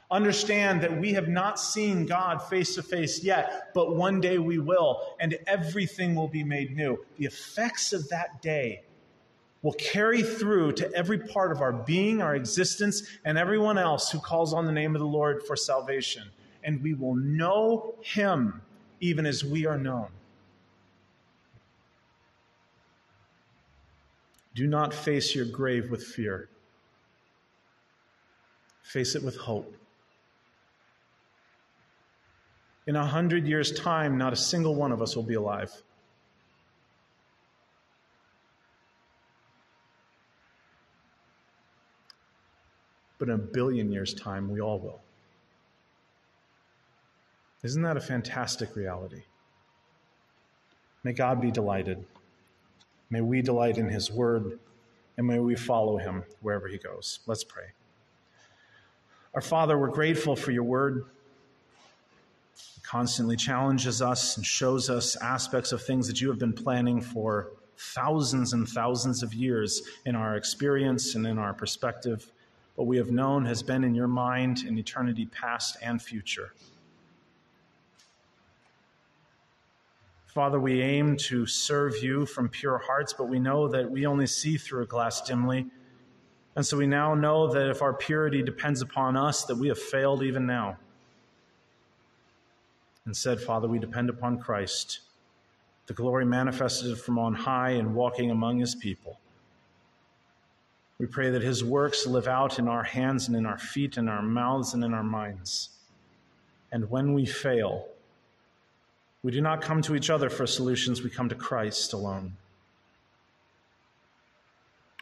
Understand 0.09 0.81
that 0.81 0.99
we 0.99 1.13
have 1.13 1.29
not 1.29 1.57
seen 1.57 2.05
God 2.05 2.39
face 2.39 2.75
to 2.75 2.83
face 2.83 3.23
yet, 3.23 3.73
but 3.73 3.95
one 3.95 4.19
day 4.19 4.37
we 4.37 4.59
will, 4.59 5.15
and 5.21 5.37
everything 5.47 6.15
will 6.15 6.27
be 6.27 6.43
made 6.43 6.75
new. 6.75 6.97
The 7.17 7.25
effects 7.25 7.93
of 7.93 8.09
that 8.09 8.41
day 8.41 8.83
will 9.61 9.73
carry 9.73 10.21
through 10.21 10.73
to 10.73 10.93
every 10.93 11.19
part 11.19 11.53
of 11.53 11.61
our 11.61 11.71
being, 11.71 12.21
our 12.21 12.35
existence, 12.35 13.03
and 13.23 13.37
everyone 13.37 13.77
else 13.77 14.11
who 14.11 14.19
calls 14.19 14.53
on 14.53 14.65
the 14.65 14.71
name 14.73 14.95
of 14.95 14.99
the 14.99 15.07
Lord 15.07 15.43
for 15.43 15.55
salvation. 15.55 16.27
And 16.63 16.83
we 16.83 16.93
will 16.93 17.15
know 17.15 17.95
Him 18.01 18.61
even 19.01 19.25
as 19.25 19.43
we 19.43 19.65
are 19.65 19.77
known. 19.77 20.07
Do 24.53 24.67
not 24.67 24.93
face 24.93 25.35
your 25.35 25.45
grave 25.45 25.89
with 25.89 26.03
fear. 26.03 26.47
Face 28.83 29.15
it 29.15 29.23
with 29.23 29.37
hope. 29.37 29.75
In 32.87 32.95
a 32.95 33.05
hundred 33.05 33.47
years' 33.47 33.71
time, 33.71 34.17
not 34.17 34.33
a 34.33 34.35
single 34.35 34.75
one 34.75 34.91
of 34.91 35.01
us 35.01 35.15
will 35.15 35.23
be 35.23 35.35
alive. 35.35 35.71
But 43.17 43.29
in 43.29 43.35
a 43.35 43.37
billion 43.37 43.91
years' 43.91 44.13
time, 44.13 44.49
we 44.49 44.61
all 44.61 44.79
will. 44.79 45.01
Isn't 47.63 47.83
that 47.83 47.97
a 47.97 48.01
fantastic 48.01 48.75
reality? 48.75 49.23
May 51.03 51.13
God 51.13 51.39
be 51.41 51.51
delighted. 51.51 52.03
May 53.09 53.21
we 53.21 53.41
delight 53.41 53.77
in 53.77 53.89
his 53.89 54.09
word, 54.09 54.59
and 55.17 55.27
may 55.27 55.39
we 55.39 55.55
follow 55.55 55.97
him 55.97 56.23
wherever 56.41 56.67
he 56.67 56.77
goes. 56.77 57.19
Let's 57.27 57.43
pray. 57.43 57.65
Our 59.33 59.41
Father, 59.41 59.77
we're 59.77 59.89
grateful 59.89 60.35
for 60.35 60.51
your 60.51 60.63
word. 60.63 61.05
It 62.55 62.83
constantly 62.83 63.35
challenges 63.35 64.01
us 64.01 64.37
and 64.37 64.45
shows 64.45 64.89
us 64.89 65.15
aspects 65.17 65.71
of 65.71 65.83
things 65.83 66.07
that 66.07 66.19
you 66.19 66.29
have 66.29 66.39
been 66.39 66.53
planning 66.53 66.99
for 66.99 67.49
thousands 67.77 68.53
and 68.53 68.67
thousands 68.67 69.23
of 69.23 69.33
years 69.33 69.81
in 70.05 70.15
our 70.15 70.35
experience 70.35 71.15
and 71.15 71.25
in 71.27 71.37
our 71.37 71.53
perspective. 71.53 72.31
What 72.75 72.87
we 72.87 72.97
have 72.97 73.11
known 73.11 73.45
has 73.45 73.61
been 73.61 73.83
in 73.83 73.93
your 73.95 74.07
mind 74.07 74.63
in 74.63 74.77
eternity 74.77 75.25
past 75.25 75.77
and 75.81 76.01
future. 76.01 76.53
Father, 80.33 80.61
we 80.61 80.81
aim 80.81 81.17
to 81.17 81.45
serve 81.45 82.01
you 82.01 82.25
from 82.25 82.47
pure 82.47 82.77
hearts, 82.77 83.11
but 83.11 83.25
we 83.25 83.37
know 83.37 83.67
that 83.67 83.91
we 83.91 84.05
only 84.05 84.25
see 84.25 84.55
through 84.55 84.83
a 84.83 84.85
glass 84.85 85.21
dimly. 85.21 85.67
And 86.55 86.65
so 86.65 86.77
we 86.77 86.87
now 86.87 87.13
know 87.13 87.51
that 87.51 87.69
if 87.69 87.81
our 87.81 87.93
purity 87.93 88.41
depends 88.41 88.81
upon 88.81 89.17
us, 89.17 89.43
that 89.43 89.57
we 89.57 89.67
have 89.67 89.77
failed 89.77 90.23
even 90.23 90.45
now. 90.45 90.77
And 93.03 93.17
said, 93.17 93.41
Father, 93.41 93.67
we 93.67 93.77
depend 93.77 94.09
upon 94.09 94.39
Christ, 94.39 95.01
the 95.87 95.93
glory 95.93 96.23
manifested 96.23 96.97
from 96.97 97.19
on 97.19 97.33
high 97.33 97.71
and 97.71 97.93
walking 97.93 98.31
among 98.31 98.59
his 98.59 98.73
people. 98.73 99.19
We 100.97 101.07
pray 101.07 101.29
that 101.31 101.41
his 101.41 101.61
works 101.61 102.07
live 102.07 102.29
out 102.29 102.57
in 102.57 102.69
our 102.69 102.83
hands 102.83 103.27
and 103.27 103.35
in 103.35 103.45
our 103.45 103.57
feet, 103.57 103.97
in 103.97 104.07
our 104.07 104.21
mouths 104.21 104.73
and 104.73 104.85
in 104.85 104.93
our 104.93 105.03
minds. 105.03 105.71
And 106.71 106.89
when 106.89 107.13
we 107.13 107.25
fail, 107.25 107.89
we 109.23 109.31
do 109.31 109.41
not 109.41 109.61
come 109.61 109.81
to 109.83 109.95
each 109.95 110.09
other 110.09 110.29
for 110.29 110.47
solutions, 110.47 111.03
we 111.03 111.09
come 111.09 111.29
to 111.29 111.35
Christ 111.35 111.93
alone. 111.93 112.33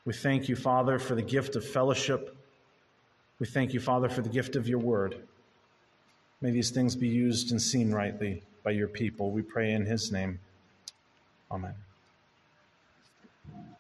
We 0.06 0.14
thank 0.14 0.50
you, 0.50 0.56
Father, 0.56 1.00
for 1.00 1.16
the 1.16 1.22
gift 1.22 1.56
of 1.56 1.66
fellowship. 1.66 2.36
We 3.40 3.46
thank 3.46 3.74
you, 3.74 3.80
Father, 3.80 4.10
for 4.10 4.22
the 4.22 4.30
gift 4.30 4.56
of 4.56 4.68
your 4.68 4.80
word. 4.80 5.22
May 6.42 6.52
these 6.52 6.72
things 6.72 6.96
be 6.96 7.08
used 7.08 7.52
and 7.52 7.62
seen 7.62 7.92
rightly 7.92 8.44
by 8.64 8.72
your 8.72 8.88
people. 8.88 9.32
We 9.32 9.42
pray 9.42 9.72
in 9.72 9.86
his 9.86 10.12
name. 10.12 10.40
Amen. 11.52 11.76